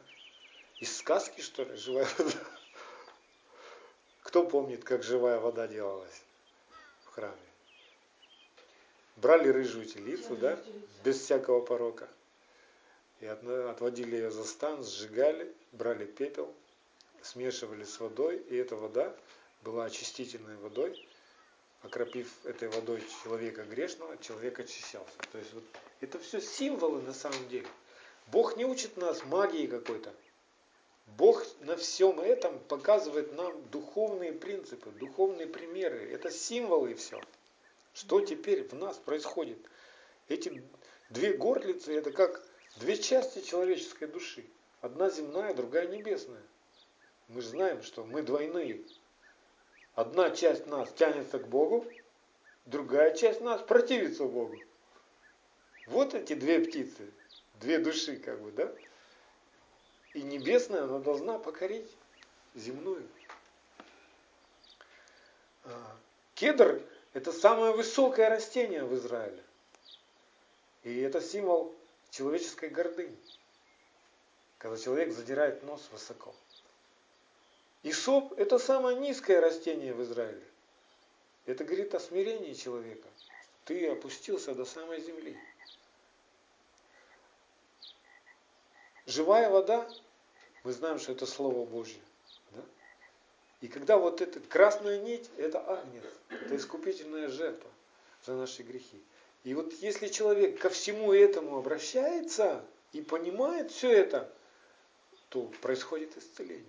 Из 0.79 0.95
сказки, 0.97 1.41
что 1.41 1.63
ли, 1.63 1.75
живая 1.75 2.07
вода? 2.17 2.31
Кто 4.31 4.45
помнит, 4.45 4.85
как 4.85 5.03
живая 5.03 5.41
вода 5.41 5.67
делалась 5.67 6.23
в 7.03 7.09
храме? 7.09 7.35
Брали 9.17 9.49
рыжую 9.49 9.85
телицу, 9.85 10.37
да, 10.37 10.57
без 11.03 11.19
всякого 11.19 11.59
порока. 11.59 12.07
И 13.19 13.25
отводили 13.25 14.15
ее 14.15 14.31
за 14.31 14.45
стан, 14.45 14.85
сжигали, 14.85 15.53
брали 15.73 16.05
пепел, 16.05 16.49
смешивали 17.21 17.83
с 17.83 17.99
водой, 17.99 18.37
и 18.37 18.55
эта 18.55 18.77
вода 18.77 19.13
была 19.63 19.83
очистительной 19.83 20.55
водой, 20.55 21.05
окропив 21.81 22.29
этой 22.45 22.69
водой 22.69 23.03
человека 23.23 23.65
грешного, 23.65 24.17
человек 24.19 24.61
очищался. 24.61 25.17
То 25.33 25.39
есть 25.39 25.53
вот 25.53 25.65
это 25.99 26.19
все 26.19 26.39
символы 26.39 27.01
на 27.01 27.13
самом 27.13 27.49
деле. 27.49 27.67
Бог 28.27 28.55
не 28.55 28.63
учит 28.63 28.95
нас 28.95 29.25
магии 29.25 29.67
какой-то. 29.67 30.13
Бог 31.17 31.45
на 31.59 31.75
всем 31.75 32.19
этом 32.19 32.59
показывает 32.59 33.33
нам 33.33 33.61
духовные 33.69 34.31
принципы, 34.31 34.91
духовные 34.91 35.47
примеры. 35.47 36.09
Это 36.11 36.31
символы 36.31 36.91
и 36.91 36.95
все. 36.95 37.19
Что 37.93 38.21
теперь 38.21 38.67
в 38.67 38.73
нас 38.73 38.97
происходит? 38.97 39.57
Эти 40.29 40.63
две 41.09 41.33
горлицы 41.33 41.93
это 41.93 42.11
как 42.11 42.41
две 42.77 42.97
части 42.97 43.41
человеческой 43.41 44.07
души. 44.07 44.45
Одна 44.79 45.09
земная, 45.09 45.53
другая 45.53 45.87
небесная. 45.87 46.41
Мы 47.27 47.41
же 47.41 47.49
знаем, 47.49 47.83
что 47.83 48.03
мы 48.03 48.21
двойные. 48.21 48.81
Одна 49.95 50.29
часть 50.31 50.67
нас 50.67 50.91
тянется 50.93 51.39
к 51.39 51.47
Богу, 51.47 51.85
другая 52.65 53.13
часть 53.13 53.41
нас 53.41 53.61
противится 53.61 54.23
Богу. 54.23 54.57
Вот 55.87 56.13
эти 56.13 56.33
две 56.33 56.59
птицы, 56.59 57.11
две 57.59 57.79
души, 57.79 58.15
как 58.15 58.41
бы, 58.41 58.51
да? 58.51 58.73
И 60.13 60.21
небесная, 60.21 60.83
она 60.83 60.99
должна 60.99 61.39
покорить 61.39 61.89
земную. 62.53 63.07
А, 65.63 65.97
кедр– 66.35 66.81
это 67.13 67.31
самое 67.31 67.71
высокое 67.73 68.29
растение 68.29 68.83
в 68.83 68.93
Израиле. 68.95 69.41
И 70.83 70.99
это 70.99 71.21
символ 71.21 71.73
человеческой 72.09 72.69
гордыни, 72.69 73.17
когда 74.57 74.77
человек 74.77 75.13
задирает 75.13 75.63
нос 75.63 75.87
высоко. 75.91 76.33
Исоп– 77.83 78.33
это 78.37 78.59
самое 78.59 78.97
низкое 78.97 79.39
растение 79.39 79.93
в 79.93 80.03
Израиле. 80.03 80.43
Это 81.45 81.63
говорит 81.63 81.95
о 81.95 81.99
смирении 81.99 82.53
человека. 82.53 83.07
Ты 83.65 83.87
опустился 83.89 84.53
до 84.53 84.65
самой 84.65 85.01
земли. 85.01 85.37
Живая 89.05 89.49
вода, 89.49 89.87
мы 90.63 90.71
знаем, 90.71 90.99
что 90.99 91.11
это 91.11 91.25
Слово 91.25 91.65
Божье. 91.65 92.01
Да? 92.51 92.61
И 93.61 93.67
когда 93.67 93.97
вот 93.97 94.21
эта 94.21 94.39
красная 94.39 94.99
нить, 94.99 95.29
это 95.37 95.59
агнец, 95.59 96.03
это 96.29 96.55
искупительная 96.55 97.27
жертва 97.27 97.69
за 98.25 98.33
наши 98.33 98.63
грехи. 98.63 99.01
И 99.43 99.53
вот 99.53 99.73
если 99.73 100.07
человек 100.07 100.59
ко 100.59 100.69
всему 100.69 101.13
этому 101.13 101.57
обращается 101.57 102.63
и 102.91 103.01
понимает 103.01 103.71
все 103.71 103.91
это, 103.91 104.31
то 105.29 105.43
происходит 105.61 106.15
исцеление. 106.17 106.65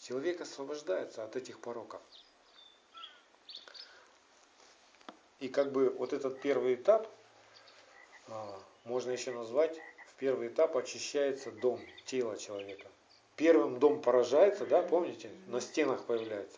Человек 0.00 0.40
освобождается 0.40 1.22
от 1.22 1.36
этих 1.36 1.60
пороков. 1.60 2.02
И 5.38 5.48
как 5.48 5.72
бы 5.72 5.90
вот 5.90 6.12
этот 6.12 6.40
первый 6.40 6.74
этап 6.74 7.08
а, 8.28 8.58
можно 8.84 9.10
еще 9.10 9.32
назвать, 9.32 9.78
первый 10.24 10.48
этап 10.48 10.74
очищается 10.74 11.50
дом, 11.50 11.78
тело 12.06 12.38
человека. 12.38 12.86
Первым 13.36 13.78
дом 13.78 14.00
поражается, 14.00 14.64
да, 14.64 14.80
помните, 14.80 15.28
на 15.48 15.60
стенах 15.60 16.04
появляется. 16.04 16.56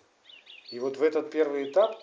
И 0.71 0.79
вот 0.79 0.99
в 0.99 1.03
этот 1.03 1.33
первый 1.33 1.69
этап 1.69 2.01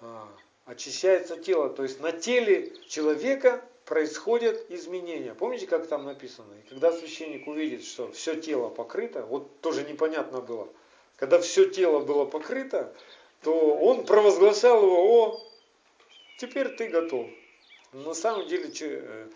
а, 0.00 0.28
очищается 0.64 1.36
тело, 1.36 1.70
то 1.70 1.84
есть 1.84 2.00
на 2.00 2.10
теле 2.10 2.72
человека 2.88 3.64
происходят 3.84 4.68
изменения. 4.70 5.34
Помните, 5.34 5.68
как 5.68 5.86
там 5.86 6.04
написано? 6.04 6.52
И 6.64 6.68
когда 6.68 6.90
священник 6.90 7.46
увидит, 7.46 7.84
что 7.84 8.10
все 8.10 8.34
тело 8.34 8.68
покрыто, 8.68 9.24
вот 9.24 9.60
тоже 9.60 9.84
непонятно 9.84 10.40
было– 10.40 10.68
когда 11.16 11.40
все 11.40 11.68
тело 11.68 12.00
было 12.00 12.24
покрыто, 12.24 12.92
то 13.42 13.52
он 13.52 14.04
провозглашал 14.04 14.82
его, 14.82 15.22
о, 15.22 15.40
теперь 16.38 16.70
ты 16.70 16.88
готов. 16.88 17.28
Но 17.92 18.08
на 18.08 18.14
самом 18.14 18.48
деле 18.48 18.68
э, 18.80 19.28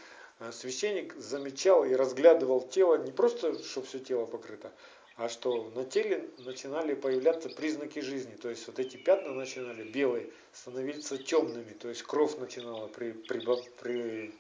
священник 0.52 1.14
замечал 1.16 1.84
и 1.84 1.94
разглядывал 1.94 2.60
тело 2.60 2.96
не 2.96 3.10
просто, 3.10 3.62
что 3.62 3.82
все 3.82 3.98
тело 3.98 4.24
покрыто, 4.26 4.72
а 5.16 5.28
что 5.28 5.70
на 5.74 5.84
теле 5.84 6.28
начинали 6.38 6.94
появляться 6.94 7.48
признаки 7.48 7.98
жизни. 7.98 8.34
То 8.36 8.48
есть 8.48 8.66
вот 8.68 8.78
эти 8.78 8.96
пятна 8.96 9.32
начинали 9.32 9.82
белые 9.82 10.30
становиться 10.52 11.18
темными, 11.18 11.72
то 11.72 11.88
есть 11.88 12.02
кровь 12.02 12.36
начинала 12.38 12.86
при, 12.86 13.12
при, 13.12 14.32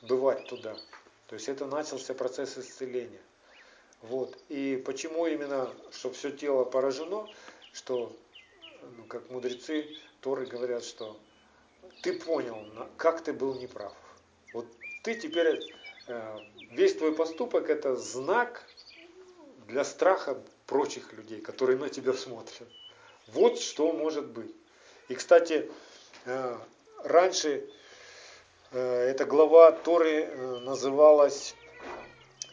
прибывать 0.00 0.46
туда. 0.46 0.76
То 1.28 1.34
есть 1.34 1.48
это 1.48 1.66
начался 1.66 2.14
процесс 2.14 2.58
исцеления. 2.58 3.20
Вот. 4.02 4.38
И 4.48 4.82
почему 4.84 5.26
именно, 5.26 5.70
что 5.90 6.10
все 6.12 6.30
тело 6.30 6.64
поражено, 6.64 7.28
что, 7.72 8.14
ну, 8.96 9.04
как 9.04 9.28
мудрецы 9.30 9.96
Торы 10.20 10.46
говорят, 10.46 10.84
что 10.84 11.18
ты 12.02 12.12
понял, 12.12 12.64
как 12.96 13.22
ты 13.22 13.32
был 13.32 13.58
неправ. 13.58 13.94
Ты 15.06 15.14
теперь, 15.14 15.60
э, 16.08 16.38
весь 16.72 16.96
твой 16.96 17.14
поступок 17.14 17.70
это 17.70 17.94
знак 17.94 18.64
для 19.68 19.84
страха 19.84 20.36
прочих 20.66 21.12
людей, 21.12 21.40
которые 21.40 21.78
на 21.78 21.88
тебя 21.88 22.12
смотрят. 22.12 22.66
Вот 23.28 23.60
что 23.60 23.92
может 23.92 24.26
быть. 24.26 24.52
И, 25.06 25.14
кстати, 25.14 25.70
э, 26.24 26.58
раньше 27.04 27.70
э, 28.72 28.80
эта 28.80 29.26
глава 29.26 29.70
Торы 29.70 30.26
называлась 30.62 31.54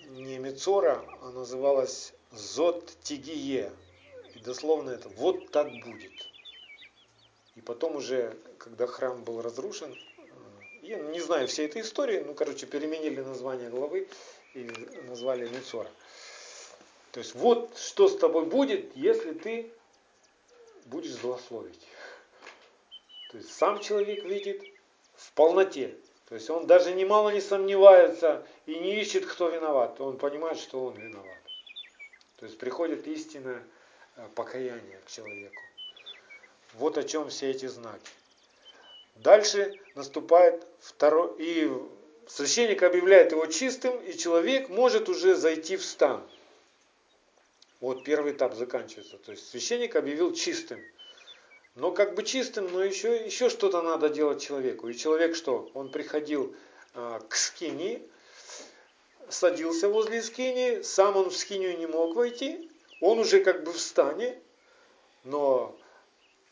не 0.10 0.38
Мецора, 0.38 1.04
а 1.24 1.32
называлась 1.32 2.14
зот 2.32 2.94
тигие. 3.02 3.72
И 4.36 4.40
дословно 4.42 4.92
это 4.92 5.10
вот 5.10 5.50
так 5.50 5.72
будет. 5.84 6.14
И 7.56 7.62
потом 7.62 7.96
уже, 7.96 8.38
когда 8.60 8.86
храм 8.86 9.24
был 9.24 9.42
разрушен, 9.42 9.98
я 10.84 10.98
не 10.98 11.22
знаю 11.22 11.48
всей 11.48 11.68
этой 11.68 11.82
истории, 11.82 12.20
ну, 12.20 12.34
короче, 12.34 12.66
переменили 12.66 13.22
название 13.22 13.70
главы 13.70 14.08
и 14.54 14.70
назвали 15.08 15.48
Мицора. 15.48 15.90
То 17.12 17.20
есть 17.20 17.36
вот 17.36 17.78
что 17.78 18.08
с 18.10 18.18
тобой 18.18 18.46
будет, 18.46 18.96
если 18.96 19.32
ты 19.32 19.72
будешь 20.86 21.14
злословить. 21.14 21.88
То 23.32 23.38
есть 23.38 23.54
сам 23.54 23.80
человек 23.80 24.26
видит 24.26 24.62
в 25.16 25.32
полноте. 25.34 25.96
То 26.28 26.36
есть 26.36 26.50
он 26.50 26.68
даже 26.68 26.94
немало 26.94 27.30
не 27.30 27.42
сомневается 27.42 28.46
и 28.66 28.76
не 28.76 29.00
ищет, 29.00 29.26
кто 29.26 29.50
виноват. 29.50 30.00
Он 30.02 30.18
понимает, 30.18 30.58
что 30.58 30.86
он 30.86 30.96
виноват. 30.96 31.38
То 32.38 32.46
есть 32.46 32.58
приходит 32.58 33.08
истинное 33.08 33.64
э, 34.16 34.28
покаяние 34.36 35.00
к 35.06 35.10
человеку. 35.10 35.62
Вот 36.74 36.98
о 36.98 37.04
чем 37.04 37.30
все 37.30 37.52
эти 37.52 37.68
знаки. 37.68 38.12
Дальше 39.16 39.80
наступает 39.96 40.66
второй, 40.80 41.36
и 41.38 41.72
священник 42.28 42.84
объявляет 42.84 43.32
его 43.32 43.46
чистым, 43.46 43.96
и 44.02 44.18
человек 44.18 44.70
может 44.70 45.10
уже 45.10 45.36
зайти 45.36 45.78
в 45.78 45.86
стан. 45.86 46.24
Вот 47.80 48.04
первый 48.04 48.34
этап 48.34 48.56
заканчивается. 48.56 49.18
То 49.18 49.32
есть 49.32 49.50
священник 49.50 49.96
объявил 49.96 50.34
чистым. 50.34 50.80
Но 51.76 51.92
как 51.92 52.16
бы 52.16 52.24
чистым, 52.24 52.72
но 52.72 52.84
еще, 52.84 53.26
еще 53.26 53.50
что-то 53.50 53.82
надо 53.82 54.10
делать 54.10 54.42
человеку. 54.42 54.88
И 54.88 54.96
человек 54.96 55.36
что? 55.36 55.70
Он 55.74 55.90
приходил 55.90 56.56
э, 56.94 57.20
к 57.28 57.36
скинии, 57.36 58.02
садился 59.30 59.90
возле 59.90 60.22
скинии, 60.22 60.82
сам 60.82 61.18
он 61.18 61.30
в 61.30 61.36
скинию 61.36 61.78
не 61.78 61.88
мог 61.88 62.16
войти, 62.16 62.70
он 63.02 63.20
уже 63.20 63.44
как 63.44 63.64
бы 63.64 63.74
в 63.74 63.80
стане, 63.80 64.40
но 65.24 65.76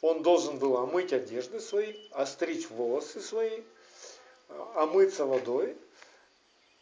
он 0.02 0.24
должен 0.24 0.60
был 0.60 0.78
омыть 0.78 1.14
одежды 1.14 1.60
свои, 1.60 1.96
остричь 2.12 2.70
волосы 2.70 3.22
свои, 3.22 3.64
омыться 4.76 5.26
водой, 5.26 5.78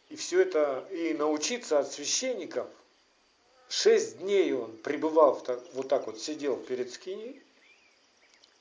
и 0.08 0.16
все 0.16 0.40
это, 0.40 0.86
и 0.90 1.14
научиться 1.14 1.78
от 1.78 1.92
священников 1.92 2.68
Шесть 3.70 4.18
дней 4.18 4.52
он 4.52 4.76
пребывал, 4.78 5.40
вот 5.74 5.88
так 5.88 6.08
вот 6.08 6.20
сидел 6.20 6.56
перед 6.56 6.92
скиней, 6.92 7.40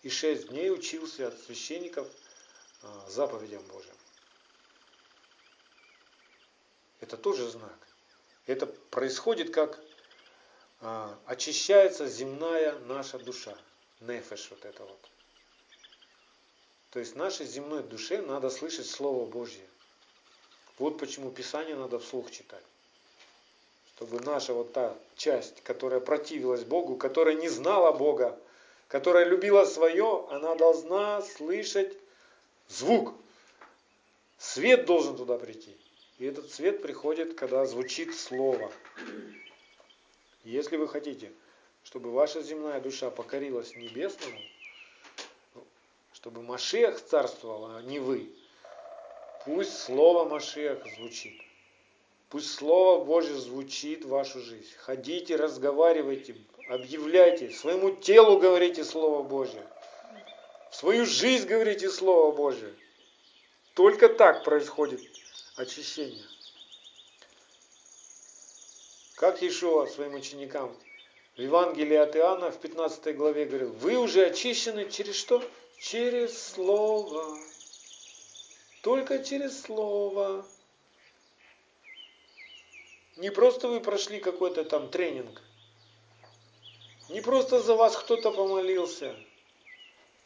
и 0.03 0.09
шесть 0.09 0.49
дней 0.49 0.69
учился 0.69 1.29
от 1.29 1.39
священников 1.39 2.07
а, 2.83 3.09
заповедям 3.09 3.63
Божьим. 3.63 3.95
Это 6.99 7.17
тоже 7.17 7.49
знак. 7.49 7.75
Это 8.45 8.67
происходит, 8.67 9.51
как 9.51 9.79
а, 10.79 11.19
очищается 11.25 12.05
земная 12.07 12.77
наша 12.81 13.17
душа. 13.17 13.57
Нефеш 14.01 14.49
вот 14.51 14.65
это 14.65 14.83
вот. 14.83 15.09
То 16.91 16.99
есть 16.99 17.15
нашей 17.15 17.45
земной 17.45 17.83
душе 17.83 18.21
надо 18.21 18.49
слышать 18.49 18.87
Слово 18.87 19.25
Божье. 19.25 19.65
Вот 20.77 20.97
почему 20.97 21.31
Писание 21.31 21.75
надо 21.75 21.99
вслух 21.99 22.31
читать 22.31 22.63
чтобы 23.99 24.21
наша 24.21 24.53
вот 24.53 24.71
та 24.71 24.95
часть, 25.17 25.61
которая 25.61 25.99
противилась 25.99 26.63
Богу, 26.63 26.95
которая 26.95 27.35
не 27.35 27.49
знала 27.49 27.91
Бога, 27.91 28.39
которая 28.87 29.25
любила 29.25 29.65
свое, 29.65 30.25
она 30.29 30.55
должна 30.55 31.21
слышать 31.21 31.97
звук. 32.69 33.13
Свет 34.37 34.85
должен 34.85 35.17
туда 35.17 35.37
прийти. 35.37 35.75
И 36.17 36.23
этот 36.23 36.49
свет 36.49 36.81
приходит, 36.81 37.33
когда 37.33 37.65
звучит 37.65 38.17
Слово. 38.17 38.71
Если 40.45 40.77
вы 40.77 40.87
хотите, 40.87 41.29
чтобы 41.89 42.11
ваша 42.11 42.43
земная 42.43 42.79
душа 42.79 43.09
покорилась 43.09 43.75
небесному, 43.75 44.39
чтобы 46.13 46.43
Машех 46.43 47.03
царствовал, 47.03 47.65
а 47.75 47.81
не 47.81 47.97
вы, 47.97 48.29
пусть 49.43 49.75
Слово 49.75 50.29
Машех 50.29 50.85
звучит. 50.97 51.41
Пусть 52.29 52.53
Слово 52.53 53.03
Божье 53.03 53.33
звучит 53.33 54.05
в 54.05 54.09
вашу 54.09 54.39
жизнь. 54.39 54.71
Ходите, 54.77 55.35
разговаривайте, 55.35 56.35
объявляйте, 56.69 57.49
своему 57.49 57.95
телу 57.95 58.37
говорите 58.37 58.83
Слово 58.83 59.23
Божье. 59.23 59.65
В 60.69 60.75
свою 60.75 61.07
жизнь 61.07 61.47
говорите 61.47 61.89
Слово 61.89 62.31
Божье. 62.35 62.71
Только 63.73 64.09
так 64.09 64.43
происходит 64.43 65.01
очищение. 65.55 66.23
Как 69.15 69.41
Иешуа 69.41 69.87
своим 69.87 70.13
ученикам 70.13 70.77
в 71.39 71.41
Евангелии 71.41 71.95
от 71.95 72.17
Иоанна 72.17 72.51
в 72.51 72.59
15 72.59 73.15
главе 73.15 73.45
говорил, 73.45 73.71
вы 73.71 73.95
уже 73.95 74.25
очищены 74.25 74.89
через 74.91 75.15
что? 75.15 75.41
Через 75.79 76.37
Слово. 76.37 77.39
Только 78.81 79.23
через 79.23 79.61
Слово. 79.61 80.45
Не 83.15 83.31
просто 83.31 83.69
вы 83.69 83.79
прошли 83.79 84.19
какой-то 84.19 84.65
там 84.65 84.89
тренинг. 84.89 85.41
Не 87.07 87.21
просто 87.21 87.61
за 87.61 87.73
вас 87.73 87.95
кто-то 87.95 88.31
помолился. 88.31 89.15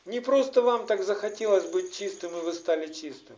Не 0.06 0.20
просто 0.20 0.64
вам 0.64 0.88
так 0.88 1.04
захотелось 1.04 1.70
быть 1.70 1.96
чистым, 1.96 2.36
и 2.36 2.42
вы 2.42 2.54
стали 2.54 2.92
чистым. 2.92 3.38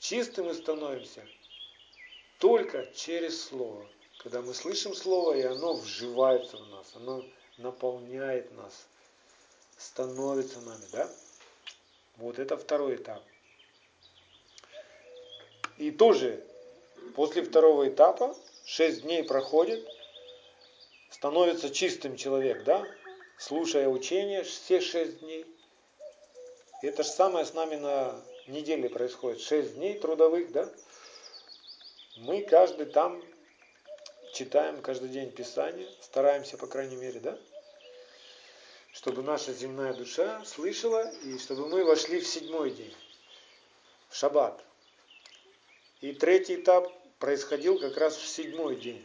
Чистым 0.00 0.46
мы 0.46 0.54
становимся 0.54 1.28
только 2.38 2.90
через 2.94 3.44
Слово. 3.44 3.86
Когда 4.26 4.42
мы 4.42 4.54
слышим 4.54 4.92
Слово, 4.92 5.34
и 5.34 5.42
оно 5.42 5.74
вживается 5.74 6.56
в 6.56 6.68
нас, 6.70 6.92
оно 6.96 7.24
наполняет 7.58 8.50
нас, 8.56 8.88
становится 9.78 10.60
нами, 10.62 10.82
да? 10.90 11.08
Вот 12.16 12.40
это 12.40 12.56
второй 12.56 12.96
этап. 12.96 13.22
И 15.78 15.92
тоже 15.92 16.44
После 17.14 17.42
второго 17.42 17.88
этапа, 17.88 18.36
6 18.64 19.02
дней 19.02 19.22
проходит, 19.22 19.86
становится 21.10 21.70
чистым 21.70 22.16
человек, 22.16 22.64
да, 22.64 22.84
слушая 23.38 23.86
учение 23.88 24.42
все 24.42 24.80
6 24.80 25.20
дней. 25.20 25.46
Это 26.82 27.04
же 27.04 27.10
самое 27.10 27.46
с 27.46 27.54
нами 27.54 27.76
на 27.76 28.20
неделе 28.48 28.90
происходит. 28.90 29.40
6 29.40 29.76
дней 29.76 30.00
трудовых, 30.00 30.50
да. 30.50 30.68
Мы 32.16 32.42
каждый 32.42 32.86
там 32.86 33.22
читаем 34.36 34.82
каждый 34.82 35.08
день 35.08 35.32
Писание, 35.32 35.88
стараемся, 36.02 36.58
по 36.58 36.66
крайней 36.66 36.96
мере, 36.96 37.20
да, 37.20 37.38
чтобы 38.92 39.22
наша 39.22 39.54
земная 39.54 39.94
душа 39.94 40.44
слышала, 40.44 41.10
и 41.22 41.38
чтобы 41.38 41.66
мы 41.68 41.86
вошли 41.86 42.20
в 42.20 42.26
седьмой 42.26 42.70
день, 42.72 42.94
в 44.10 44.16
шаббат. 44.16 44.62
И 46.02 46.12
третий 46.12 46.56
этап 46.56 46.92
происходил 47.18 47.78
как 47.78 47.96
раз 47.96 48.14
в 48.14 48.28
седьмой 48.28 48.76
день. 48.76 49.02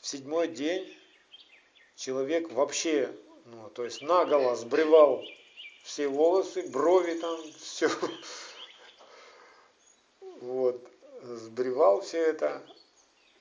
В 0.00 0.06
седьмой 0.06 0.48
день 0.48 0.96
человек 1.96 2.50
вообще, 2.52 3.14
ну, 3.44 3.68
то 3.68 3.84
есть 3.84 4.00
наголо 4.00 4.56
сбривал 4.56 5.22
все 5.84 6.08
волосы, 6.08 6.62
брови 6.68 7.18
там, 7.18 7.38
все. 7.60 7.90
Вот, 10.40 10.91
сбривал 11.22 12.00
все 12.02 12.18
это. 12.18 12.62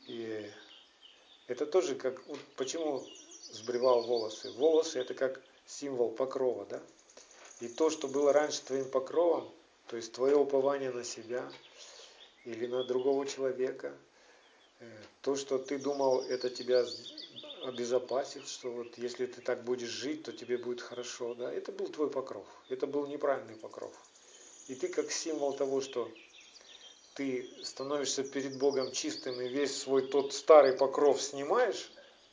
И 0.08 0.50
это 1.48 1.66
тоже 1.66 1.96
как, 1.96 2.26
вот 2.28 2.40
почему 2.56 3.06
сбривал 3.52 4.04
волосы? 4.04 4.52
Волосы 4.52 5.00
это 5.00 5.14
как 5.14 5.42
символ 5.66 6.12
покрова, 6.12 6.66
да? 6.66 6.82
И 7.60 7.68
то, 7.68 7.90
что 7.90 8.08
было 8.08 8.34
раньше 8.34 8.62
твоим 8.64 8.90
покровом, 8.90 9.52
то 9.88 9.96
есть 9.96 10.14
твое 10.14 10.36
упование 10.36 10.92
на 10.92 11.04
себя 11.04 11.52
или 12.46 12.66
на 12.66 12.84
другого 12.84 13.28
человека, 13.28 13.96
э, 14.80 14.86
то, 15.22 15.36
что 15.36 15.60
ты 15.60 15.78
думал, 15.78 16.22
это 16.22 16.50
тебя 16.50 16.86
обезопасит, 17.64 18.48
что 18.48 18.72
вот 18.72 18.98
если 18.98 19.28
ты 19.28 19.42
так 19.42 19.64
будешь 19.64 19.90
жить, 19.90 20.24
то 20.24 20.32
тебе 20.32 20.58
будет 20.58 20.82
хорошо, 20.82 21.36
да, 21.36 21.54
это 21.54 21.72
был 21.72 21.88
твой 21.88 22.10
покров, 22.10 22.48
это 22.70 22.88
был 22.88 23.06
неправильный 23.06 23.56
покров. 23.56 23.94
И 24.68 24.76
ты 24.76 24.88
как 24.88 25.12
символ 25.12 25.54
того, 25.54 25.82
что 25.82 26.10
ты 27.14 27.50
становишься 27.64 28.24
перед 28.24 28.58
Богом 28.58 28.92
чистым 28.92 29.40
и 29.42 29.48
весь 29.48 29.78
свой 29.78 30.08
тот 30.08 30.34
старый 30.34 30.74
покров 30.74 31.22
снимаешь, 31.22 31.92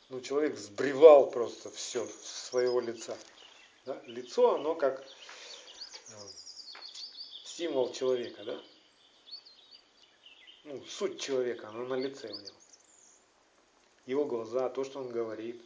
ну, 0.09 0.21
человек 0.21 0.57
сбривал 0.57 1.29
просто 1.29 1.69
все 1.69 2.07
своего 2.23 2.79
лица. 2.79 3.17
Да? 3.85 4.01
Лицо, 4.05 4.55
оно 4.55 4.75
как 4.75 5.01
э, 5.01 6.13
символ 7.43 7.91
человека, 7.91 8.43
да? 8.43 8.61
Ну, 10.63 10.83
суть 10.85 11.19
человека, 11.19 11.69
она 11.69 11.85
на 11.85 11.95
лице 11.95 12.27
у 12.27 12.37
него. 12.37 12.57
Его 14.05 14.25
глаза, 14.25 14.69
то, 14.69 14.83
что 14.83 14.99
он 14.99 15.09
говорит, 15.09 15.61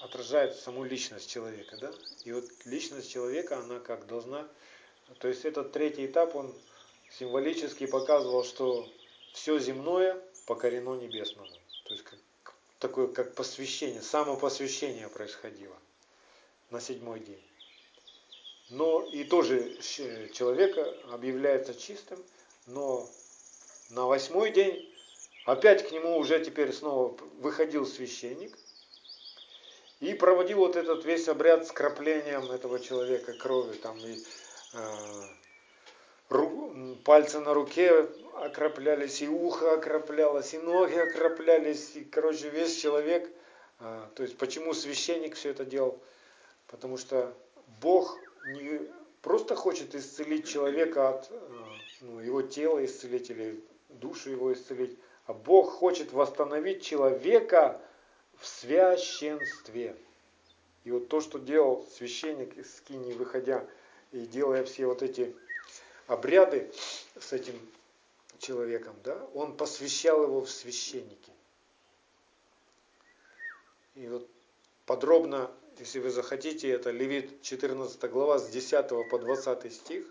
отражает 0.00 0.56
саму 0.56 0.84
личность 0.84 1.30
человека, 1.30 1.76
да? 1.76 1.92
И 2.24 2.32
вот 2.32 2.44
личность 2.64 3.10
человека, 3.10 3.58
она 3.58 3.78
как 3.78 4.06
должна... 4.06 4.48
То 5.18 5.28
есть 5.28 5.44
этот 5.44 5.72
третий 5.72 6.06
этап, 6.06 6.34
он 6.34 6.54
символически 7.18 7.86
показывал, 7.86 8.44
что 8.44 8.88
все 9.32 9.58
земное 9.58 10.20
покорено 10.46 10.94
небесному. 10.94 11.48
То 11.84 11.94
есть 11.94 12.04
как, 12.04 12.18
такое 12.78 13.08
как 13.08 13.34
посвящение, 13.34 14.02
самопосвящение 14.02 15.08
происходило 15.08 15.76
на 16.70 16.80
седьмой 16.80 17.20
день. 17.20 17.42
Но 18.70 19.02
и 19.02 19.24
тоже 19.24 19.78
человека 20.32 20.96
объявляется 21.10 21.74
чистым, 21.74 22.22
но 22.66 23.08
на 23.90 24.06
восьмой 24.06 24.50
день 24.50 24.90
опять 25.44 25.86
к 25.86 25.92
нему 25.92 26.16
уже 26.16 26.42
теперь 26.42 26.72
снова 26.72 27.16
выходил 27.40 27.86
священник 27.86 28.56
и 30.00 30.14
проводил 30.14 30.58
вот 30.58 30.76
этот 30.76 31.04
весь 31.04 31.28
обряд 31.28 31.66
с 31.66 31.72
краплением 31.72 32.50
этого 32.50 32.80
человека 32.80 33.34
крови, 33.34 33.76
там 33.76 33.98
и 33.98 34.16
э, 34.72 35.22
ру, 36.28 36.96
пальцы 37.04 37.40
на 37.40 37.54
руке 37.54 38.08
окроплялись, 38.34 39.22
и 39.22 39.28
ухо 39.28 39.74
окроплялось, 39.74 40.54
и 40.54 40.58
ноги 40.58 40.96
окроплялись, 40.96 41.92
и, 41.96 42.04
короче, 42.04 42.50
весь 42.50 42.76
человек. 42.76 43.30
Э, 43.80 44.06
то 44.14 44.22
есть, 44.22 44.36
почему 44.36 44.74
священник 44.74 45.34
все 45.34 45.50
это 45.50 45.64
делал? 45.64 45.98
Потому 46.68 46.96
что 46.96 47.32
Бог 47.80 48.18
не 48.46 48.80
просто 49.22 49.56
хочет 49.56 49.94
исцелить 49.94 50.48
человека 50.48 51.10
от 51.10 51.30
э, 51.30 51.38
ну, 52.00 52.20
его 52.20 52.42
тела, 52.42 52.84
исцелить 52.84 53.30
или 53.30 53.62
душу 53.88 54.30
его 54.30 54.52
исцелить, 54.52 54.98
а 55.26 55.32
Бог 55.32 55.70
хочет 55.70 56.12
восстановить 56.12 56.82
человека 56.82 57.80
в 58.38 58.46
священстве. 58.46 59.96
И 60.84 60.90
вот 60.90 61.08
то, 61.08 61.20
что 61.20 61.38
делал 61.38 61.86
священник 61.96 62.56
из 62.58 62.76
скини, 62.76 63.14
выходя 63.14 63.64
и 64.12 64.20
делая 64.26 64.64
все 64.64 64.86
вот 64.86 65.02
эти 65.02 65.34
обряды 66.06 66.72
с 67.18 67.32
этим 67.32 67.58
человеком, 68.38 68.96
да, 69.04 69.16
он 69.34 69.56
посвящал 69.56 70.22
его 70.22 70.40
в 70.40 70.50
священники. 70.50 71.32
И 73.94 74.06
вот 74.08 74.28
подробно 74.86 75.50
если 75.78 75.98
вы 75.98 76.10
захотите, 76.10 76.70
это 76.70 76.90
Левит 76.90 77.42
14 77.42 78.00
глава 78.10 78.38
с 78.38 78.48
10 78.48 78.88
по 79.10 79.18
20 79.18 79.72
стих. 79.72 80.06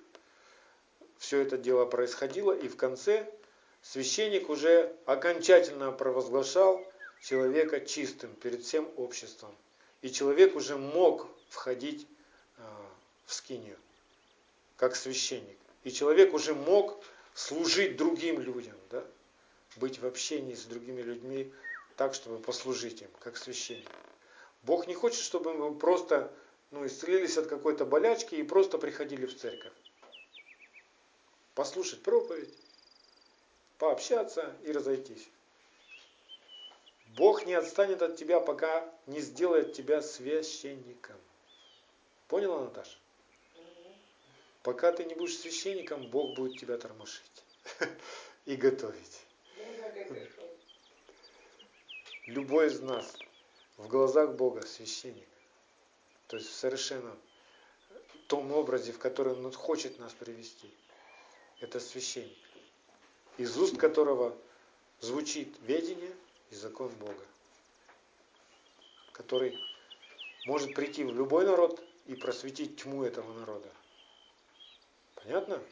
Все 1.18 1.40
это 1.40 1.58
дело 1.58 1.86
происходило, 1.86 2.52
и 2.52 2.68
в 2.68 2.76
конце 2.76 3.32
священник 3.82 4.50
уже 4.50 4.94
окончательно 5.06 5.92
провозглашал 5.94 6.86
человека 7.22 7.80
чистым 7.80 8.36
перед 8.36 8.64
всем 8.64 8.90
обществом. 8.98 9.56
И 10.02 10.12
человек 10.12 10.56
уже 10.58 10.76
мог 10.76 11.30
входить 11.48 12.08
а, 12.58 12.90
в 13.26 13.34
скинию, 13.34 13.78
как 14.76 14.98
священник. 14.98 15.58
И 15.84 15.92
человек 15.92 16.34
уже 16.34 16.54
мог 16.54 17.04
служить 17.34 17.98
другим 17.98 18.40
людям, 18.40 18.78
да? 18.90 19.04
быть 19.78 20.00
в 20.00 20.06
общении 20.06 20.56
с 20.56 20.66
другими 20.66 21.02
людьми 21.02 21.52
так, 21.96 22.14
чтобы 22.14 22.40
послужить 22.40 23.02
им, 23.02 23.10
как 23.20 23.38
священник. 23.38 23.90
Бог 24.64 24.88
не 24.88 24.94
хочет, 24.94 25.20
чтобы 25.20 25.54
мы 25.54 25.76
просто 25.76 26.32
ну, 26.72 26.86
исцелились 26.86 27.38
от 27.38 27.48
какой-то 27.48 27.86
болячки 27.86 28.36
и 28.36 28.44
просто 28.44 28.78
приходили 28.78 29.26
в 29.26 29.38
церковь. 29.38 29.74
Послушать 31.54 32.02
проповедь, 32.02 32.54
пообщаться 33.78 34.56
и 34.64 34.72
разойтись. 34.72 35.28
Бог 37.16 37.46
не 37.46 37.54
отстанет 37.54 38.02
от 38.02 38.16
тебя, 38.16 38.40
пока 38.40 38.92
не 39.06 39.20
сделает 39.20 39.74
тебя 39.74 40.02
священником. 40.02 41.16
Поняла, 42.28 42.64
Наташа? 42.64 42.98
Пока 44.64 44.94
ты 44.94 45.04
не 45.04 45.14
будешь 45.14 45.38
священником, 45.38 46.08
Бог 46.10 46.36
будет 46.36 46.58
тебя 46.58 46.78
тормошить 46.78 47.44
и 48.46 48.56
готовить. 48.56 49.22
Любой 52.26 52.68
из 52.68 52.80
нас 52.80 53.14
в 53.76 53.90
глазах 53.90 54.36
Бога 54.36 54.66
священник. 54.66 55.28
То 56.28 56.38
есть 56.38 56.50
в 56.50 56.54
совершенно 56.54 57.16
том 58.28 58.54
образе, 58.54 58.94
в 58.94 59.00
который 59.00 59.34
Он 59.34 59.52
хочет 59.52 60.00
нас 60.00 60.14
привести. 60.14 60.72
Это 61.60 61.82
священник, 61.82 62.38
из 63.38 63.58
уст 63.58 63.78
которого 63.78 64.36
звучит 65.02 65.54
ведение 65.62 66.16
и 66.52 66.56
закон 66.56 66.90
Бога, 66.96 67.26
который 69.12 69.60
может 70.46 70.74
прийти 70.74 71.04
в 71.04 71.14
любой 71.14 71.46
народ 71.46 71.84
и 72.06 72.16
просветить 72.16 72.82
тьму 72.82 73.04
этого 73.04 73.34
народа. 73.34 73.70
Понятно? 75.24 75.64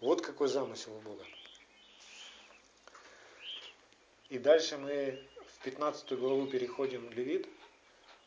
Вот 0.00 0.20
какой 0.20 0.48
замысел 0.48 0.94
у 0.96 1.00
Бога. 1.00 1.24
И 4.28 4.38
дальше 4.38 4.76
мы 4.76 5.24
в 5.46 5.64
15 5.64 6.12
главу 6.18 6.46
переходим 6.48 7.08
Левит, 7.12 7.48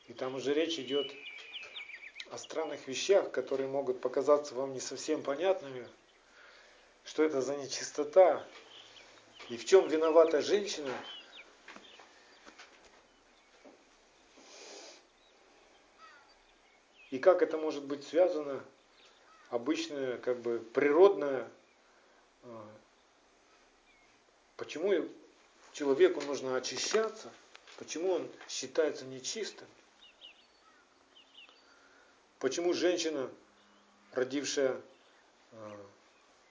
и 0.07 0.13
там 0.13 0.35
уже 0.35 0.53
речь 0.53 0.79
идет 0.79 1.11
о 2.31 2.37
странных 2.37 2.87
вещах, 2.87 3.29
которые 3.31 3.67
могут 3.67 3.99
показаться 3.99 4.55
вам 4.55 4.73
не 4.73 4.79
совсем 4.79 5.21
понятными, 5.21 5.85
что 7.03 7.23
это 7.23 7.41
за 7.41 7.57
нечистота, 7.57 8.47
и 9.49 9.57
в 9.57 9.65
чем 9.65 9.89
виновата 9.89 10.41
женщина, 10.41 10.93
и 17.11 17.19
как 17.19 17.41
это 17.41 17.57
может 17.57 17.83
быть 17.83 18.07
связано, 18.07 18.63
обычное, 19.49 20.17
как 20.17 20.39
бы 20.39 20.59
природное, 20.59 21.47
а, 22.43 22.67
почему 24.57 25.07
человеку 25.73 26.21
нужно 26.21 26.55
очищаться, 26.55 27.31
почему 27.77 28.11
он 28.11 28.29
считается 28.47 29.05
нечистым. 29.05 29.67
Почему 32.39 32.73
женщина, 32.73 33.29
родившая 34.13 34.79
э, 35.51 35.85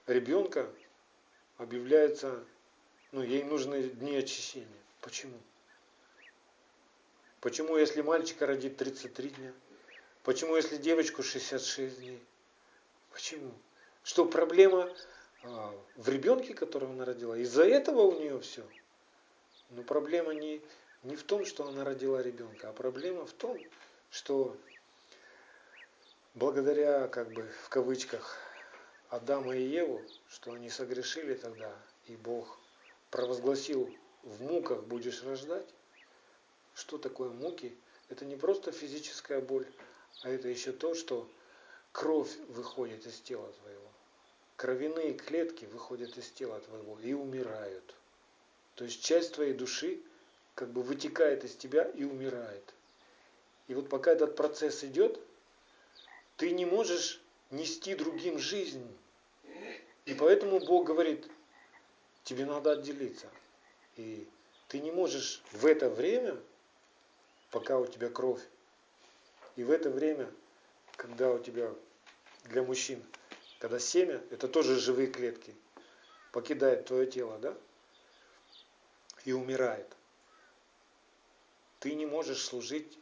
ребенка, 0.05 0.69
объявляется, 1.57 2.43
ну, 3.11 3.23
ей 3.23 3.43
нужны 3.43 3.81
дни 3.83 4.15
очищения. 4.15 4.67
Почему? 5.01 5.39
Почему, 7.41 7.75
если 7.75 8.01
мальчика 8.01 8.45
родит 8.45 8.77
33 8.77 9.29
дня? 9.29 9.53
Почему, 10.23 10.55
если 10.55 10.77
девочку 10.77 11.23
66 11.23 11.97
дней? 11.99 12.21
Почему? 13.11 13.51
Что 14.03 14.25
проблема 14.25 14.89
э, 15.43 15.47
в 15.95 16.09
ребенке, 16.09 16.53
которого 16.53 16.93
она 16.93 17.05
родила? 17.05 17.37
Из-за 17.37 17.63
этого 17.65 18.01
у 18.01 18.19
нее 18.19 18.39
все. 18.39 18.63
Но 19.69 19.83
проблема 19.83 20.33
не, 20.33 20.61
не 21.03 21.15
в 21.15 21.23
том, 21.23 21.45
что 21.45 21.67
она 21.67 21.83
родила 21.83 22.21
ребенка, 22.21 22.69
а 22.69 22.73
проблема 22.73 23.25
в 23.25 23.33
том, 23.33 23.59
что 24.09 24.57
благодаря, 26.33 27.07
как 27.07 27.31
бы, 27.31 27.49
в 27.63 27.69
кавычках, 27.69 28.37
Адама 29.09 29.55
и 29.55 29.63
Еву, 29.63 30.01
что 30.29 30.53
они 30.53 30.69
согрешили 30.69 31.33
тогда, 31.33 31.75
и 32.05 32.15
Бог 32.15 32.59
провозгласил, 33.09 33.89
в 34.23 34.41
муках 34.43 34.83
будешь 34.83 35.23
рождать. 35.23 35.67
Что 36.75 36.97
такое 36.97 37.29
муки? 37.31 37.75
Это 38.09 38.25
не 38.25 38.35
просто 38.35 38.71
физическая 38.71 39.41
боль, 39.41 39.67
а 40.21 40.29
это 40.29 40.47
еще 40.47 40.71
то, 40.71 40.93
что 40.93 41.27
кровь 41.91 42.35
выходит 42.49 43.05
из 43.05 43.19
тела 43.19 43.51
твоего. 43.61 43.87
Кровяные 44.55 45.13
клетки 45.13 45.65
выходят 45.65 46.17
из 46.17 46.29
тела 46.29 46.59
твоего 46.59 46.99
и 46.99 47.13
умирают. 47.13 47.95
То 48.75 48.83
есть 48.85 49.03
часть 49.03 49.33
твоей 49.33 49.53
души 49.53 49.99
как 50.55 50.69
бы 50.69 50.81
вытекает 50.83 51.43
из 51.43 51.55
тебя 51.55 51.83
и 51.83 52.03
умирает. 52.03 52.73
И 53.67 53.73
вот 53.73 53.87
пока 53.87 54.11
этот 54.11 54.35
процесс 54.35 54.83
идет, 54.83 55.19
ты 56.37 56.51
не 56.51 56.65
можешь 56.65 57.21
нести 57.51 57.95
другим 57.95 58.39
жизнь. 58.39 58.85
И 60.05 60.13
поэтому 60.13 60.59
Бог 60.59 60.85
говорит, 60.85 61.29
тебе 62.23 62.45
надо 62.45 62.71
отделиться. 62.71 63.27
И 63.95 64.27
ты 64.67 64.79
не 64.79 64.91
можешь 64.91 65.41
в 65.51 65.65
это 65.65 65.89
время, 65.89 66.37
пока 67.51 67.77
у 67.77 67.85
тебя 67.85 68.09
кровь, 68.09 68.41
и 69.55 69.63
в 69.63 69.71
это 69.71 69.89
время, 69.89 70.29
когда 70.99 71.31
у 71.31 71.39
тебя 71.39 71.73
для 72.43 72.61
мужчин, 72.61 73.01
когда 73.59 73.79
семя, 73.79 74.21
это 74.31 74.49
тоже 74.49 74.77
живые 74.77 75.07
клетки, 75.07 75.55
покидает 76.33 76.85
твое 76.85 77.07
тело, 77.07 77.39
да? 77.39 77.57
и 79.23 79.31
умирает. 79.31 79.87
Ты 81.79 81.95
не 81.95 82.05
можешь 82.05 82.43
служить, 82.43 82.99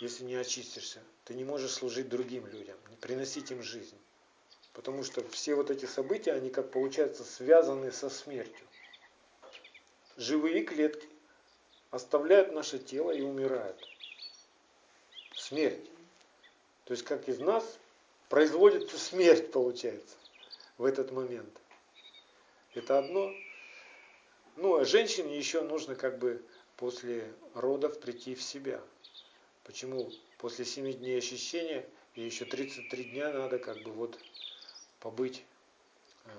если 0.00 0.24
не 0.24 0.34
очистишься. 0.34 1.00
Ты 1.24 1.34
не 1.34 1.44
можешь 1.44 1.72
служить 1.72 2.08
другим 2.08 2.46
людям, 2.46 2.76
приносить 3.00 3.52
им 3.52 3.62
жизнь. 3.62 3.98
Потому 4.72 5.04
что 5.04 5.26
все 5.28 5.54
вот 5.54 5.70
эти 5.70 5.86
события, 5.86 6.32
они 6.32 6.50
как 6.50 6.72
получается 6.72 7.22
связаны 7.22 7.92
со 7.92 8.10
смертью. 8.10 8.66
Живые 10.16 10.64
клетки 10.64 11.08
оставляют 11.90 12.52
наше 12.52 12.80
тело 12.80 13.12
и 13.12 13.20
умирают. 13.20 13.76
Смерть. 15.36 15.89
То 16.90 16.94
есть 16.94 17.04
как 17.04 17.28
из 17.28 17.38
нас 17.38 17.78
производится 18.28 18.98
смерть, 18.98 19.52
получается, 19.52 20.16
в 20.76 20.84
этот 20.84 21.12
момент. 21.12 21.56
Это 22.74 22.98
одно. 22.98 23.32
Почему 24.56 24.84
женщине 24.84 25.38
еще 25.38 25.60
нужно 25.60 25.94
как 25.94 26.18
бы 26.18 26.44
после 26.76 27.32
родов 27.54 28.00
прийти 28.00 28.34
в 28.34 28.42
себя? 28.42 28.80
Почему 29.62 30.10
после 30.38 30.64
7 30.64 30.92
дней 30.94 31.18
очищения 31.18 31.88
и 32.16 32.22
еще 32.22 32.44
33 32.44 33.04
дня 33.04 33.32
надо 33.34 33.60
как 33.60 33.80
бы 33.84 33.92
вот 33.92 34.18
побыть 34.98 35.44
э, 36.24 36.30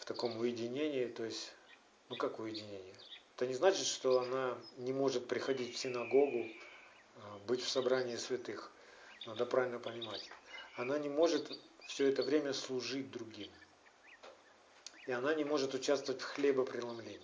в 0.00 0.04
таком 0.04 0.36
уединении, 0.36 1.06
то 1.06 1.24
есть, 1.24 1.52
ну 2.08 2.16
как 2.16 2.40
уединение? 2.40 2.96
Это 3.36 3.46
не 3.46 3.54
значит, 3.54 3.86
что 3.86 4.18
она 4.18 4.58
не 4.78 4.92
может 4.92 5.28
приходить 5.28 5.76
в 5.76 5.78
синагогу, 5.78 6.48
быть 7.46 7.62
в 7.62 7.68
собрании 7.68 8.16
святых. 8.16 8.70
Надо 9.26 9.44
правильно 9.46 9.78
понимать. 9.78 10.30
Она 10.76 10.98
не 10.98 11.08
может 11.08 11.58
все 11.86 12.06
это 12.06 12.22
время 12.22 12.52
служить 12.52 13.10
другим. 13.10 13.50
И 15.06 15.12
она 15.12 15.34
не 15.34 15.44
может 15.44 15.74
участвовать 15.74 16.20
в 16.20 16.24
хлебопреломлении. 16.24 17.20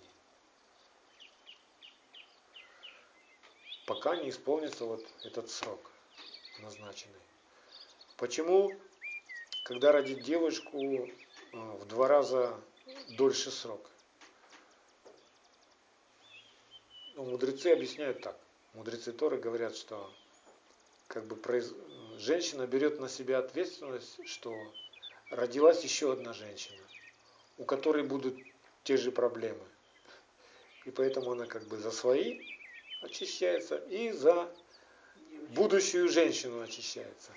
Пока 3.85 4.17
не 4.17 4.29
исполнится 4.29 4.83
вот 4.83 5.05
этот 5.23 5.49
срок 5.49 5.91
назначенный. 6.59 7.21
Почему, 8.17 8.73
когда 9.63 9.91
родить 9.91 10.23
девушку, 10.23 10.77
э, 10.77 11.09
в 11.53 11.85
два 11.85 12.07
раза 12.07 12.59
дольше 13.17 13.51
срок? 13.51 13.89
Ну, 17.15 17.25
мудрецы 17.25 17.67
объясняют 17.67 18.21
так. 18.21 18.37
Мудрецы 18.77 19.11
Торы 19.11 19.37
говорят, 19.39 19.75
что 19.75 20.07
как 21.07 21.25
бы 21.25 21.35
произ... 21.35 21.73
женщина 22.19 22.67
берет 22.67 22.99
на 22.99 23.09
себя 23.09 23.39
ответственность, 23.39 24.19
что 24.27 24.55
родилась 25.31 25.83
еще 25.83 26.13
одна 26.13 26.31
женщина, 26.33 26.77
у 27.57 27.65
которой 27.65 28.03
будут 28.03 28.37
те 28.83 28.95
же 28.97 29.11
проблемы. 29.11 29.65
И 30.85 30.91
поэтому 30.91 31.31
она 31.31 31.47
как 31.47 31.63
бы 31.63 31.77
за 31.79 31.89
свои 31.89 32.39
очищается 33.01 33.77
и 33.77 34.11
за 34.11 34.47
будущую 35.55 36.07
женщину 36.07 36.61
очищается. 36.61 37.31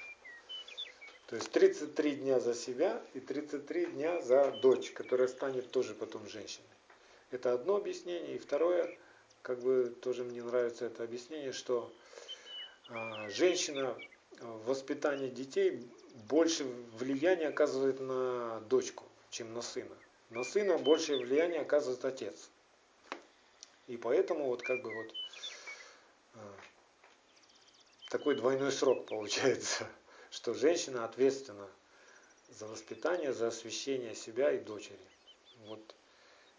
То 1.29 1.37
есть 1.37 1.51
33 1.53 2.17
дня 2.17 2.39
за 2.39 2.55
себя 2.55 3.03
и 3.15 3.21
33 3.21 3.87
дня 3.87 4.21
за 4.21 4.51
дочь, 4.61 4.91
которая 4.91 5.27
станет 5.27 5.71
тоже 5.71 5.95
потом 5.95 6.29
женщиной. 6.29 6.69
Это 7.31 7.55
одно 7.55 7.77
объяснение. 7.77 8.35
И 8.35 8.39
второе, 8.39 8.95
как 9.43 9.61
бы 9.61 9.95
тоже 10.03 10.25
мне 10.25 10.43
нравится 10.43 10.87
это 10.87 11.05
объяснение, 11.05 11.53
что 11.53 11.93
а, 12.89 13.29
женщина 13.29 13.97
в 14.41 14.67
воспитании 14.67 15.29
детей 15.29 15.87
больше 16.29 16.65
влияния 16.99 17.49
оказывает 17.49 18.01
на 18.01 18.61
дочку, 18.69 19.05
чем 19.31 19.55
на 19.55 19.62
сына. 19.62 19.95
На 20.31 20.45
сына 20.45 20.79
большее 20.79 21.19
влияние 21.19 21.61
оказывает 21.61 22.05
отец. 22.05 22.51
И 23.87 23.97
поэтому 23.97 24.47
вот 24.47 24.62
как 24.62 24.83
бы 24.83 24.95
вот 24.95 25.15
а, 26.35 26.55
такой 28.11 28.37
двойной 28.37 28.73
срок 28.73 29.07
получается, 29.09 29.87
что 30.31 30.55
женщина 30.55 31.05
ответственна 31.05 31.69
за 32.51 32.67
воспитание, 32.67 33.33
за 33.33 33.49
освящение 33.49 34.15
себя 34.15 34.53
и 34.53 34.59
дочери. 34.59 34.99
Вот 35.67 35.95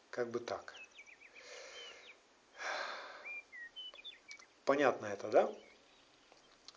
как 0.09 0.29
бы 0.29 0.39
так. 0.39 0.73
Понятно 4.65 5.07
это, 5.07 5.27
да? 5.29 5.53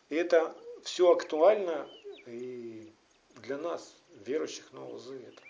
И 0.09 0.15
это 0.15 0.55
все 0.83 1.13
актуально 1.13 1.89
и 2.27 2.93
для 3.37 3.59
нас, 3.59 3.95
верующих 4.25 4.73
Нового 4.73 4.99
Завета. 4.99 5.43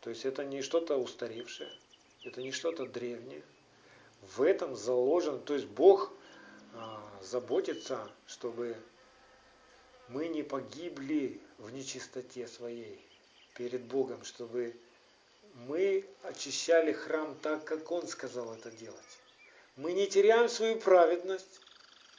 То 0.00 0.10
есть 0.10 0.24
это 0.24 0.44
не 0.44 0.62
что-то 0.62 0.96
устаревшее, 0.96 1.70
это 2.24 2.42
не 2.42 2.52
что-то 2.52 2.86
древнее. 2.86 3.42
В 4.22 4.42
этом 4.42 4.74
заложен, 4.76 5.40
то 5.40 5.54
есть 5.54 5.66
Бог 5.66 6.12
а, 6.74 7.00
заботится, 7.22 8.10
чтобы 8.26 8.76
мы 10.08 10.28
не 10.28 10.42
погибли 10.42 11.40
в 11.58 11.70
нечистоте 11.70 12.46
своей 12.46 13.00
перед 13.54 13.82
Богом, 13.82 14.24
чтобы 14.24 14.76
мы 15.54 16.04
очищали 16.22 16.92
храм 16.92 17.36
так, 17.40 17.64
как 17.64 17.90
Он 17.90 18.06
сказал 18.08 18.52
это 18.54 18.70
делать. 18.70 19.18
Мы 19.76 19.92
не 19.92 20.06
теряем 20.06 20.48
свою 20.48 20.76
праведность. 20.76 21.60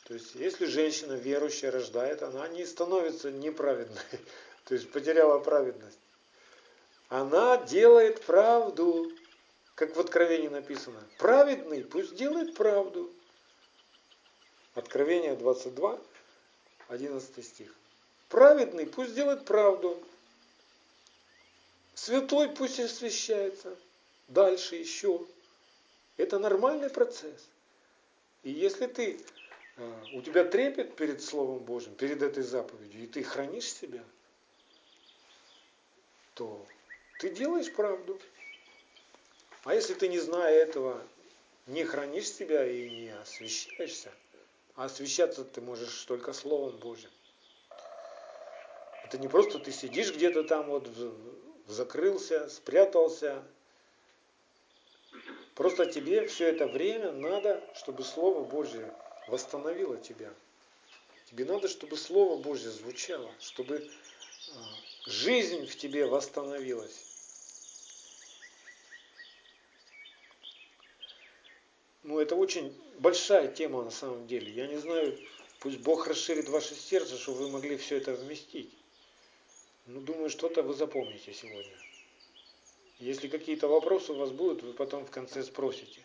То 0.05 0.13
есть, 0.13 0.35
если 0.35 0.65
женщина 0.65 1.13
верующая 1.13 1.71
рождает, 1.71 2.21
она 2.21 2.47
не 2.49 2.65
становится 2.65 3.31
неправедной, 3.31 4.01
то 4.65 4.75
есть 4.75 4.91
потеряла 4.91 5.39
праведность. 5.39 5.97
Она 7.09 7.57
делает 7.57 8.21
правду, 8.23 9.11
как 9.75 9.95
в 9.95 9.99
Откровении 9.99 10.47
написано. 10.47 11.01
Праведный 11.17 11.83
пусть 11.83 12.15
делает 12.15 12.55
правду. 12.55 13.11
Откровение 14.73 15.35
22, 15.35 15.99
11 16.89 17.45
стих. 17.45 17.73
Праведный 18.29 18.85
пусть 18.85 19.15
делает 19.15 19.45
правду. 19.45 19.97
Святой 21.93 22.49
пусть 22.49 22.79
освящается. 22.79 23.75
Дальше 24.27 24.75
еще. 24.75 25.25
Это 26.17 26.39
нормальный 26.39 26.89
процесс. 26.89 27.49
И 28.43 28.51
если 28.51 28.87
ты, 28.87 29.19
э, 29.77 29.93
у 30.13 30.21
тебя 30.21 30.43
трепет 30.45 30.95
перед 30.95 31.21
Словом 31.21 31.59
Божьим, 31.59 31.95
перед 31.95 32.21
этой 32.21 32.43
заповедью, 32.43 33.03
и 33.03 33.07
ты 33.07 33.23
хранишь 33.23 33.71
себя, 33.71 34.03
то 36.35 36.65
ты 37.19 37.29
делаешь 37.29 37.71
правду. 37.71 38.19
А 39.63 39.73
если 39.73 39.93
ты, 39.93 40.07
не 40.07 40.19
зная 40.19 40.53
этого, 40.53 41.01
не 41.65 41.83
хранишь 41.83 42.29
себя 42.29 42.65
и 42.65 42.89
не 42.89 43.09
освящаешься, 43.09 44.11
а 44.75 44.85
освящаться 44.85 45.43
ты 45.43 45.61
можешь 45.61 46.03
только 46.03 46.33
Словом 46.33 46.77
Божьим. 46.77 47.09
Это 49.05 49.17
не 49.17 49.27
просто 49.27 49.59
ты 49.59 49.71
сидишь 49.71 50.13
где-то 50.13 50.43
там 50.43 50.67
вот 50.67 50.89
закрылся, 51.67 52.49
спрятался. 52.49 53.43
Просто 55.55 55.85
тебе 55.85 56.27
все 56.27 56.47
это 56.49 56.67
время 56.67 57.13
надо, 57.13 57.63
чтобы 57.75 58.03
Слово 58.03 58.43
Божье 58.43 58.93
восстановило 59.27 59.97
тебя. 59.97 60.31
Тебе 61.31 61.45
надо, 61.45 61.69
чтобы 61.69 61.95
Слово 61.95 62.41
Божье 62.41 62.69
звучало, 62.69 63.31
чтобы 63.39 63.89
а, 64.53 65.09
жизнь 65.09 65.65
в 65.65 65.77
тебе 65.77 66.05
восстановилась. 66.05 67.05
Ну, 72.03 72.19
это 72.19 72.35
очень 72.35 72.77
большая 72.99 73.47
тема 73.47 73.81
на 73.83 73.91
самом 73.91 74.27
деле. 74.27 74.51
Я 74.51 74.67
не 74.67 74.77
знаю, 74.77 75.17
пусть 75.61 75.79
Бог 75.79 76.05
расширит 76.07 76.49
ваше 76.49 76.75
сердце, 76.75 77.17
чтобы 77.17 77.39
вы 77.39 77.49
могли 77.49 77.77
все 77.77 77.95
это 77.95 78.13
вместить. 78.13 78.71
Ну, 79.85 80.01
думаю, 80.01 80.29
что-то 80.29 80.63
вы 80.63 80.73
запомните 80.73 81.33
сегодня. 81.33 81.84
Если 82.99 83.27
какие-то 83.27 83.67
вопросы 83.67 84.13
у 84.13 84.15
вас 84.15 84.31
будут, 84.31 84.63
вы 84.63 84.73
потом 84.73 85.05
в 85.05 85.11
конце 85.11 85.43
спросите, 85.43 85.99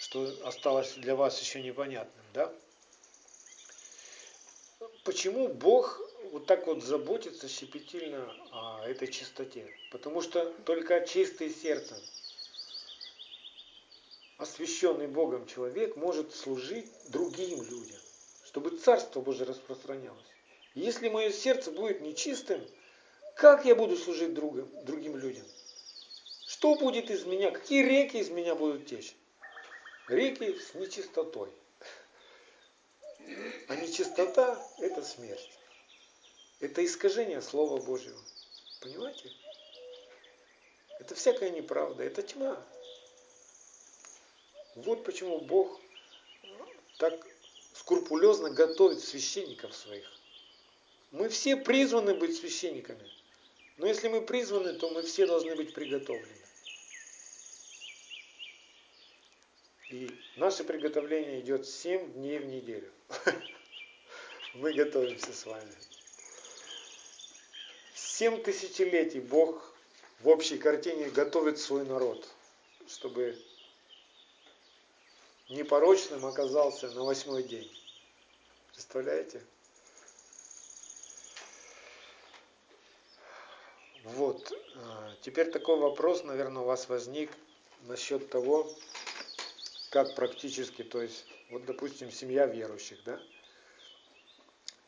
что 0.00 0.32
осталось 0.44 0.94
для 0.94 1.14
вас 1.14 1.40
еще 1.40 1.62
непонятным, 1.62 2.24
да? 2.32 2.52
Почему 5.04 5.48
Бог 5.48 6.00
вот 6.32 6.46
так 6.46 6.66
вот 6.66 6.82
заботится 6.82 7.48
щепетильно 7.48 8.34
о 8.52 8.86
этой 8.86 9.08
чистоте? 9.08 9.66
Потому 9.90 10.22
что 10.22 10.52
только 10.64 11.06
чистое 11.06 11.50
сердце 11.50 11.94
освященный 14.38 15.08
Богом 15.08 15.46
человек 15.46 15.96
может 15.96 16.34
служить 16.34 16.86
другим 17.08 17.62
людям, 17.62 17.98
чтобы 18.44 18.70
Царство 18.78 19.20
Божие 19.20 19.46
распространялось. 19.46 20.24
Если 20.74 21.08
мое 21.08 21.30
сердце 21.30 21.70
будет 21.72 22.00
нечистым, 22.00 22.60
как 23.36 23.64
я 23.64 23.74
буду 23.74 23.96
служить 23.96 24.34
другим, 24.34 24.68
другим 24.84 25.16
людям? 25.16 25.44
Что 26.58 26.74
будет 26.74 27.08
из 27.08 27.24
меня? 27.24 27.52
Какие 27.52 27.84
реки 27.84 28.16
из 28.16 28.30
меня 28.30 28.56
будут 28.56 28.86
течь? 28.86 29.14
Реки 30.08 30.58
с 30.58 30.74
нечистотой. 30.74 31.52
А 33.68 33.76
нечистота– 33.76 34.60
это 34.78 35.04
смерть. 35.04 35.48
Это 36.58 36.84
искажение 36.84 37.42
Слова 37.42 37.80
Божьего. 37.80 38.20
Понимаете? 38.80 39.30
Это 40.98 41.14
всякая 41.14 41.50
неправда, 41.50 42.02
это 42.02 42.22
тьма. 42.22 42.60
Вот 44.74 45.04
почему 45.04 45.38
Бог 45.38 45.80
так 46.98 47.24
скрупулезно 47.72 48.50
готовит 48.50 48.98
священников 48.98 49.76
своих. 49.76 50.10
Мы 51.12 51.28
все 51.28 51.56
призваны 51.56 52.14
быть 52.14 52.36
священниками. 52.36 53.08
Но 53.76 53.86
если 53.86 54.08
мы 54.08 54.22
призваны, 54.22 54.72
то 54.72 54.90
мы 54.90 55.04
все 55.04 55.24
должны 55.24 55.54
быть 55.54 55.72
приготовлены. 55.72 56.47
И 59.88 60.10
наше 60.36 60.64
приготовление 60.64 61.40
идет 61.40 61.66
7 61.66 62.12
дней 62.12 62.38
в 62.38 62.46
неделю. 62.46 62.92
Мы 64.54 64.74
готовимся 64.74 65.32
с 65.32 65.46
вами. 65.46 65.72
Семь 67.94 68.42
тысячелетий 68.42 69.20
Бог 69.20 69.74
в 70.20 70.28
общей 70.28 70.58
картине 70.58 71.08
готовит 71.08 71.58
свой 71.58 71.86
народ, 71.86 72.28
чтобы 72.86 73.38
непорочным 75.48 76.26
оказался 76.26 76.90
на 76.90 77.04
восьмой 77.04 77.42
день. 77.42 77.70
Представляете? 78.72 79.42
Вот. 84.04 84.52
А, 84.76 85.14
теперь 85.22 85.50
такой 85.50 85.78
вопрос, 85.78 86.24
наверное, 86.24 86.62
у 86.62 86.66
вас 86.66 86.88
возник 86.88 87.30
насчет 87.82 88.28
того, 88.28 88.70
как 89.90 90.14
практически, 90.14 90.82
то 90.82 91.02
есть, 91.02 91.26
вот, 91.50 91.64
допустим, 91.64 92.10
семья 92.10 92.46
верующих, 92.46 92.98
да, 93.04 93.20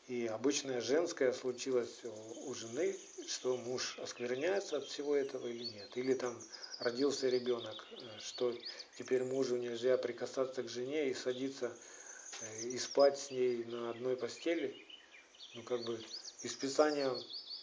и 0.07 0.27
обычная 0.27 0.81
женская 0.81 1.31
случилась 1.31 2.01
у 2.45 2.53
жены, 2.53 2.97
что 3.27 3.55
муж 3.55 3.97
оскверняется 3.99 4.77
от 4.77 4.85
всего 4.85 5.15
этого 5.15 5.47
или 5.47 5.63
нет. 5.63 5.95
Или 5.95 6.15
там 6.15 6.37
родился 6.79 7.29
ребенок, 7.29 7.87
э, 7.91 8.19
что 8.19 8.53
теперь 8.97 9.23
мужу 9.23 9.55
нельзя 9.55 9.97
прикасаться 9.97 10.63
к 10.63 10.69
жене 10.69 11.09
и 11.09 11.13
садиться 11.13 11.71
э, 12.41 12.63
и 12.63 12.77
спать 12.77 13.17
с 13.17 13.31
ней 13.31 13.63
на 13.63 13.91
одной 13.91 14.17
постели. 14.17 14.85
Ну, 15.55 15.63
как 15.63 15.85
бы 15.85 16.03
из 16.41 16.55
Писания 16.55 17.09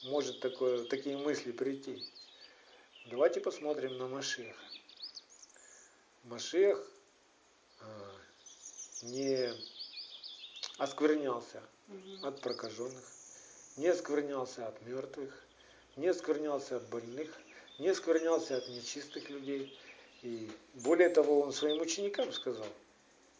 может 0.04 0.40
такое, 0.40 0.84
такие 0.84 1.18
мысли 1.18 1.52
прийти. 1.52 2.02
Давайте 3.10 3.40
посмотрим 3.40 3.98
на 3.98 4.08
Машеха. 4.08 4.56
Машех 6.24 6.82
не 9.02 9.54
осквернялся 10.78 11.62
от 12.22 12.40
прокаженных, 12.40 13.04
не 13.76 13.88
осквернялся 13.88 14.68
от 14.68 14.80
мертвых, 14.82 15.44
не 15.96 16.08
осквернялся 16.08 16.76
от 16.76 16.88
больных, 16.88 17.30
не 17.78 17.88
осквернялся 17.88 18.56
от 18.56 18.68
нечистых 18.68 19.30
людей. 19.30 19.78
И 20.22 20.50
более 20.74 21.08
того, 21.08 21.40
он 21.40 21.52
своим 21.52 21.80
ученикам 21.80 22.32
сказал, 22.32 22.66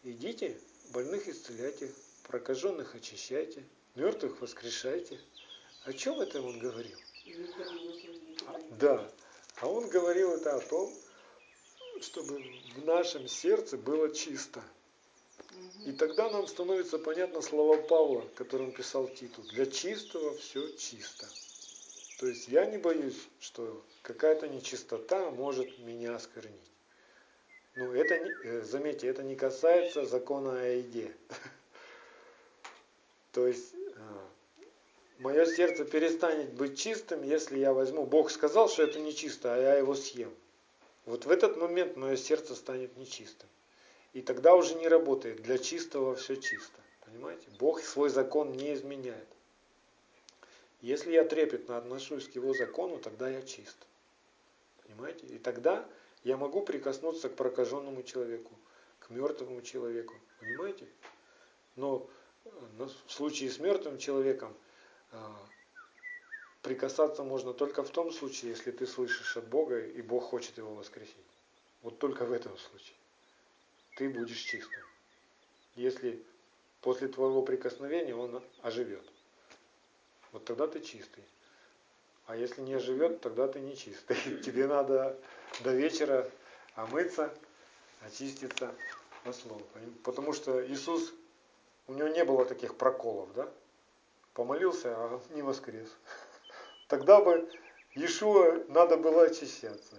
идите, 0.04 0.56
больных 0.90 1.28
исцеляйте, 1.28 1.92
прокаженных 2.24 2.94
очищайте, 2.94 3.64
мертвых 3.94 4.40
воскрешайте. 4.40 5.18
О 5.84 5.92
чем 5.92 6.20
это 6.20 6.40
он 6.40 6.58
говорил? 6.58 6.98
А, 8.46 8.60
да, 8.78 9.10
а 9.60 9.66
он 9.68 9.88
говорил 9.88 10.32
это 10.32 10.56
о 10.56 10.60
том, 10.60 10.92
чтобы 12.02 12.42
в 12.76 12.84
нашем 12.84 13.28
сердце 13.28 13.76
было 13.76 14.14
чисто. 14.14 14.62
И 15.86 15.92
тогда 15.92 16.30
нам 16.30 16.46
становится 16.46 16.98
понятно 16.98 17.40
слова 17.40 17.78
Павла, 17.78 18.24
которые 18.34 18.68
он 18.68 18.74
писал 18.74 19.08
Титу. 19.08 19.42
Для 19.42 19.66
чистого 19.66 20.36
все 20.36 20.70
чисто. 20.76 21.26
То 22.18 22.26
есть 22.26 22.48
я 22.48 22.66
не 22.66 22.78
боюсь, 22.78 23.28
что 23.40 23.82
какая-то 24.02 24.48
нечистота 24.48 25.30
может 25.30 25.78
меня 25.78 26.16
осквернить. 26.16 26.54
Ну, 27.76 27.92
это, 27.92 28.14
э, 28.14 28.62
заметьте, 28.62 29.06
это 29.06 29.22
не 29.22 29.36
касается 29.36 30.04
закона 30.04 30.60
о 30.60 30.64
еде. 30.64 31.14
То 33.32 33.46
есть 33.46 33.72
а, 33.96 34.28
мое 35.20 35.46
сердце 35.46 35.84
перестанет 35.84 36.52
быть 36.54 36.76
чистым, 36.76 37.22
если 37.22 37.58
я 37.58 37.72
возьму. 37.72 38.04
Бог 38.04 38.32
сказал, 38.32 38.68
что 38.68 38.82
это 38.82 38.98
нечисто, 38.98 39.54
а 39.54 39.58
я 39.58 39.74
его 39.76 39.94
съем. 39.94 40.34
Вот 41.08 41.24
в 41.24 41.30
этот 41.30 41.56
момент 41.56 41.96
мое 41.96 42.16
сердце 42.16 42.54
станет 42.54 42.98
нечистым. 42.98 43.48
И 44.12 44.20
тогда 44.20 44.54
уже 44.54 44.74
не 44.74 44.88
работает. 44.88 45.40
Для 45.40 45.56
чистого 45.56 46.14
все 46.14 46.36
чисто. 46.36 46.78
Понимаете? 47.06 47.46
Бог 47.58 47.80
свой 47.80 48.10
закон 48.10 48.52
не 48.52 48.74
изменяет. 48.74 49.26
Если 50.82 51.12
я 51.12 51.24
трепетно 51.24 51.78
отношусь 51.78 52.28
к 52.28 52.34
его 52.34 52.52
закону, 52.52 52.98
тогда 52.98 53.30
я 53.30 53.40
чист. 53.40 53.78
Понимаете? 54.82 55.26
И 55.28 55.38
тогда 55.38 55.88
я 56.24 56.36
могу 56.36 56.60
прикоснуться 56.60 57.30
к 57.30 57.36
прокаженному 57.36 58.02
человеку, 58.02 58.52
к 58.98 59.08
мертвому 59.08 59.62
человеку. 59.62 60.14
Понимаете? 60.40 60.86
Но 61.76 62.06
э, 62.44 62.50
в 63.06 63.10
случае 63.10 63.48
с 63.48 63.58
мертвым 63.58 63.96
человеком 63.96 64.54
а, 65.12 65.34
прикасаться 66.62 67.22
можно 67.22 67.52
только 67.52 67.82
в 67.82 67.90
том 67.90 68.12
случае, 68.12 68.50
если 68.50 68.70
ты 68.70 68.86
слышишь 68.86 69.36
от 69.36 69.46
Бога, 69.48 69.80
и 69.80 70.02
Бог 70.02 70.24
хочет 70.24 70.58
его 70.58 70.74
воскресить. 70.74 71.14
Вот 71.82 71.98
только 71.98 72.24
в 72.24 72.32
этом 72.32 72.56
случае 72.58 72.96
ты 73.98 74.08
будешь 74.08 74.38
чистым. 74.38 74.80
Если 75.74 76.22
после 76.82 77.08
твоего 77.08 77.42
прикосновения 77.42 78.14
он 78.14 78.42
оживет. 78.62 79.04
Вот 80.30 80.44
тогда 80.44 80.68
ты 80.68 80.80
чистый. 80.80 81.24
А 82.26 82.36
если 82.36 82.60
не 82.60 82.74
оживет, 82.74 83.20
тогда 83.20 83.48
ты 83.48 83.58
не 83.58 83.76
чистый. 83.76 84.16
Тебе 84.44 84.68
надо 84.68 85.18
до 85.64 85.74
вечера 85.74 86.30
омыться, 86.76 87.34
очиститься 88.02 88.72
на 89.24 89.32
слово. 89.32 89.62
Потому 90.04 90.32
что 90.32 90.64
Иисус, 90.64 91.12
у 91.88 91.94
него 91.94 92.06
не 92.06 92.24
было 92.24 92.44
таких 92.44 92.76
проколов, 92.76 93.32
да? 93.34 93.52
Помолился, 94.34 94.94
а 94.94 95.20
не 95.30 95.42
воскрес. 95.42 95.88
Тогда 96.88 97.20
бы 97.20 97.48
Иешуа 97.94 98.64
надо 98.68 98.96
было 98.96 99.24
очищаться. 99.24 99.94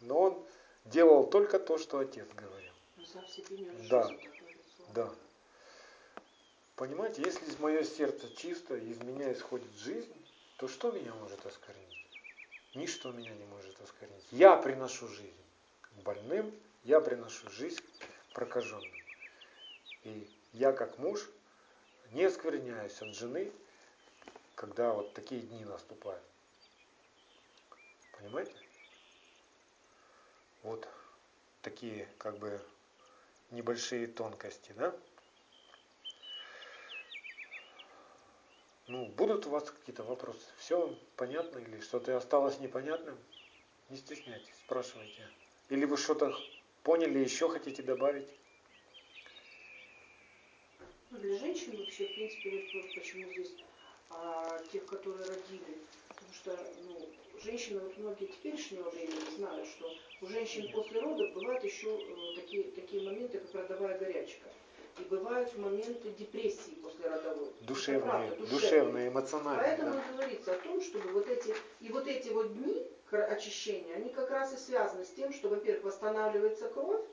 Но 0.00 0.20
он 0.20 0.46
делал 0.84 1.28
только 1.28 1.58
то, 1.58 1.78
что 1.78 1.98
Отец 1.98 2.28
говорил 2.34 2.72
не 2.96 3.88
Да, 3.88 4.10
да. 4.94 5.10
Понимаете, 6.76 7.22
если 7.22 7.44
мое 7.60 7.84
сердце 7.84 8.28
чисто, 8.34 8.74
из 8.76 9.00
меня 9.02 9.32
исходит 9.32 9.72
жизнь, 9.76 10.12
то 10.56 10.68
что 10.68 10.90
меня 10.90 11.14
может 11.14 11.44
оскорнить? 11.46 12.06
Ничто 12.74 13.12
меня 13.12 13.34
не 13.34 13.44
может 13.44 13.80
оскорнить. 13.80 14.26
Я 14.30 14.56
приношу 14.56 15.06
жизнь 15.08 15.44
больным, 16.04 16.52
я 16.84 17.00
приношу 17.00 17.48
жизнь 17.50 17.82
прокаженным. 18.32 18.90
И 20.02 20.28
я 20.52 20.72
как 20.72 20.98
муж 20.98 21.28
не 22.12 22.24
оскверняюсь 22.24 23.00
от 23.00 23.14
жены, 23.14 23.52
когда 24.54 24.92
вот 24.92 25.12
такие 25.14 25.42
дни 25.42 25.64
наступают. 25.64 26.22
Понимаете? 28.22 28.52
Вот 30.62 30.88
такие 31.60 32.08
как 32.18 32.38
бы 32.38 32.60
небольшие 33.50 34.06
тонкости, 34.06 34.72
да? 34.76 34.94
Ну, 38.86 39.06
будут 39.06 39.46
у 39.46 39.50
вас 39.50 39.68
какие-то 39.68 40.04
вопросы? 40.04 40.46
Все 40.58 40.96
понятно 41.16 41.58
или 41.58 41.80
что-то 41.80 42.16
осталось 42.16 42.60
непонятным? 42.60 43.18
Не 43.90 43.96
стесняйтесь, 43.96 44.54
спрашивайте. 44.64 45.28
Или 45.68 45.84
вы 45.84 45.96
что-то 45.96 46.32
поняли, 46.84 47.18
еще 47.18 47.48
хотите 47.48 47.82
добавить? 47.82 48.28
Ну, 51.10 51.18
для 51.18 51.38
женщин 51.38 51.76
вообще, 51.76 52.06
в 52.06 52.14
принципе, 52.14 52.70
вот 52.74 52.94
почему 52.94 53.28
здесь 53.32 53.52
а, 54.10 54.60
тех, 54.70 54.86
которые 54.86 55.26
родили. 55.26 55.78
Потому 56.32 56.56
что 56.56 56.72
ну, 56.88 57.08
женщины, 57.42 57.80
вот 57.80 57.96
многие 57.98 58.26
теперешнего 58.26 58.88
времени 58.90 59.36
знают, 59.36 59.68
что 59.68 59.94
у 60.22 60.26
женщин 60.26 60.70
после 60.72 61.00
родов 61.00 61.32
бывают 61.34 61.62
еще 61.62 61.88
э, 61.88 62.36
такие, 62.36 62.64
такие 62.72 63.02
моменты, 63.02 63.38
как 63.38 63.54
родовая 63.68 63.98
горячка. 63.98 64.48
И 64.98 65.02
бывают 65.04 65.56
моменты 65.56 66.10
депрессии 66.18 66.74
после 66.82 67.08
родовой. 67.08 67.50
Душевные, 67.62 68.02
правда, 68.02 68.36
душевные, 68.36 68.60
душевные, 68.60 69.08
эмоциональные. 69.08 69.64
Поэтому 69.64 69.92
да? 69.94 70.04
говорится 70.12 70.54
о 70.54 70.58
том, 70.58 70.82
чтобы 70.82 71.12
вот 71.12 71.28
эти, 71.28 71.54
и 71.80 71.88
вот 71.90 72.06
эти 72.06 72.28
вот 72.28 72.52
дни 72.54 72.86
очищения, 73.10 73.96
они 73.96 74.08
как 74.08 74.30
раз 74.30 74.54
и 74.54 74.56
связаны 74.56 75.04
с 75.04 75.10
тем, 75.10 75.32
что, 75.34 75.48
во-первых, 75.48 75.84
восстанавливается 75.84 76.68
кровь 76.68 77.04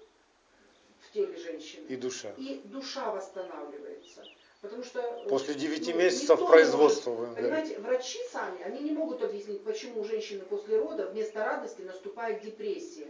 в 1.02 1.12
теле 1.12 1.38
женщины. 1.38 1.86
И 1.88 1.98
душа. 1.98 2.34
И 2.38 2.62
душа 2.66 3.12
восстанавливается. 3.12 4.24
Потому 4.62 4.84
что 4.84 5.00
э, 5.00 5.30
После 5.30 5.54
9 5.54 5.88
ну, 5.88 5.96
месяцев 5.96 6.46
производства, 6.46 7.12
может, 7.14 7.36
Понимаете, 7.36 7.80
врачи 7.80 8.20
сами, 8.32 8.62
они 8.64 8.82
не 8.82 8.92
могут 8.92 9.24
объяснить, 9.24 9.64
почему 9.64 10.02
у 10.02 10.04
женщины 10.04 10.44
после 10.44 10.78
рода 10.80 11.08
вместо 11.08 11.46
радости 11.46 11.82
наступает 11.82 12.42
депрессия. 12.42 13.08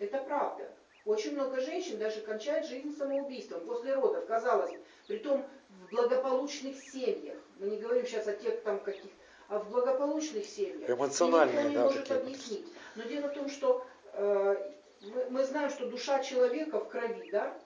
Это 0.00 0.18
правда. 0.18 0.68
Очень 1.04 1.34
много 1.34 1.60
женщин 1.60 1.98
даже 1.98 2.20
кончают 2.20 2.66
жизнь 2.66 2.96
самоубийством 2.96 3.60
после 3.60 3.94
родов, 3.94 4.26
казалось, 4.26 4.72
притом 5.06 5.46
в 5.68 5.90
благополучных 5.90 6.76
семьях. 6.82 7.38
Мы 7.58 7.68
не 7.68 7.76
говорим 7.78 8.04
сейчас 8.04 8.26
о 8.26 8.32
тех 8.32 8.60
там 8.62 8.80
каких 8.80 9.10
а 9.48 9.60
в 9.60 9.70
благополучных 9.70 10.44
семьях. 10.44 10.90
Эмоциональные, 10.90 11.56
никто 11.56 11.68
не 11.68 11.74
да, 11.76 11.84
может 11.84 12.10
объяснить. 12.10 12.66
Но 12.96 13.04
дело 13.04 13.28
в 13.28 13.32
том, 13.32 13.48
что 13.48 13.86
э, 14.12 14.72
мы, 15.00 15.26
мы 15.30 15.44
знаем, 15.44 15.70
что 15.70 15.86
душа 15.86 16.22
человека 16.22 16.80
в 16.80 16.88
крови, 16.88 17.30
да, 17.30 17.56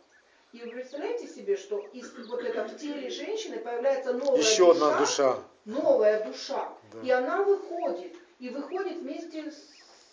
и 0.53 0.61
вы 0.61 0.71
представляете 0.71 1.27
себе, 1.27 1.57
что 1.57 1.79
из 1.93 2.13
вот 2.29 2.43
это 2.43 2.69
в 2.69 2.77
теле 2.77 3.09
женщины 3.09 3.59
появляется 3.59 4.13
новая 4.13 4.39
Еще 4.39 4.67
душа, 4.67 4.87
одна 4.87 4.99
душа. 4.99 5.39
новая 5.65 6.25
душа, 6.25 6.73
да. 6.93 7.01
и 7.03 7.11
она 7.11 7.43
выходит, 7.43 8.13
и 8.39 8.51
выходит 8.51 8.99
вместе 8.99 9.51
с, 9.51 9.57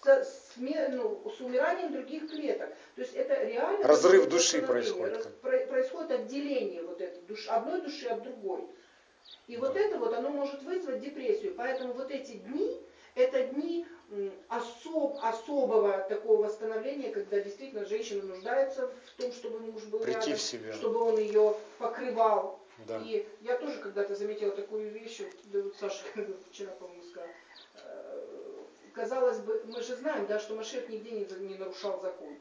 с, 0.06 0.53
ну, 0.57 1.30
с 1.38 1.41
умиранием 1.41 1.91
других 1.91 2.30
клеток. 2.30 2.70
То 2.95 3.02
есть 3.02 3.16
это 3.16 3.44
реально 3.44 3.86
разрыв 3.86 4.30
души 4.30 4.61
происходит. 4.61 5.28
Раз, 5.44 5.66
происходит 5.68 6.11
отделение 6.11 6.84
вот 6.84 7.02
этой 7.02 7.22
души, 7.24 7.49
одной 7.49 7.82
души 7.82 8.07
от 8.07 8.24
другой. 8.24 8.66
И 9.48 9.57
да. 9.57 9.68
вот 9.68 9.76
это 9.76 9.98
вот 9.98 10.14
оно 10.14 10.30
может 10.30 10.64
вызвать 10.64 11.02
депрессию. 11.02 11.53
Поэтому 11.57 11.91
вот 11.94 12.11
эти 12.11 12.34
дни, 12.38 12.82
это 13.16 13.44
дни 13.44 13.86
особ, 14.48 15.18
особого 15.22 15.99
такого 16.10 16.44
восстановления, 16.44 17.11
когда 17.11 17.40
действительно 17.40 17.86
женщина 17.86 18.23
нуждается 18.23 18.88
в 18.88 19.22
том, 19.22 19.31
чтобы 19.31 19.60
муж 19.60 19.84
был 19.84 19.99
Прийти 19.99 20.19
рядом, 20.19 20.36
в 20.36 20.41
себя. 20.41 20.73
чтобы 20.73 20.99
он 20.99 21.18
ее 21.19 21.56
покрывал. 21.77 22.60
Да. 22.88 23.02
И 23.06 23.27
я 23.41 23.57
тоже 23.57 23.80
когда-то 23.80 24.15
заметила 24.15 24.52
такую 24.52 24.90
вещь, 24.91 25.22
да 25.45 25.61
вот 25.61 25.76
Саша 25.76 26.03
вчера, 26.52 26.72
по-моему, 26.72 27.03
сказал. 27.03 27.30
Э, 27.76 28.26
Казалось 28.94 29.40
бы, 29.40 29.61
мы 29.65 29.81
же 29.81 29.95
знаем, 29.95 30.26
да, 30.27 30.40
что 30.40 30.56
Машех 30.56 30.90
нигде 30.90 31.11
не, 31.11 31.26
не 31.48 31.56
нарушал 31.56 32.02
закон. 32.02 32.38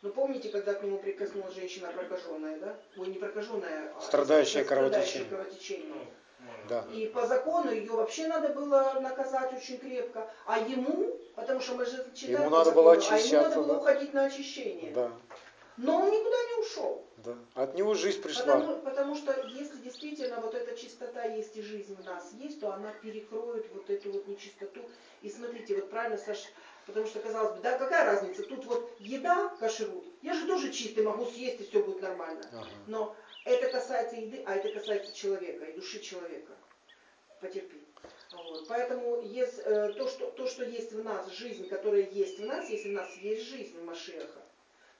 Но 0.00 0.10
помните, 0.10 0.48
когда 0.48 0.74
к 0.74 0.82
нему 0.82 0.98
прикоснулась 0.98 1.54
женщина 1.54 1.88
прокаженная, 1.88 2.58
да? 2.58 2.78
Ой, 2.96 3.08
не 3.08 3.18
прокаженная, 3.18 3.92
а 3.96 4.00
Страдающая 4.00 4.64
страдающая 4.64 5.24
кровотечением. 5.24 6.06
Да. 6.68 6.84
И 6.92 7.06
по 7.06 7.26
закону 7.26 7.70
ее 7.70 7.90
вообще 7.92 8.26
надо 8.26 8.48
было 8.50 8.98
наказать 9.00 9.52
очень 9.54 9.78
крепко. 9.78 10.30
А 10.46 10.58
ему, 10.58 11.16
потому 11.34 11.60
что 11.60 11.74
мы 11.74 11.86
же 11.86 12.06
читаем 12.14 12.42
Ему 12.42 12.50
надо 12.50 12.72
было 12.72 12.94
закону, 12.94 13.16
а 13.16 13.18
ему 13.18 13.42
надо 13.42 13.56
было 13.56 13.66
да. 13.66 13.80
уходить 13.80 14.14
на 14.14 14.24
очищение. 14.26 14.92
Да. 14.92 15.10
Но 15.78 15.96
он 16.02 16.10
никуда 16.10 16.36
не 16.44 16.62
ушел. 16.62 17.04
Да. 17.18 17.34
От 17.54 17.74
него 17.74 17.94
жизнь 17.94 18.20
пришла. 18.20 18.56
Потому, 18.56 18.78
потому 18.78 19.14
что 19.14 19.32
если 19.48 19.78
действительно 19.78 20.40
вот 20.40 20.54
эта 20.54 20.76
чистота 20.76 21.24
есть 21.24 21.56
и 21.56 21.62
жизнь 21.62 21.94
в 21.94 22.04
нас 22.04 22.32
есть, 22.32 22.60
то 22.60 22.72
она 22.72 22.92
перекроет 22.92 23.66
вот 23.72 23.88
эту 23.88 24.12
вот 24.12 24.26
нечистоту. 24.28 24.80
И 25.22 25.30
смотрите, 25.30 25.76
вот 25.76 25.90
правильно, 25.90 26.18
Саш, 26.18 26.44
потому 26.86 27.06
что 27.06 27.20
казалось 27.20 27.56
бы, 27.56 27.62
да, 27.62 27.78
какая 27.78 28.04
разница, 28.06 28.42
тут 28.42 28.64
вот 28.66 28.90
еда, 28.98 29.52
кашрут, 29.60 30.04
я 30.22 30.34
же 30.34 30.46
тоже 30.46 30.72
чистый, 30.72 31.04
могу 31.04 31.26
съесть 31.26 31.60
и 31.60 31.64
все 31.64 31.82
будет 31.82 32.02
нормально. 32.02 32.42
Ага. 32.52 32.66
Но 32.86 33.16
это 33.48 33.70
касается 33.70 34.16
еды, 34.16 34.42
а 34.46 34.54
это 34.56 34.68
касается 34.72 35.12
человека 35.14 35.64
и 35.64 35.72
души 35.74 36.00
человека. 36.00 36.52
Потерпи. 37.40 37.76
Вот. 38.32 38.68
Поэтому 38.68 39.22
есть, 39.22 39.60
э, 39.64 39.92
то, 39.96 40.08
что, 40.08 40.30
то, 40.30 40.46
что 40.46 40.64
есть 40.64 40.92
в 40.92 41.02
нас, 41.04 41.30
жизнь, 41.32 41.68
которая 41.68 42.02
есть 42.02 42.38
в 42.40 42.44
нас, 42.46 42.68
если 42.68 42.90
в 42.90 42.92
нас 42.92 43.14
есть 43.16 43.42
жизнь 43.48 43.80
Машеха, 43.82 44.42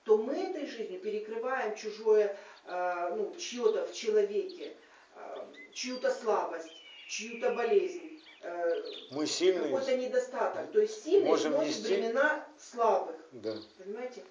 то 0.03 0.17
мы 0.17 0.33
этой 0.35 0.65
жизнью 0.65 0.99
перекрываем 0.99 1.75
чужое, 1.75 2.37
э, 2.65 3.15
ну, 3.15 3.35
чье-то 3.35 3.85
в 3.85 3.93
человеке, 3.93 4.73
э, 5.15 5.45
чью-то 5.73 6.09
слабость, 6.11 6.71
чью-то 7.07 7.51
болезнь, 7.51 8.19
э, 8.41 8.81
Мы 9.11 9.27
сильные. 9.27 9.63
какой-то 9.69 9.97
недостаток. 9.97 10.71
То 10.71 10.79
есть 10.79 11.03
сильный 11.03 11.27
Можем 11.27 11.51
носит 11.53 11.79
нести. 11.79 11.93
времена 11.95 12.47
слабых. 12.57 13.15
Да. 13.33 13.55
Понимаете? 13.77 14.23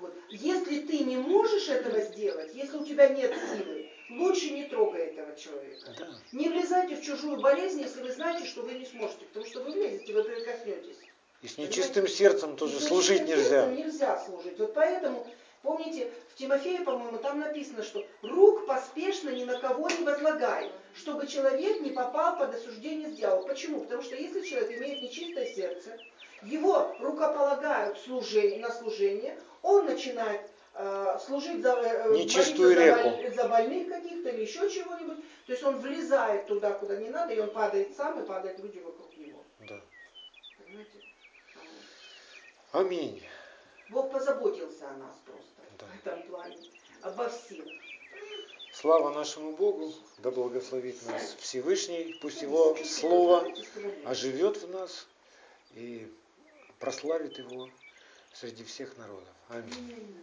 Вот. 0.00 0.14
Если 0.30 0.80
ты 0.80 0.98
не 0.98 1.16
можешь 1.16 1.68
этого 1.68 2.00
сделать, 2.00 2.54
если 2.54 2.76
у 2.76 2.84
тебя 2.84 3.08
нет 3.08 3.34
силы, 3.34 3.90
лучше 4.10 4.50
не 4.50 4.64
трогай 4.64 5.06
этого 5.06 5.36
человека. 5.36 5.94
Да. 5.98 6.08
Не 6.32 6.48
влезайте 6.48 6.96
в 6.96 7.02
чужую 7.02 7.40
болезнь, 7.40 7.80
если 7.80 8.02
вы 8.02 8.12
знаете, 8.12 8.46
что 8.46 8.62
вы 8.62 8.74
не 8.74 8.86
сможете, 8.86 9.24
потому 9.26 9.46
что 9.46 9.62
вы 9.62 9.72
влезете, 9.72 10.12
вы 10.12 10.24
прикоснетесь. 10.24 10.96
И 11.42 11.48
с 11.48 11.58
нечистым 11.58 12.08
сердцем 12.08 12.56
тоже 12.56 12.80
служить 12.80 13.22
нельзя. 13.22 13.66
Нельзя 13.66 14.18
служить. 14.24 14.58
Вот 14.58 14.74
поэтому, 14.74 15.26
помните, 15.62 16.10
в 16.30 16.34
Тимофее, 16.38 16.80
по-моему, 16.80 17.18
там 17.18 17.40
написано, 17.40 17.82
что 17.82 18.04
рук 18.22 18.66
поспешно 18.66 19.30
ни 19.30 19.44
на 19.44 19.58
кого 19.60 19.88
не 19.90 20.04
возлагай, 20.04 20.72
чтобы 20.94 21.26
человек 21.26 21.80
не 21.80 21.90
попал 21.90 22.38
под 22.38 22.54
осуждение 22.54 23.10
дьявола. 23.10 23.46
Почему? 23.46 23.80
Потому 23.80 24.02
что 24.02 24.16
если 24.16 24.42
человек 24.42 24.78
имеет 24.78 25.02
нечистое 25.02 25.46
сердце, 25.46 25.98
его 26.42 26.94
рукополагают 27.00 27.98
служение, 27.98 28.60
на 28.60 28.70
служение, 28.72 29.38
он 29.66 29.86
начинает 29.86 30.42
э, 30.74 31.18
служить 31.26 31.60
за, 31.60 31.72
э, 31.74 32.14
Нечистую 32.14 32.74
за, 32.74 32.84
реку. 32.84 33.34
за 33.34 33.48
больных 33.48 33.88
каких-то 33.88 34.28
или 34.28 34.42
еще 34.42 34.70
чего-нибудь. 34.70 35.18
То 35.46 35.52
есть 35.52 35.64
он 35.64 35.78
влезает 35.80 36.46
туда, 36.46 36.72
куда 36.72 36.96
не 36.96 37.08
надо, 37.08 37.34
и 37.34 37.40
он 37.40 37.50
падает 37.50 37.96
сам, 37.96 38.22
и 38.22 38.26
падают 38.26 38.58
люди 38.60 38.78
вокруг 38.78 39.16
него. 39.16 39.42
Да. 39.68 39.80
Понимаете? 40.58 41.00
Аминь. 42.72 43.22
Бог 43.90 44.12
позаботился 44.12 44.88
о 44.88 44.96
нас 44.98 45.14
просто 45.24 45.62
Да. 45.78 45.86
в 45.86 46.06
этом 46.06 46.22
плане, 46.28 46.56
обо 47.02 47.28
всех. 47.28 47.64
Слава 48.72 49.10
нашему 49.10 49.52
Богу, 49.56 49.92
да 50.18 50.30
благословит 50.30 51.04
нас 51.06 51.34
Всевышний, 51.40 52.18
пусть 52.20 52.42
Его 52.42 52.76
Слово 52.84 53.48
оживет 54.04 54.58
в 54.58 54.70
нас 54.70 55.06
и 55.74 56.06
прославит 56.78 57.38
Его 57.38 57.68
среди 58.40 58.64
всех 58.64 58.96
народов. 58.98 59.34
Аминь. 59.48 60.22